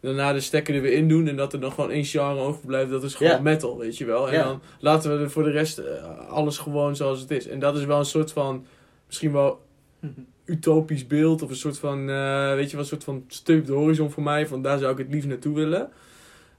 [0.00, 2.90] Daarna de stekker er weer in doen en dat er nog gewoon één genre overblijft.
[2.90, 4.30] Dat is gewoon metal, weet je wel.
[4.30, 7.46] En dan laten we er voor de rest eh, alles gewoon zoals het is.
[7.46, 8.66] En dat is wel een soort van,
[9.06, 9.60] misschien wel
[10.44, 14.10] utopisch beeld of een soort van, eh, weet je wel, een soort van steupde horizon
[14.10, 14.46] voor mij.
[14.46, 15.90] Van daar zou ik het liefst naartoe willen.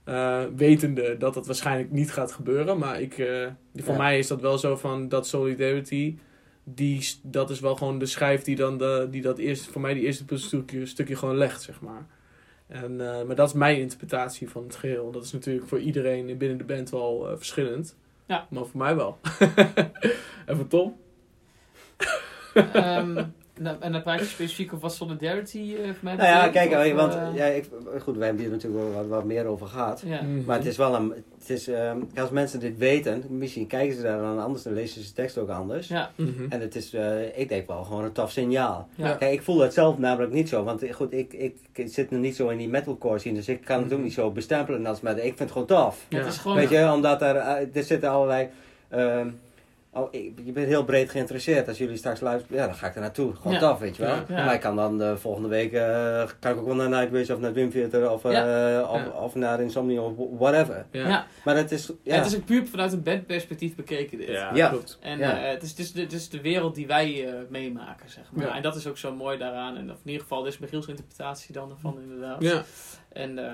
[0.08, 2.78] Eh, wetende dat dat waarschijnlijk niet gaat gebeuren.
[2.78, 3.98] Maar ik, eh, voor Ja.
[3.98, 6.16] mij is dat wel zo van dat solidarity.
[6.64, 9.94] Die, dat is wel gewoon de schijf die dan de, die dat eerste, voor mij
[9.94, 12.06] die eerste puzzelstukje stukje gewoon legt, zeg maar.
[12.66, 15.10] En, eh, maar dat is mijn interpretatie van het geheel.
[15.10, 17.96] Dat is natuurlijk voor iedereen binnen de band wel verschillend.
[18.26, 18.46] Ja.
[18.50, 19.18] Maar voor mij wel.
[20.46, 20.96] en voor Tom?
[22.54, 23.24] Ehm,
[23.58, 26.70] nou, en dan praat je specifiek over wat Solidarity eh voor mij Nou ja, kijk,
[26.70, 27.64] of, want eh, ja, ik,
[28.00, 30.02] goed, wij hebben hier natuurlijk wel wat, wat meer over gehad.
[30.06, 30.22] ja.
[30.22, 30.44] Mhm.
[30.44, 34.02] Maar het is wel een, het is, ehm, als mensen dit weten, misschien kijken ze
[34.02, 35.88] daar dan anders, dan lezen ze de tekst ook anders.
[35.88, 36.44] Ja, Mhm.
[36.48, 38.88] En het is, eh, ik denk wel gewoon een tof signaal.
[38.94, 39.12] ja.
[39.14, 42.10] Kijk, ik voel het zelf namelijk niet zo, want eh, goed, ik, ik, ik zit
[42.10, 44.02] nog niet zo in die metalcore scene, dus ik kan het ook Mhm.
[44.02, 46.04] niet zo bestempelen als met, ik vind het gewoon tof.
[46.08, 46.18] Ja.
[46.18, 46.56] Het is gewoon...
[46.56, 48.48] Weet je, omdat er, eh, er zitten allerlei,
[48.88, 49.28] ehm,
[50.00, 51.68] oh, ik, je bent heel breed geïnteresseerd.
[51.68, 53.34] Als jullie straks luisteren, ja, dan ga ik er naartoe.
[53.34, 53.58] Gewoon Ja.
[53.58, 54.14] tof, weet je wel.
[54.28, 54.44] Ja.
[54.44, 57.38] Maar ik kan dan de volgende week, eh, kan ik ook wel naar Nightwish of
[57.40, 58.30] naar Dream Theater of, eh,
[58.90, 59.08] of, Ja.
[59.20, 60.86] of naar Insomnia of whatever.
[60.90, 61.08] Ja.
[61.08, 61.26] ja.
[61.44, 62.14] Maar het is, ja.
[62.16, 64.28] Het is ook puur vanuit een bandperspectief bekeken dit.
[64.28, 64.68] Ja, Ja.
[64.68, 64.98] klopt.
[65.00, 65.42] En Ja.
[65.44, 68.24] eh, het, is, het, is de, het is de wereld die wij eh, meemaken, zeg
[68.32, 68.46] maar.
[68.46, 68.56] Ja.
[68.56, 69.76] En dat is ook zo mooi daaraan.
[69.76, 72.42] En of in ieder geval, dit is Michiels interpretatie dan ervan, inderdaad.
[72.42, 72.62] Ja.
[73.12, 73.52] En eh,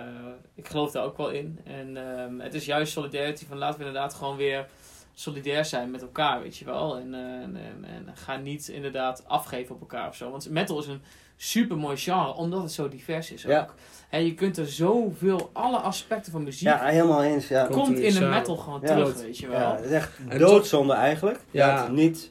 [0.54, 1.58] ik geloof daar ook wel in.
[1.64, 4.66] En ehm, het is juist solidarity van laten we inderdaad gewoon weer
[5.14, 6.96] solidair zijn met elkaar, weet je wel.
[6.98, 10.30] En, eh, en, en, en ga niet inderdaad afgeven op elkaar of zo.
[10.30, 11.02] Want metal is een
[11.36, 13.60] super mooi genre, omdat het zo divers is Ja.
[13.60, 13.74] ook.
[14.10, 17.48] En je kunt er zoveel, alle aspecten van muziek, ja, helemaal eens.
[17.48, 17.66] Ja.
[17.66, 18.30] Komt in een samen.
[18.30, 18.86] metal gewoon Ja.
[18.88, 19.58] terug, weet je wel.
[19.60, 21.40] Ja, het is echt doodzonde eigenlijk.
[21.50, 21.80] Ja.
[21.80, 22.30] Dat niet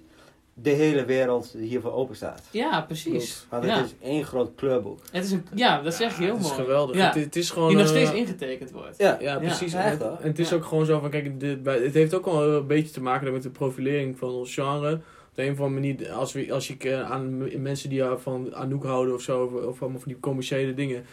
[0.54, 2.42] de hele wereld hiervoor open staat.
[2.52, 3.46] Ja, precies.
[3.50, 3.78] Want Ja.
[3.78, 5.00] het is één groot kleurboek.
[5.12, 6.54] Het is een, ja, dat zeg je heel het mooi.
[6.54, 6.96] is geweldig.
[6.96, 7.06] Ja.
[7.06, 7.68] Het, het is gewoon...
[7.68, 8.98] Die nog eh, steeds ingetekend wordt.
[8.98, 9.72] Ja, Ja, precies.
[9.72, 10.18] Ja, en, echt het, wel.
[10.22, 10.56] en het is Ja.
[10.56, 13.34] ook gewoon zo van, kijk, dit, bij- het heeft ook wel een beetje te maken
[13.34, 14.94] met de profilering van ons genre.
[14.94, 18.12] Op de een of andere manier, als, we, als je eh, aan mensen die eh,
[18.18, 21.06] van Anouk houden of zo, of, of allemaal van die commerciële dingen,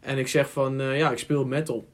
[0.00, 1.86] en ik zeg van, eh, ja, ik speel metal.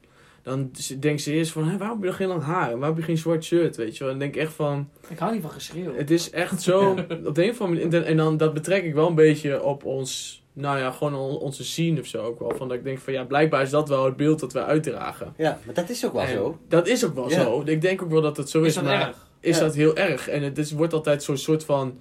[0.43, 2.65] Dan denkt ze eerst van, hé, waarom heb je dan geen lang haar?
[2.69, 3.75] Waarom heb je geen zwart shirt?
[3.75, 4.13] Weet je wel?
[4.13, 5.95] En dan denk ik echt van, Ik hou niet van geschreeuw.
[5.95, 6.89] het is echt zo,
[7.25, 9.85] op de een of andere manier, en dan dat betrek ik wel een beetje op
[9.85, 12.53] ons, nou ja, gewoon on- onze scene of zo ook wel.
[12.57, 15.33] Van dat ik denk van, ja, blijkbaar is dat wel het beeld dat we uitdragen.
[15.37, 16.57] Ja, maar dat is ook wel En zo.
[16.67, 17.41] Dat is ook wel Ja.
[17.41, 17.61] zo.
[17.65, 19.27] Ik denk ook wel dat het zo is, is dat maar erg?
[19.39, 19.63] is Ja.
[19.63, 20.27] dat heel erg.
[20.29, 21.99] En het is, wordt altijd zo'n soort van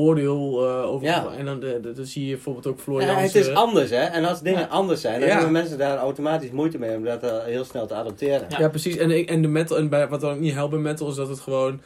[0.00, 1.06] oordeel eh, over.
[1.06, 1.26] Ja.
[1.38, 1.60] En dan,
[1.94, 3.96] dan zie je bijvoorbeeld ook Floor Ja, het is anders, hè.
[4.02, 4.66] En als dingen Ja.
[4.66, 7.94] anders zijn, dan hebben mensen daar automatisch moeite mee om dat eh, heel snel te
[7.94, 8.46] adopteren.
[8.58, 8.68] Ja.
[8.68, 8.96] Precies.
[8.96, 11.28] En, en de metal, en bij, wat dan ook niet helpt bij metal, is dat
[11.28, 11.80] het gewoon.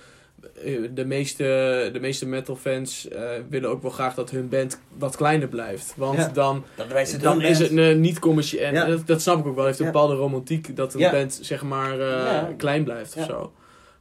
[0.65, 1.45] eh, De meeste,
[1.93, 3.09] de meeste metal fans
[3.49, 5.95] willen ook wel graag dat hun band wat kleiner blijft.
[5.97, 8.63] Want dan, wijst dan is het eh, niet commercieel.
[8.65, 9.65] En dat, dat snap ik ook wel.
[9.65, 11.97] Het heeft een bepaalde romantiek dat een band zeg maar
[12.57, 13.53] klein blijft of zo.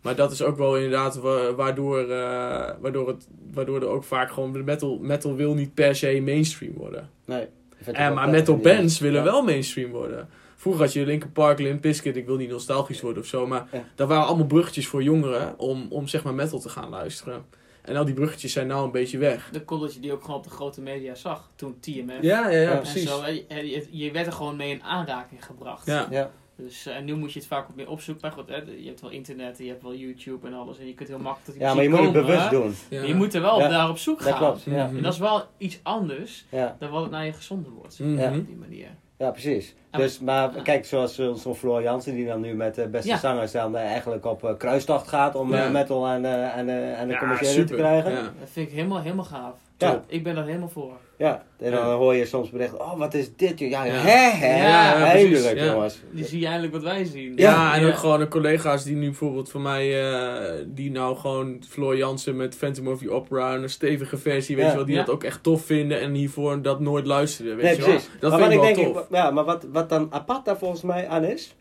[0.04, 4.32] Maar dat is ook wel inderdaad wa- waardoor, eh, waardoor, het, waardoor er ook vaak
[4.32, 4.54] gewoon...
[4.54, 7.10] de Metal, metal wil niet per se mainstream worden.
[7.26, 7.48] Nee.
[7.92, 9.32] En, maar metal bands willen Ja.
[9.32, 10.30] wel mainstream worden.
[10.56, 13.68] Vroeger had je Linkin Park, Limp Bizkit, ik wil niet nostalgisch worden of zo, maar
[13.72, 13.84] Ja.
[13.96, 17.46] dat waren allemaal bruggetjes voor jongeren om, om zeg maar metal te gaan luisteren.
[17.82, 19.50] En al die bruggetjes zijn nou een beetje weg.
[19.52, 21.50] De je die ook gewoon op de grote media zag.
[21.56, 22.22] Toen TMF.
[22.22, 22.76] Ja, ja, ja, Ja.
[22.78, 23.02] precies.
[23.02, 23.26] En zo,
[23.56, 25.86] je, je werd er gewoon mee in aanraking gebracht.
[25.86, 26.08] Ja.
[26.10, 26.32] Ja.
[26.58, 28.24] Dus, eh, en nu moet je het vaak ook meer opzoeken.
[28.24, 30.80] Maar goed, hè, je hebt wel internet, je hebt wel YouTube en alles.
[30.80, 32.50] En je kunt heel makkelijk tot die ja, maar je moet het bewust hè.
[32.50, 32.74] doen.
[32.90, 33.02] Ja.
[33.04, 33.68] Je moet er wel Ja.
[33.68, 34.38] naar op zoek Dat gaan.
[34.38, 34.64] klopt.
[34.64, 34.86] Ja.
[34.88, 34.98] Mhm.
[34.98, 36.76] En dat is wel iets anders Ja.
[36.80, 38.00] dan wat het naar je gezonden wordt.
[38.00, 38.38] Mhm.
[38.40, 38.88] Op die manier.
[39.18, 39.76] Ja, precies.
[39.92, 40.62] Dus, maar ja.
[40.62, 43.18] kijk, zoals eh, zo'n Floor Jansen, die dan nu met de beste Ja.
[43.18, 45.66] zangers dan eh, eigenlijk op eh, kruistocht gaat om Ja.
[45.66, 48.12] eh, metal en, eh, en, eh, en de Ja, commerciële te krijgen.
[48.12, 48.22] Ja.
[48.22, 49.56] Dat vind ik helemaal, helemaal gaaf.
[49.92, 50.04] Ja.
[50.08, 50.92] Ik ben daar helemaal voor.
[51.18, 51.96] Ja, en dan Ja.
[51.96, 53.60] hoor je soms berichten, oh wat is dit?
[53.60, 53.94] Ja, Ja.
[53.94, 55.66] hè, hè, Ja, eindelijk ja.
[55.66, 56.02] jongens.
[56.12, 57.34] Die zie je eindelijk wat wij zien.
[57.36, 61.64] Ja, en ook gewoon de collega's die nu bijvoorbeeld van mij, eh, die nou gewoon
[61.70, 64.72] Floor Jansen met Phantom of the Opera, een stevige versie, weet Ja.
[64.72, 65.04] je wel, die Ja.
[65.04, 67.90] dat ook echt tof vinden en hiervoor dat nooit luisterden, weet Nee, je wel.
[67.90, 68.10] precies.
[68.20, 69.04] Dat maar vind ik wat wel denk tof.
[69.04, 71.56] ik- ja, maar wat, wat dan apart daar volgens mij aan is,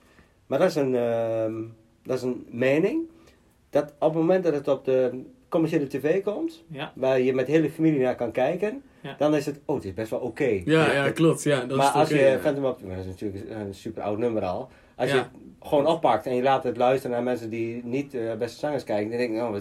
[0.46, 1.52] maar dat is een, ehm,
[2.04, 3.00] dat is een mening,
[3.70, 5.22] dat op het moment dat het op de
[5.52, 6.92] commerciële tv komt, Ja.
[6.94, 9.14] waar je met hele familie naar kan kijken, Ja.
[9.18, 10.60] dan is het, oh, het is best wel oké.
[10.64, 11.42] Ja, ja, klopt.
[11.42, 12.38] Ja, dat maar is als je ja.
[12.38, 14.68] Phantom of dat is natuurlijk een super oud nummer al.
[14.96, 15.14] Als Ja.
[15.16, 15.30] je het
[15.62, 19.08] gewoon oppakt en je laat het luisteren naar mensen die niet eh, beste zangers kijken,
[19.10, 19.54] dan denk ik, oh,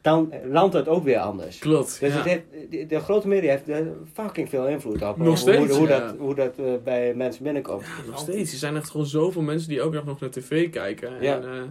[0.00, 1.58] dan landt het ook weer anders.
[1.58, 2.16] Klopt, Dus ja.
[2.16, 5.16] het heeft, de, de grote media heeft er fucking veel invloed op.
[5.16, 5.98] Nog hoe, steeds, hoe, hoe ja.
[6.00, 7.84] dat, hoe dat eh, bij mensen binnenkomt.
[8.06, 8.52] Nog steeds.
[8.52, 11.12] Er zijn echt gewoon zoveel mensen die ook nog naar tv kijken.
[11.20, 11.34] Ja.
[11.36, 11.62] En, eh,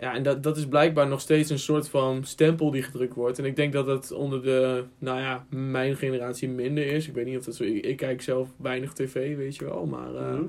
[0.00, 3.38] ja, en dat, dat is blijkbaar nog steeds een soort van stempel die gedrukt wordt.
[3.38, 7.08] En ik denk dat het onder de, nou ja, mijn generatie minder is.
[7.08, 9.86] Ik weet niet of dat zo Ik, ik kijk zelf weinig tv, weet je wel.
[9.86, 10.44] Maar, eh, Mhm.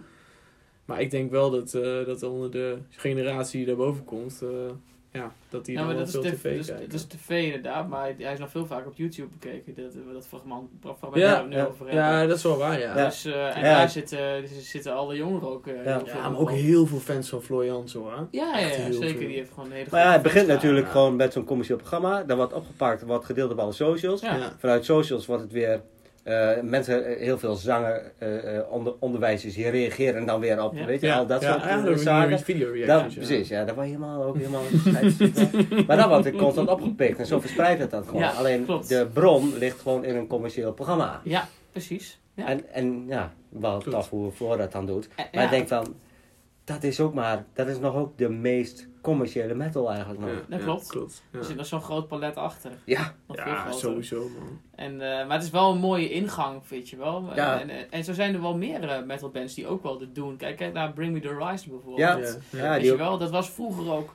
[0.85, 4.49] maar ik denk wel dat, eh, dat onder de generatie die daarboven komt, eh,
[5.11, 6.89] ja, dat die Ja, dan maar wel dat is, veel tv, tv dat, is, kijken.
[6.89, 9.75] dat is tv inderdaad, maar hij hij is nog veel vaker op YouTube bekeken.
[9.75, 11.65] Dat, dat fragment, fragment Ja, waar we nu ja.
[11.65, 11.95] over hebben.
[12.03, 12.97] ja, dat is wel waar, ja.
[12.97, 13.05] Ja.
[13.05, 13.77] Dus, eh, en Ja.
[13.77, 16.29] daar zitten, zitten alle jongeren ook eh, Ja.
[16.29, 18.27] maar ook heel veel fans van Floor Jansen hoor.
[18.31, 18.93] Ja, ja, zeker.
[18.93, 19.17] veel.
[19.27, 22.23] Die heeft gewoon een hele Maar ja, het begint natuurlijk gewoon met zo'n commercieel programma.
[22.23, 24.21] Dat wordt opgepakt, wordt gedeeld op alle socials.
[24.21, 24.35] Ja.
[24.35, 24.55] Ja.
[24.59, 25.81] Vanuit socials wordt het weer...
[26.23, 30.85] eh, mensen, eh, heel veel zanger, eh, onder, onderwijzers, die reageren dan weer op, Ja.
[30.85, 31.63] weet je, Ja, al dat ja, soort
[31.99, 32.39] zaken.
[32.39, 34.61] video Dat, precies, ja, dat was helemaal ook helemaal
[35.87, 38.35] Maar dat wordt constant opgepikt en zo verspreidt het dat gewoon.
[38.35, 38.89] Alleen klopt.
[38.89, 41.21] de bron ligt gewoon in een commercieel programma.
[41.23, 42.19] Ja, precies.
[42.33, 42.45] Ja.
[42.47, 45.07] En, en ja, wel tof hoe Floor dat dan doet.
[45.15, 45.95] En- Maar ik denk van,
[46.63, 50.29] dat is ook maar, dat is nog ook de meest commerciële metal eigenlijk nog.
[50.29, 50.87] Ja, Dat ja, klopt.
[50.87, 51.23] klopt.
[51.31, 52.71] Ja, Er zit nog zo'n groot palet achter.
[52.83, 54.59] Ja, Nog ja sowieso man.
[54.75, 57.29] En, eh, maar het is wel een mooie ingang, weet je wel.
[57.35, 57.59] Ja.
[57.59, 60.37] En, en, en zo zijn er wel meer eh, metalbands die ook wel dit doen.
[60.37, 61.97] Kijk, kijk naar Bring Me The Horizon bijvoorbeeld.
[61.99, 62.15] Ja.
[62.17, 62.69] Ja, Ja, ja.
[62.69, 64.13] Weet die je ook- wel, dat was vroeger ook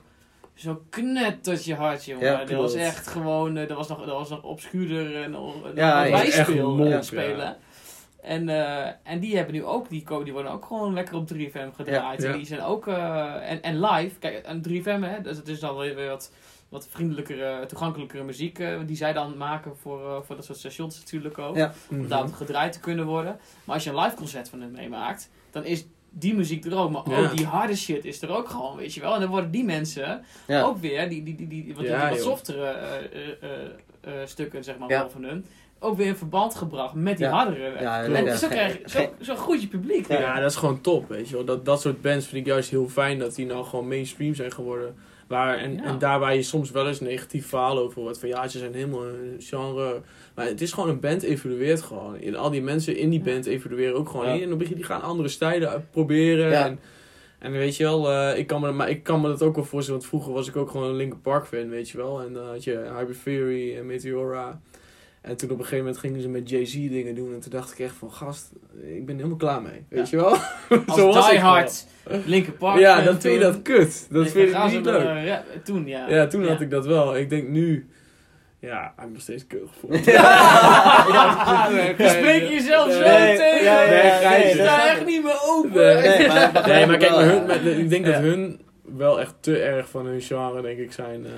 [0.53, 2.25] zo knet tot je hart, jongen.
[2.25, 5.53] Ja, dat was echt gewoon, eh, dat was nog, dat was nog obscuurder en dan
[5.75, 7.57] Ja, echt speel, eh, spelen.
[8.27, 11.71] En, eh, en die hebben nu ook, die, die worden ook gewoon lekker op 3FM
[11.75, 12.21] gedraaid.
[12.21, 12.31] Ja, ja.
[12.31, 15.59] En die zijn ook, eh, en, en live, kijk, en 3FM, hè, dus het is
[15.59, 16.31] dan weer wat,
[16.69, 21.37] wat vriendelijkere, toegankelijkere muziek eh, die zij dan maken voor, voor dat soort stations natuurlijk
[21.37, 21.55] ook.
[21.55, 21.73] Ja.
[21.89, 22.07] Om Mhm.
[22.07, 23.39] daar gedraaid te kunnen worden.
[23.63, 26.91] Maar als je een live concert van hen meemaakt, dan is die muziek er ook.
[26.91, 27.17] Maar Ja.
[27.29, 29.13] ook die harde shit is er ook gewoon, weet je wel.
[29.13, 30.61] En dan worden die mensen ja.
[30.61, 32.75] ook weer, die, die, die, die, wat, Ja, die wat softere
[34.25, 35.45] stukken, zeg maar, van hun,
[35.79, 37.31] ook weer in verband gebracht met die Ja.
[37.31, 37.71] hardere.
[37.79, 40.07] Ja, en zo, krijg je, zo, zo groeit je publiek.
[40.07, 40.19] Ja.
[40.19, 41.45] Ja, dat is gewoon top, weet je wel.
[41.45, 44.51] Dat, dat soort bands vind ik juist heel fijn dat die nou gewoon mainstream zijn
[44.51, 44.95] geworden.
[45.27, 45.83] Waar, en, Ja.
[45.83, 48.19] en daar waar je soms wel eens negatief verhaal over hoort.
[48.19, 50.01] Van ja, ze zijn helemaal een genre.
[50.35, 52.19] Maar het is gewoon een band evolueert gewoon.
[52.19, 54.35] En al die mensen in die band evolueren ook gewoon.
[54.37, 54.41] Ja.
[54.41, 56.49] En dan begin die gaan andere stijlen uitproberen.
[56.49, 56.65] Ja.
[56.65, 56.79] En,
[57.39, 59.63] en weet je wel, eh, ik, kan me, maar ik kan me dat ook wel
[59.65, 59.99] voorstellen.
[59.99, 62.21] Want vroeger was ik ook gewoon een Linkin Park fan, weet je wel.
[62.21, 64.61] En dan had je Hybrid Theory en Meteora.
[65.27, 67.33] En toen op een gegeven moment gingen ze met Jay-Z dingen doen.
[67.33, 68.51] En toen dacht ik echt van, gast,
[68.95, 69.85] ik ben helemaal klaar mee.
[69.89, 70.35] Weet je wel?
[70.97, 71.85] Zo was Die Hard,
[72.25, 72.79] Linkin Park.
[72.79, 73.51] ja, dan vind je toen.
[73.51, 74.07] dat kut.
[74.09, 75.03] Dat vind ik niet leuk.
[75.03, 76.09] eh, ja, toen, ja.
[76.09, 77.17] Ja, toen had ik dat wel.
[77.17, 77.87] Ik denk nu...
[78.59, 79.93] Ja, ik ben nog steeds keurig voor.
[81.97, 83.63] Je spreekt jezelf zo Nee, tegen.
[83.63, 85.71] ja, ja, Nee, ja, nee, sta snap echt niet meer open.
[85.73, 87.45] Nee, Nee, maar, Nee, kijk, maar hun, ja.
[87.45, 88.21] maar ik denk dat Ja.
[88.21, 88.59] hun
[88.97, 91.25] wel echt te erg van hun genre, denk ik, zijn.
[91.25, 91.31] eh,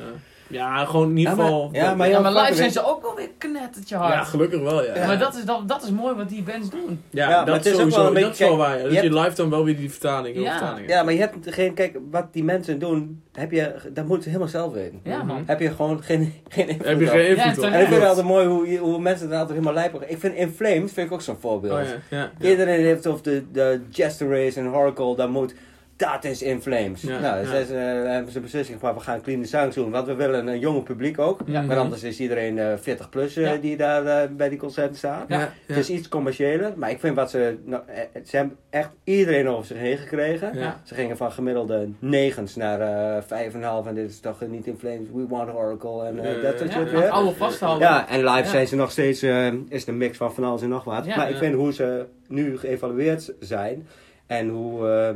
[0.49, 1.69] ja, gewoon in ieder Ja, maar- geval...
[1.71, 4.13] ja, maar Ja, maar live zijn ze ook wel weer knettertje hard.
[4.13, 4.95] Ja, gelukkig wel, ja.
[4.95, 5.05] Ja.
[5.07, 7.01] Maar dat is, dat, dat is mooi wat die bands doen.
[7.09, 7.97] Ja, dat het is ook sowieso.
[7.97, 9.91] wel een beetje- dat is wel waar, Dus je, hebt- live dan wel weer die
[9.91, 10.37] vertaling.
[10.37, 10.77] Ja.
[10.87, 14.29] Ja, maar je hebt geen, kijk, wat die mensen doen, heb je, dat moeten ze
[14.29, 14.99] helemaal zelf weten.
[15.03, 15.43] Ja, man.
[15.45, 18.25] Heb je gewoon geen, geen invloed Heb je geen invloed En ik vind het altijd
[18.25, 20.03] mooi hoe, hoe mensen er altijd helemaal lijp op.
[20.03, 21.73] Ik vind In Flames vind ik ook zo'n voorbeeld.
[21.79, 22.17] Oh, ja.
[22.17, 22.31] Ja.
[22.39, 22.49] Ja.
[22.49, 25.53] Iedereen heeft of de, de Jester Race en Oracle, dat moet
[25.99, 27.01] dat is In Flames.
[27.01, 27.45] Ja, nou, ja.
[27.45, 29.91] ze, ze, hebben ze beslissing van, we gaan Clean the Sound doen.
[29.91, 31.39] Want we willen een jonge publiek ook.
[31.45, 31.61] Ja.
[31.61, 35.25] Maar anders is iedereen eh 40 plus eh, die daar eh, bij die concerten staan.
[35.27, 35.53] Ja.
[35.65, 37.57] Het is iets commerciëler, maar ik vind wat ze...
[37.65, 40.51] Nou, eh, ze hebben echt iedereen over zich heen gekregen.
[40.83, 43.87] Ze gingen van gemiddelde negens naar eh vijf en een half.
[43.87, 46.91] En dit is toch niet in Flames, We Want Oracle en eh, dat soort shit
[46.91, 47.87] ja, oude vasthouden.
[47.87, 50.69] Ja, en live zijn ze nog steeds, eh, is een mix van van alles en
[50.69, 51.05] nog wat.
[51.05, 53.87] Maar ik vind hoe ze nu geëvalueerd zijn
[54.27, 55.15] en hoe eh,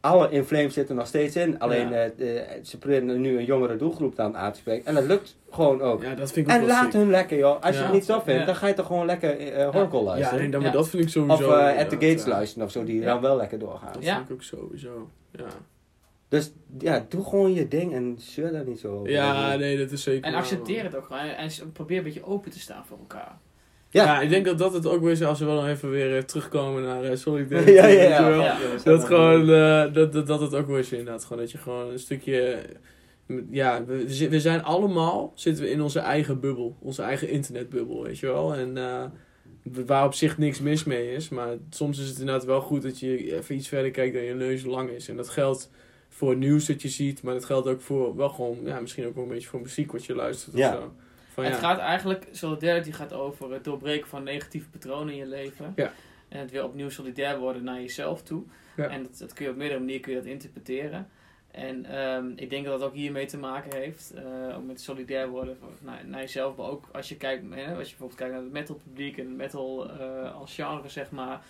[0.00, 1.58] alle in Flames zitten nog steeds in.
[1.58, 2.04] Alleen Ja.
[2.04, 4.86] eh, ze proberen nu een jongere doelgroep dan aan te spreken.
[4.86, 6.02] En dat lukt gewoon ook.
[6.02, 6.92] Ja, dat vind ik ook En laat sick.
[6.92, 7.62] hun lekker joh.
[7.62, 7.84] Als je Ja.
[7.86, 8.46] het niet zo vindt, Ja.
[8.46, 10.38] dan ga je toch gewoon lekker eh Horkel Ja, luisteren.
[10.40, 10.76] nee, dat, maar Ja.
[10.76, 11.52] dat vind ik of sowieso.
[11.56, 12.28] eh, At the Gates ja.
[12.30, 13.06] luisteren of zo, die Ja.
[13.06, 13.92] dan wel lekker doorgaan.
[13.92, 14.14] Dat Ja.
[14.16, 15.10] vind ik ook sowieso.
[15.32, 15.44] Ja,
[16.28, 19.10] Dus ja, doe gewoon je ding en zeur daar niet zo over.
[19.10, 20.24] ja nee, dat is zeker.
[20.24, 21.20] En accepteer het ook gewoon.
[21.22, 23.38] En probeer een beetje open te staan voor elkaar.
[23.90, 24.04] Ja.
[24.04, 24.20] Ja.
[24.20, 26.22] ik denk dat dat het ook weer is als we wel nog even weer eh,
[26.22, 27.70] terugkomen naar uh, Solidarity.
[27.80, 28.58] Ja, ja, ja.
[28.84, 31.24] Dat, gewoon, eh, dat, dat, dat het ook weer is inderdaad.
[31.24, 32.58] Gewoon dat je gewoon een stukje...
[33.50, 36.76] Ja, we, we zi- we zijn allemaal, zitten we in onze eigen bubbel.
[36.80, 38.54] Onze eigen internetbubbel, weet je wel.
[38.54, 39.04] En eh,
[39.86, 41.28] waar op zich niks mis mee is.
[41.28, 44.34] Maar soms is het inderdaad wel goed dat je even iets verder kijkt dan je
[44.34, 45.08] neus lang is.
[45.08, 45.70] En dat geldt
[46.08, 47.22] voor nieuws dat je ziet.
[47.22, 49.92] Maar dat geldt ook voor wel gewoon, ja, misschien ook wel een beetje voor muziek
[49.92, 50.72] wat je luistert Ja.
[50.72, 50.92] of zo.
[51.44, 55.72] Van, Het gaat eigenlijk, solidarity gaat over het doorbreken van negatieve patronen in je leven.
[55.76, 55.92] Ja.
[56.28, 58.42] En het weer opnieuw solidair worden naar jezelf toe.
[58.76, 58.88] Ja.
[58.88, 61.08] En dat, dat kun je op meerdere manieren kun je dat interpreteren.
[61.50, 64.12] En ehm, ik denk dat dat ook hiermee te maken heeft.
[64.14, 66.56] eh ook met solidair worden van, naar, naar jezelf.
[66.56, 69.26] Maar ook als je kijkt, hè, als je bijvoorbeeld kijkt naar het metal publiek en
[69.26, 71.40] het metal eh, als genre, zeg maar.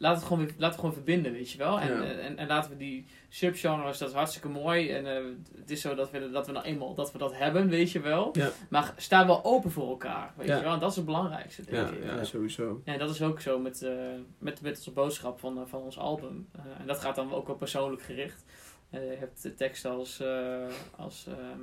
[0.00, 1.80] Laat het, gewoon weer, laat het gewoon verbinden, weet je wel.
[1.80, 2.02] En, Ja.
[2.04, 4.90] en, en laten we die subgenres, dat is hartstikke mooi.
[4.90, 5.22] En eh,
[5.60, 8.00] het is zo dat we, dat we nou eenmaal dat we dat hebben, weet je
[8.00, 8.28] wel.
[8.32, 8.50] Ja.
[8.70, 10.56] Maar sta wel open voor elkaar, weet Ja.
[10.56, 10.72] je wel.
[10.72, 12.04] En dat is het belangrijkste, denk Ja, ik.
[12.04, 12.80] ja, sowieso.
[12.84, 13.90] Ja, en dat is ook zo met, eh,
[14.38, 16.48] met, met onze boodschap van, eh, van ons album.
[16.52, 18.44] Eh, en dat gaat dan ook wel persoonlijk gericht.
[18.90, 20.66] Eh, je hebt de tekst als, eh,
[20.96, 21.60] als, ehm,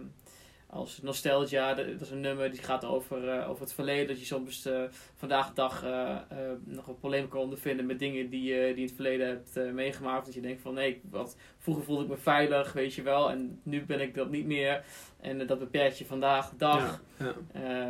[0.76, 4.07] als Nostalgia, dat is een nummer die gaat over, eh, over het verleden.
[4.07, 4.84] Dat je soms eh,
[5.15, 6.17] vandaag de dag eh,
[6.63, 9.73] nog een probleem kan ondervinden met dingen die, je die je in het verleden hebt
[9.73, 10.26] meegemaakt.
[10.26, 13.30] Dat je denkt van nee, wat, vroeger voelde ik me veilig, weet je wel.
[13.32, 14.84] En nu ben ik dat niet meer.
[15.22, 17.01] En dat beperkt je vandaag de dag.
[17.20, 17.34] Ja, ja.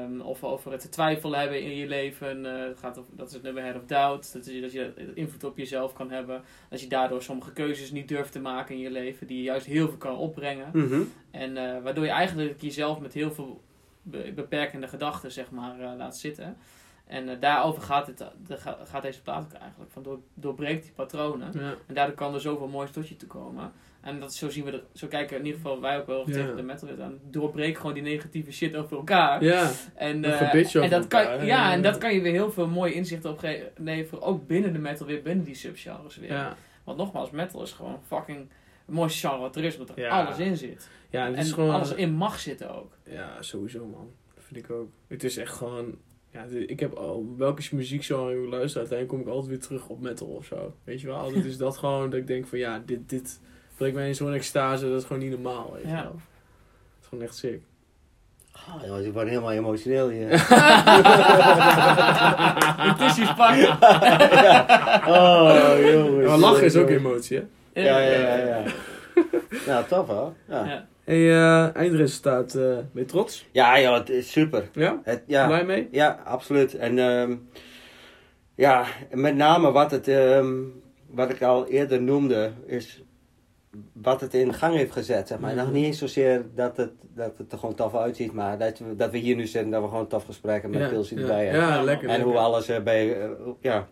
[0.04, 2.44] Ehm, of over het twijfel hebben in je leven.
[2.44, 4.34] het gaat over, dat is het nummer Head of Doubt.
[4.34, 6.42] Dat je, dat je invloed op jezelf kan hebben.
[6.70, 9.28] Dat je daardoor sommige keuzes niet durft te maken in je leven.
[9.28, 10.70] Die je juist heel veel kan opbrengen.
[10.74, 11.02] Mhm.
[11.32, 13.62] En eh, waardoor je eigenlijk jezelf met heel veel
[14.02, 16.58] be- beperkende gedachten zeg maar, eh, laat zitten.
[17.08, 19.92] En eh, daarover gaat, het, de, ga- gaat deze plaat ook eigenlijk.
[19.92, 21.52] Van door, doorbreekt die patronen.
[21.54, 21.74] Ja.
[21.88, 23.72] En daardoor kan er zoveel moois tot je te komen.
[24.02, 26.34] En dat, zo zien we zo kijken in ieder geval wij ook wel Ja.
[26.34, 27.20] tegen de metal aan.
[27.24, 29.44] Doorbreek gewoon die negatieve shit over elkaar.
[29.44, 32.52] Ja, En, eh, je en dat kan, elkaar, ja, en dat kan je weer heel
[32.52, 33.72] veel mooie inzichten op geven.
[33.78, 36.56] Nee, voor, ook binnen de metal weer, binnen die subgenres weer.
[36.84, 38.50] Want nogmaals, metal is gewoon fucking
[38.86, 40.90] het mooiste genre wat er is, omdat er alles in zit.
[41.10, 41.74] ja en gewoon...
[41.74, 42.92] alles in mag zitten ook.
[43.04, 44.12] Ja, sowieso man.
[44.36, 44.90] Dat vind ik ook.
[45.08, 45.98] Het is echt gewoon...
[46.36, 50.02] Ja, ik heb al welke muziekgenre ik luister, uiteindelijk kom ik altijd weer terug op
[50.02, 50.74] metal of zo.
[50.84, 51.16] Weet je wel?
[51.16, 53.40] Altijd is dat gewoon dat ik denk van ja, dit, dit
[53.78, 55.72] brengt mij in zo'n extase, dat is gewoon niet normaal.
[55.74, 55.94] Weet je Ja.
[56.04, 56.12] wel?
[56.12, 57.62] Het is gewoon echt sick.
[58.52, 60.32] Ah, jongens, ik word helemaal emotioneel hier.
[60.32, 60.40] Een
[62.96, 63.72] tissues pakken.
[65.08, 66.28] Oh, jongens.
[66.28, 67.44] Maar lachen is ook emotie, hè?
[67.82, 68.36] Ja, ja, ja.
[68.46, 68.64] ja.
[69.68, 70.34] nou, tof hoor.
[70.50, 70.88] Ja, Ja.
[71.06, 73.46] Hey, eindresultaat, eh ben je trots?
[73.52, 74.70] ja joh, het is super.
[74.74, 75.02] Ja?
[75.04, 75.88] Het, ja, Blij mee?
[75.92, 76.76] ja, absoluut.
[76.76, 77.36] En ehm,
[78.56, 80.54] ja, met name wat, het, ehm,
[81.08, 83.04] wat ik al eerder noemde, is
[83.94, 85.28] wat het in gang heeft gezet.
[85.28, 85.54] Zeg maar.
[85.54, 85.60] Mhm.
[85.60, 88.96] Nog niet eens zozeer dat het, dat het er gewoon tof uitziet, maar dat we,
[88.96, 91.24] dat we hier nu zitten, dat we gewoon tof gesprekken met ja, Pilsie ja.
[91.24, 91.62] erbij hebben.
[91.62, 92.10] Ja, lekker.
[92.10, 92.34] En lekker.
[92.34, 93.30] hoe alles eh, bij, eh,
[93.60, 93.88] ja,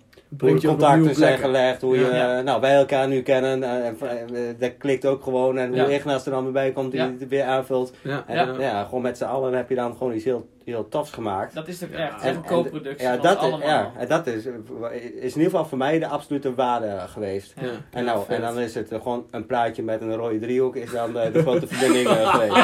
[0.67, 2.37] Contacten zijn gelegd, hoe je, Ja.
[2.37, 3.63] eh, nou, wij elkaar nu kennen.
[3.63, 5.57] eh, en, eh, dat klikt ook gewoon.
[5.57, 5.83] En hoe Ja.
[6.25, 7.93] Er dan weer bij komt, die het weer aanvult.
[8.27, 11.55] En ja, gewoon met z'n allen heb je dan gewoon iets heel, heel tofs gemaakt.
[11.55, 12.03] Dat is het ook Ja.
[12.05, 12.13] echt.
[12.13, 15.21] Het is En- een en- co-productie Ja, van dat, ja, en dat is, is in
[15.21, 17.53] ieder geval voor mij de absolute waarde geweest.
[17.61, 17.67] Ja.
[17.91, 21.17] En, nou, en dan is het gewoon een plaatje met een rode driehoek, is dan
[21.17, 22.55] eh, de grote verbinding eh, geweest.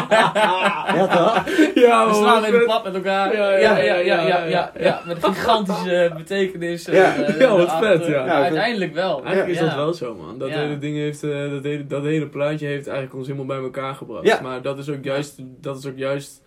[0.95, 1.43] ja, toch?
[1.75, 2.65] Ja, We slaan even vet.
[2.65, 3.35] plat met elkaar.
[3.35, 4.71] Ja, Ja, ja, ja, ja, ja, ja, ja.
[4.79, 6.85] ja, Met een gigantische betekenis.
[6.85, 7.15] Ja.
[7.15, 8.25] eh, Ja, wat vet, ja.
[8.25, 9.23] Ja, uiteindelijk wel.
[9.23, 10.37] Eigenlijk is dat wel zo, man.
[10.37, 10.55] Dat Ja.
[10.59, 14.25] hele ding heeft, dat, hele, dat hele plaatje heeft eigenlijk ons helemaal bij elkaar gebracht.
[14.25, 14.39] Ja.
[14.41, 16.41] Maar dat is ook juist, dat is ook juist,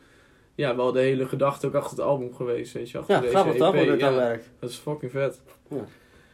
[0.55, 2.99] ja, wel de hele gedachte ook achter het album geweest, weet je.
[2.99, 4.51] Achter Ja, deze grappig toch, hoe dat dan werkt.
[4.61, 5.41] Dat is fucking vet.
[5.71, 5.77] Ja.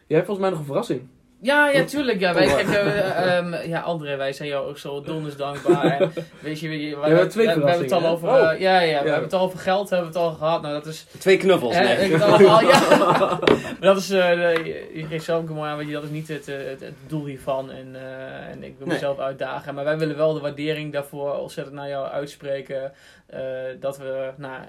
[0.06, 1.08] Jij hebt volgens mij nog een verrassing.
[1.40, 2.20] Ja, ja, tuurlijk.
[2.20, 6.00] Ja, wij, kijk, eh, ehm, ja, André, wij zijn jou ook zo donders dankbaar.
[6.00, 8.60] En, weet je, we, we, we, hebben twee we, we hebben het al over, eh,
[8.60, 9.02] ja, ja, we Ja.
[9.02, 10.62] hebben het al over geld, hebben we het al gehad.
[10.62, 11.94] Nou, dat is, Twee knuffels, hè, nee.
[11.96, 12.80] ik heb het allemaal, ja.
[12.98, 13.38] Maar
[13.80, 16.28] dat is, eh, je- je geeft zelf ook mooi aan, weet je, dat is niet
[16.28, 17.70] het, eh, het, het doel hiervan.
[17.70, 18.94] En, eh, en ik wil Nee.
[18.94, 19.74] mezelf uitdagen.
[19.74, 22.92] Maar wij willen wel de waardering daarvoor ontzettend naar jou uitspreken.
[23.28, 23.40] Eh,
[23.80, 24.62] dat we, nou,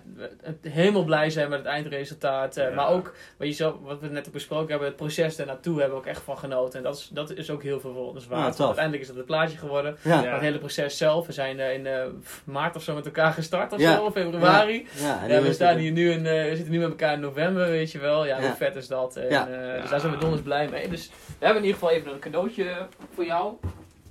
[0.62, 2.58] helemaal blij zijn met het eindresultaat.
[2.58, 2.76] Eh, Ja.
[2.76, 5.98] Maar ook, wat, je zo, wat we net ook besproken hebben, het proces daarnaartoe hebben
[5.98, 6.78] we ook echt van genoten.
[6.80, 8.46] En dat is, dat is ook heel veel voor ons waard.
[8.52, 8.66] Ah, tof.
[8.66, 9.98] Uiteindelijk is het het plaatje geworden.
[10.04, 10.24] Ja, Ja.
[10.24, 10.32] ja.
[10.34, 11.26] Het hele proces zelf.
[11.26, 12.06] We zijn eh, in eh,
[12.44, 13.96] maart of zo met elkaar gestart of Ja.
[13.96, 14.88] zo, februari.
[14.96, 17.68] ja, Ja, we staan hier nu in, eh, we zitten nu met elkaar in november,
[17.70, 18.26] weet je wel.
[18.26, 18.48] Ja, Ja.
[18.48, 19.16] hoe vet is dat?
[19.16, 19.48] En, Ja.
[19.48, 20.90] eh, Dus daar zijn we donders blij mee.
[20.90, 22.76] Dus we hebben in ieder geval even een cadeautje
[23.14, 23.54] voor jou.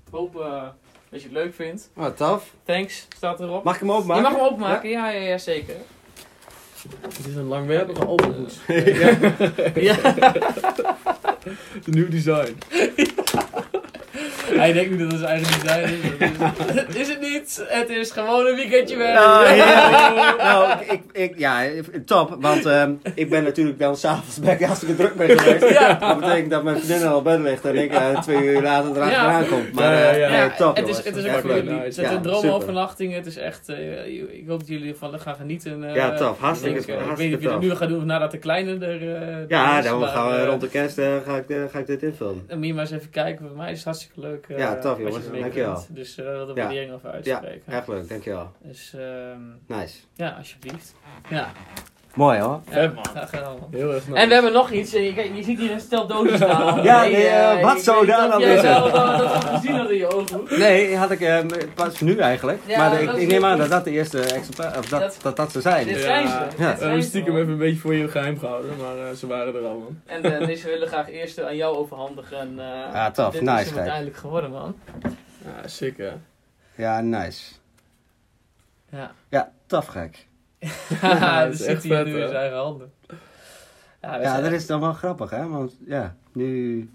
[0.06, 0.62] Ik hoop eh,
[1.10, 1.90] dat je het leuk vindt.
[1.96, 2.54] Oh, tof.
[2.64, 3.64] Thanks, staat erop.
[3.64, 4.22] Mag ik hem je openmaken?
[4.22, 5.76] mag hem openmaken, ja, ja, ja, zeker.
[7.00, 8.58] Het is een langwerpige openhoes.
[9.74, 9.96] Ja.
[11.84, 12.58] Een nieuw design.
[14.62, 15.82] Hij denkt nu dat het zijn eigen design
[16.88, 16.96] is.
[17.00, 17.64] is- het niet.
[17.68, 19.14] Het is gewoon een weekendje weg.
[19.18, 20.36] Nou, heerlijk.
[20.42, 21.62] nou, ik, ik, ja,
[22.04, 22.36] top.
[22.40, 25.68] Want ehm, ik ben natuurlijk dan s'avonds ben ik hartstikke druk mee geweest.
[25.78, 25.92] Ja.
[25.94, 28.96] Dat betekent dat mijn vriendin al op bed ligt en ik eh, twee uur later
[28.96, 29.62] erachteraan kom.
[29.72, 30.28] Maar Ja, ja, eh, ja.
[30.28, 31.68] nee, top het is, het is Echt ook voor leuk.
[31.84, 33.14] Het is Ja, een droomovernachting.
[33.14, 33.68] Het is echt.
[33.68, 35.92] eh, ik hoop dat jullie ervan gaan genieten.
[35.94, 36.38] Ja, tof.
[36.38, 38.38] Hartstikke- Ik, denk, ik weet niet of je het nu gaat doen of nadat de
[38.38, 39.44] kleine er.
[39.48, 42.44] Ja, is, dan maar, gaan we rond de kerst ga, ik, ga ik dit invullen.
[42.46, 43.46] En moet je maar eens even kijken.
[43.48, 44.37] Voor mij is het hartstikke leuk.
[44.46, 45.24] Eh, Ja, tof, wat je jongens.
[45.26, 45.84] ermee Dankjewel.
[45.88, 46.62] Dus eh wil de Ja.
[46.62, 47.72] waardering over Ja, uitspreken.
[47.72, 48.08] echt leuk.
[48.08, 48.52] Dankjewel.
[48.62, 49.98] Dus ehm, Nice.
[50.14, 50.94] ja, alsjeblieft.
[51.30, 51.52] Ja,
[52.18, 52.60] Mooi hoor.
[52.70, 53.04] ja man.
[53.06, 53.68] graag gedaan, man.
[53.70, 54.20] Heel erg nice.
[54.20, 54.94] En we hebben nog iets.
[54.94, 56.82] eh, Je, kijk, je ziet hier een stel dozen staan.
[56.84, 58.60] Ja, Nee, nee, eh, eh, wat weet daar dan wezen?
[58.62, 60.50] zelf dat gezien in je ooghoek.
[60.56, 62.60] Nee, had ik pas nu eigenlijk.
[62.66, 65.18] Ja, maar ik, is ik neem aan dat dat de eerste exemplaar, of dat, Dat-
[65.22, 65.86] dat, dat, ze zijn.
[65.86, 66.02] Dit Ja.
[66.02, 66.32] zijn ze.
[66.34, 66.44] Ja.
[66.44, 69.26] Dit We hebben ze, stiekem even een beetje voor je geheim gehouden, maar eh, ze
[69.26, 70.00] waren er al, man.
[70.06, 72.38] En deze willen graag eerst aan jou overhandigen.
[72.38, 73.32] En, eh, Ja, tof.
[73.32, 73.76] Dit Nice, is hem gek.
[73.78, 74.76] uiteindelijk geworden, man.
[75.44, 76.10] Ja, sick hè.
[76.74, 77.52] Ja, nice.
[78.90, 79.10] Ja.
[79.28, 80.26] Ja, tof gek.
[81.00, 82.92] Ja, dat zit vet, nu in zijn eigen handen.
[84.00, 85.48] Ja, we Ja, zijn- dat is dan wel grappig, hè?
[85.48, 86.90] Want ja, nu...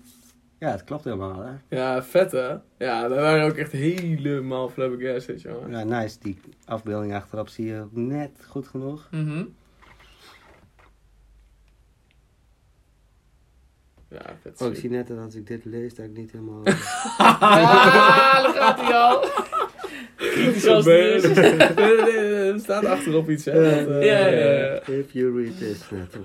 [0.60, 1.52] Ja, het klopt helemaal, hè?
[1.78, 2.56] Ja, vet hè.
[2.78, 5.70] Ja, we waren ook echt helemaal flabbergasted, jongen.
[5.72, 6.18] Ja, nice.
[6.20, 9.08] Die afbeelding achterop zie je ook net goed genoeg.
[9.12, 9.44] Mhm.
[14.10, 16.64] Ja, vet Oh, ik zie net dat als ik dit lees, dat ik niet helemaal...
[17.18, 19.24] Ah, daar gaat hij al.
[20.32, 21.38] Kritisch zoals het is.
[22.54, 23.54] Er staat achterop iets, hè.
[23.54, 24.82] Dat, eh, Ja, ja, ja.
[24.86, 26.18] If you read this, net.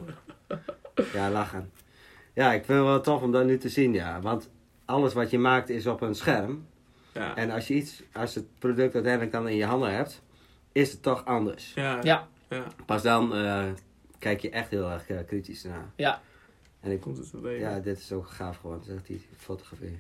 [1.13, 1.71] Ja, lachen.
[2.35, 4.21] Ja, ik vind het wel tof om dat nu te zien, ja.
[4.21, 4.51] Want
[4.85, 6.67] alles wat je maakt is op een scherm.
[7.13, 7.37] Ja.
[7.37, 10.23] En als je iets, als het product uiteindelijk dan in je handen hebt,
[10.73, 11.73] is het toch anders.
[11.75, 11.99] Ja.
[12.03, 12.29] Ja.
[12.49, 12.65] Ja.
[12.87, 13.65] Pas dan eh,
[14.19, 15.91] kijk je echt heel erg eh, kritisch naar.
[15.97, 16.21] Ja.
[16.81, 19.99] En ik, Komt het ja, dit is ook gaaf gewoon, zeg die fotografie.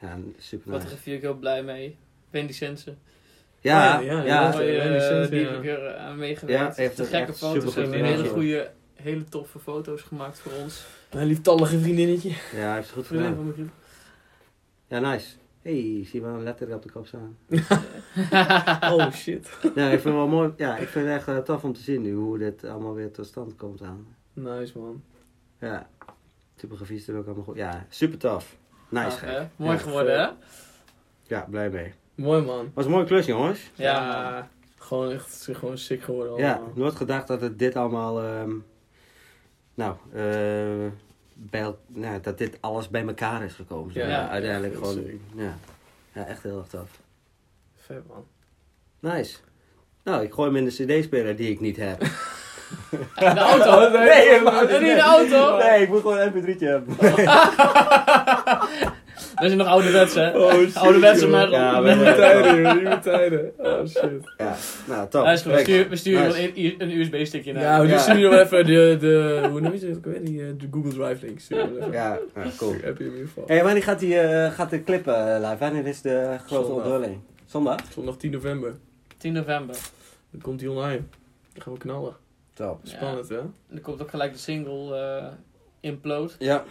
[0.00, 0.80] Ja, super nice.
[0.80, 1.96] Fotografie ook heel blij mee.
[2.30, 2.98] Wendy Sensen.
[3.60, 4.82] Ja, Oh, ja, ja, ja, ja.
[4.82, 5.50] Eh, Sensen, die ja.
[5.50, 6.76] heb ik er aan meegewerkt.
[6.76, 7.74] Ja, gekke echt foto's.
[7.74, 10.84] Heeft hele goede, hele toffe foto's gemaakt voor ons.
[11.10, 12.28] Een lieftallige vriendinnetje.
[12.28, 13.34] ja, hij heeft het goed gedaan.
[13.34, 13.70] van mijn.
[14.88, 15.36] Ja, nice.
[15.62, 17.36] hey, zie je wel een letter op de kop staan.
[18.92, 19.48] Oh shit.
[19.74, 20.52] Ja, ik vind het wel mooi.
[20.56, 23.10] Ja, ik vind het echt eh, tof om te zien nu hoe dit allemaal weer
[23.10, 24.06] tot stand komt aan.
[24.32, 25.02] Nice man.
[25.60, 25.88] Ja,
[26.56, 27.56] typografie is er ook allemaal goed.
[27.56, 28.56] Ja, super tof.
[28.90, 29.18] Nice.
[29.18, 29.28] Gek.
[29.28, 29.42] hè?
[29.56, 30.28] Mooi Ja, geworden, hè?
[31.22, 31.92] Ja, blij mee.
[32.14, 32.70] Mooi man.
[32.74, 33.70] Was een mooie klus, jongens.
[33.74, 36.72] Ja, Gewoon echt gewoon sick geworden Ja, allemaal.
[36.74, 38.50] nooit gedacht dat het dit allemaal, ehm,
[39.74, 40.90] nou, eh,
[41.34, 43.94] bij, nou, dat dit alles bij elkaar is gekomen.
[43.94, 45.20] Ja, uiteindelijk gewoon, sick.
[45.34, 45.54] ja.
[46.12, 46.88] ja, echt heel erg tof.
[47.76, 48.26] Vet man.
[49.12, 49.36] Nice.
[50.04, 50.70] Nou, ik gooi hem in de
[51.00, 52.02] cd-speler die ik niet heb.
[53.16, 53.98] In de auto?
[53.98, 55.56] Nee, helemaal niet in de auto?
[55.56, 56.96] Nee, ik moet gewoon een mp3'tje hebben.
[59.40, 60.28] We zijn nog ouderwets, hè?
[60.38, 60.96] Oh joh.
[60.98, 61.50] metal.
[61.50, 62.74] Ja, Nieuwe maar- tijden, joh.
[62.74, 63.52] Nieuwe tijden.
[63.58, 64.32] Oh shit.
[64.38, 64.56] Ja,
[64.88, 65.24] nou, top.
[65.24, 65.30] Ja.
[65.30, 66.50] We sturen, we sturen Nice.
[66.54, 67.62] een, een USB-stickje naar.
[67.62, 67.98] Ja, we Ja.
[67.98, 70.24] sturen nog even de, de, hoe noem je het ook weer?
[70.24, 71.40] Die, eh, de Google Drive link.
[71.40, 71.92] sturen we even.
[71.92, 72.74] Ja, ja, cool.
[72.82, 73.44] Heb je in ieder geval.
[73.46, 75.56] Hey, wanneer gaat, die, eh, gaat de clip eh, live?
[75.58, 77.18] Wanneer is de grote onthulling?
[77.46, 77.78] Zondag?
[77.92, 78.74] Zondag 10 november.
[79.18, 79.76] 10 november.
[80.30, 81.00] Dan komt hij online.
[81.52, 82.16] Dan gaan we knallen.
[82.54, 82.80] Top.
[82.82, 83.38] Spannend hè?
[83.38, 85.26] En er komt ook gelijk de single eh
[85.80, 86.32] Implode.
[86.38, 86.64] Ja.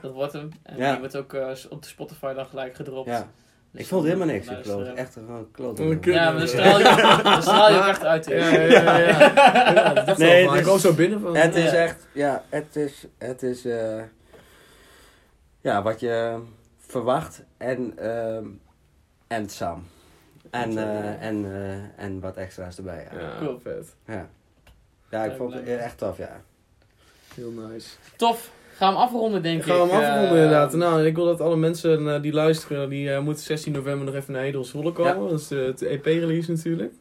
[0.00, 0.48] Dat wordt hem.
[0.62, 0.90] En Ja.
[0.90, 3.08] die wordt ook eh, op de Spotify dan gelijk gedropt.
[3.08, 3.28] ja.
[3.70, 4.86] Dus Ik vond helemaal niks kloot.
[4.94, 5.76] Echt gewoon kloot.
[6.00, 6.04] Kut.
[6.04, 8.26] Ja, maar dan straal je, dan straal je ook echt uit.
[8.30, 9.92] Ja, ja, ja.
[10.04, 11.36] dat Nee, ik kwam zo binnen van...
[11.36, 11.76] Het is Ja.
[11.76, 14.02] echt, ja, het is, het is, eh,
[15.60, 16.38] ja, wat je
[16.78, 18.46] verwacht en, ehm
[19.28, 19.86] en Sam.
[20.50, 23.20] En, eh, en, eh, en wat extra's erbij, ja.
[23.20, 23.60] Ja, Cool.
[23.62, 23.94] vet.
[24.06, 24.28] Ja,
[25.10, 26.40] ja ik vond het echt tof, ja.
[27.34, 27.88] Heel nice.
[28.16, 28.50] Tof.
[28.82, 29.90] Gaan we hem afronden, denk Gaan we ik.
[29.90, 30.72] hem afronden eh, inderdaad.
[30.74, 34.14] Nou, ik wil dat alle mensen eh, die luisteren, die eh, moeten 16 november nog
[34.14, 35.28] even naar Hedel Zwolle komen.
[35.28, 36.92] Dat is het EP-release natuurlijk.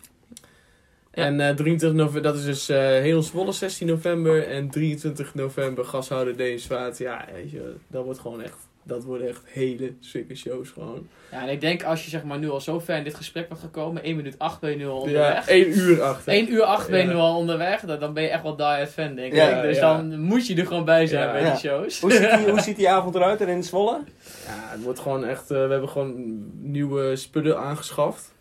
[1.13, 1.23] Ja.
[1.23, 4.47] En eh 23 november, dat is dus eh Hedel Zwolle 16 november.
[4.47, 6.97] En 23 november gashouder Deensvaart.
[6.97, 11.07] Ja, weet je, dat wordt gewoon echt, dat worden echt hele sikke shows gewoon.
[11.31, 13.47] Ja, en ik denk als je zeg maar nu al zo ver in dit gesprek
[13.47, 15.47] bent gekomen, 1 minuut 8 ben je nu al Ja, onderweg.
[15.47, 16.33] 1 uur achter.
[16.33, 17.11] 1 uur 8 ben je Ja.
[17.13, 19.61] nu al onderweg, dan, dan ben je echt wel die fan, denk Ja, ik.
[19.61, 19.97] Dus ja.
[19.97, 21.31] dan moet je er gewoon bij zijn Ja.
[21.31, 21.49] bij Ja.
[21.51, 21.99] die shows.
[22.01, 23.99] Hoe ziet, die, hoe ziet die avond eruit er in Zwolle?
[24.45, 26.13] Ja, het wordt gewoon echt, eh, we hebben gewoon
[26.61, 28.33] nieuwe spullen aangeschaft.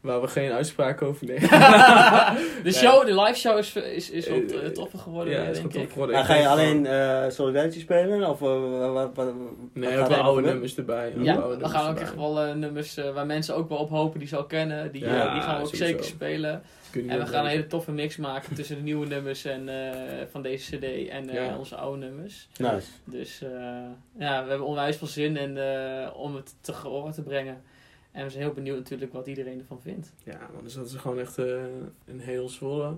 [0.00, 1.48] Waar we geen uitspraak over nemen.
[2.62, 5.70] de show, de live show is, is, is wat eh, toffer geworden, Ja, weer, denk
[5.70, 5.92] gewoon ik.
[5.92, 6.16] geworden.
[6.16, 8.28] Maar ga je alleen gewoon- eh Solidarity spelen?
[8.28, 9.34] Of eh, wat, wat, Nee,
[9.74, 11.12] wat we gaat hebben er oude nummers erbij.
[11.18, 12.02] Ja, oude we gaan ook erbij.
[12.02, 14.92] echt wel eh, nummers eh, waar mensen ook wel op hopen die ze al kennen.
[14.92, 15.84] Die, Ja, die gaan we ook sowieso.
[15.86, 16.62] zeker spelen.
[16.90, 19.68] Kun je En we gaan een hele toffe mix maken tussen de nieuwe nummers en,
[19.68, 19.96] eh,
[20.30, 21.56] van deze cd en eh, Ja.
[21.58, 22.48] onze oude nummers.
[22.58, 22.86] Nice.
[23.04, 23.50] Dus eh,
[24.18, 27.62] ja, we hebben onwijs veel zin in, eh, om het te gehoor te brengen.
[28.12, 30.12] En we zijn heel benieuwd natuurlijk wat iedereen ervan vindt.
[30.24, 31.62] Ja, man, dus dat is gewoon echt eh,
[32.06, 32.96] een heel zwolle.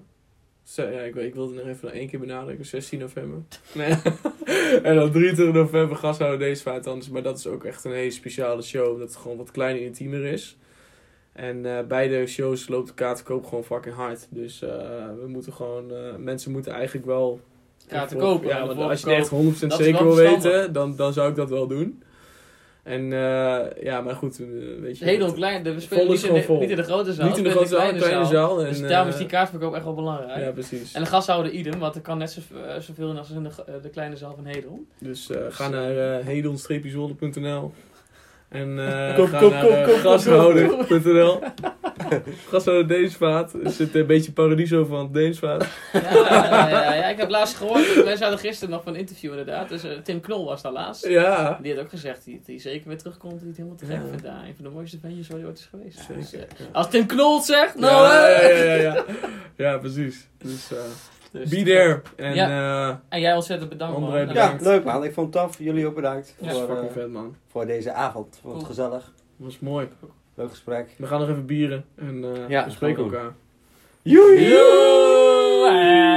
[0.62, 3.43] Zo, ja, ik, ik wilde nog even één keer benadrukken, 16 november.
[3.74, 3.94] Nee.
[4.89, 7.09] en dan 23 november gashouder deze vaart anders.
[7.09, 10.24] Maar dat is ook echt een hele speciale show, omdat het gewoon wat kleiner intiemer
[10.24, 10.56] is.
[11.32, 14.26] En eh, beide shows loopt de kaartverkoop gewoon fucking hard.
[14.30, 14.68] Dus eh,
[15.20, 17.40] we moeten gewoon, mensen moeten eigenlijk wel...
[17.86, 19.32] Kaarten kopen en Ja, want als je het echt 100%
[19.68, 22.02] Dat is zeker wil weten, dan, dan zou ik dat wel doen.
[22.82, 24.46] En eh, ja, maar goed, eh,
[24.80, 25.04] weet je...
[25.04, 26.60] Heel klein, we spelen niet in, de, vol.
[26.60, 28.60] niet in de grote zaal, Niet in de grote zaal, een kleine zaal.
[28.60, 30.44] En, Dus daarom is eh, die kaartverkoop echt wel belangrijk.
[30.44, 30.92] Ja, precies.
[30.92, 33.48] En de gashouder idem, want er kan net zo, eh, zoveel in als in de,
[33.48, 34.84] eh, de kleine zaal van Hedel.
[34.98, 36.26] Dus eh, ga Dus, naar uh,
[38.53, 39.62] en eh Koop, ga koop, naar
[42.87, 43.53] Deensvaart.
[43.65, 45.66] Er zit een beetje paradiso van Deensvaart.
[45.93, 49.31] Ja, ja, ja, ja, ik heb laatst gehoord, wij zouden gisteren nog van een interview
[49.31, 51.07] inderdaad, dus eh, Tim Knol was daar laatst.
[51.07, 51.59] Ja.
[51.62, 53.97] Die had ook gezegd dat hij zeker weer terugkomt en die het helemaal te gek
[53.97, 54.03] Ja.
[54.09, 54.23] vindt.
[54.24, 56.09] Ja, een van de mooiste bandjes waar hij ooit is geweest.
[56.15, 56.47] Dus, Zeker.
[56.59, 56.65] Ja.
[56.73, 59.05] als Tim Knol het zegt, nou ja, ja, ja, ja, ja.
[59.57, 60.29] Ja, precies.
[60.39, 60.79] Dus eh
[61.32, 62.00] Dus, be there.
[62.16, 64.34] En eh En jij ontzettend bedankt André, man.
[64.34, 65.04] Ja, leuk man.
[65.04, 65.59] Ik vond het tof.
[65.59, 67.36] Jullie ook bedankt Ja, dat voor, fucking eh, vet, man.
[67.48, 68.38] voor deze avond.
[68.42, 69.12] Vond het gezellig.
[69.36, 69.88] was mooi.
[70.34, 70.94] Leuk gesprek.
[70.98, 73.20] We gaan nog even bieren en eh Ja, we spreken gaan we doen.
[73.20, 73.34] elkaar.
[74.04, 76.11] Eh.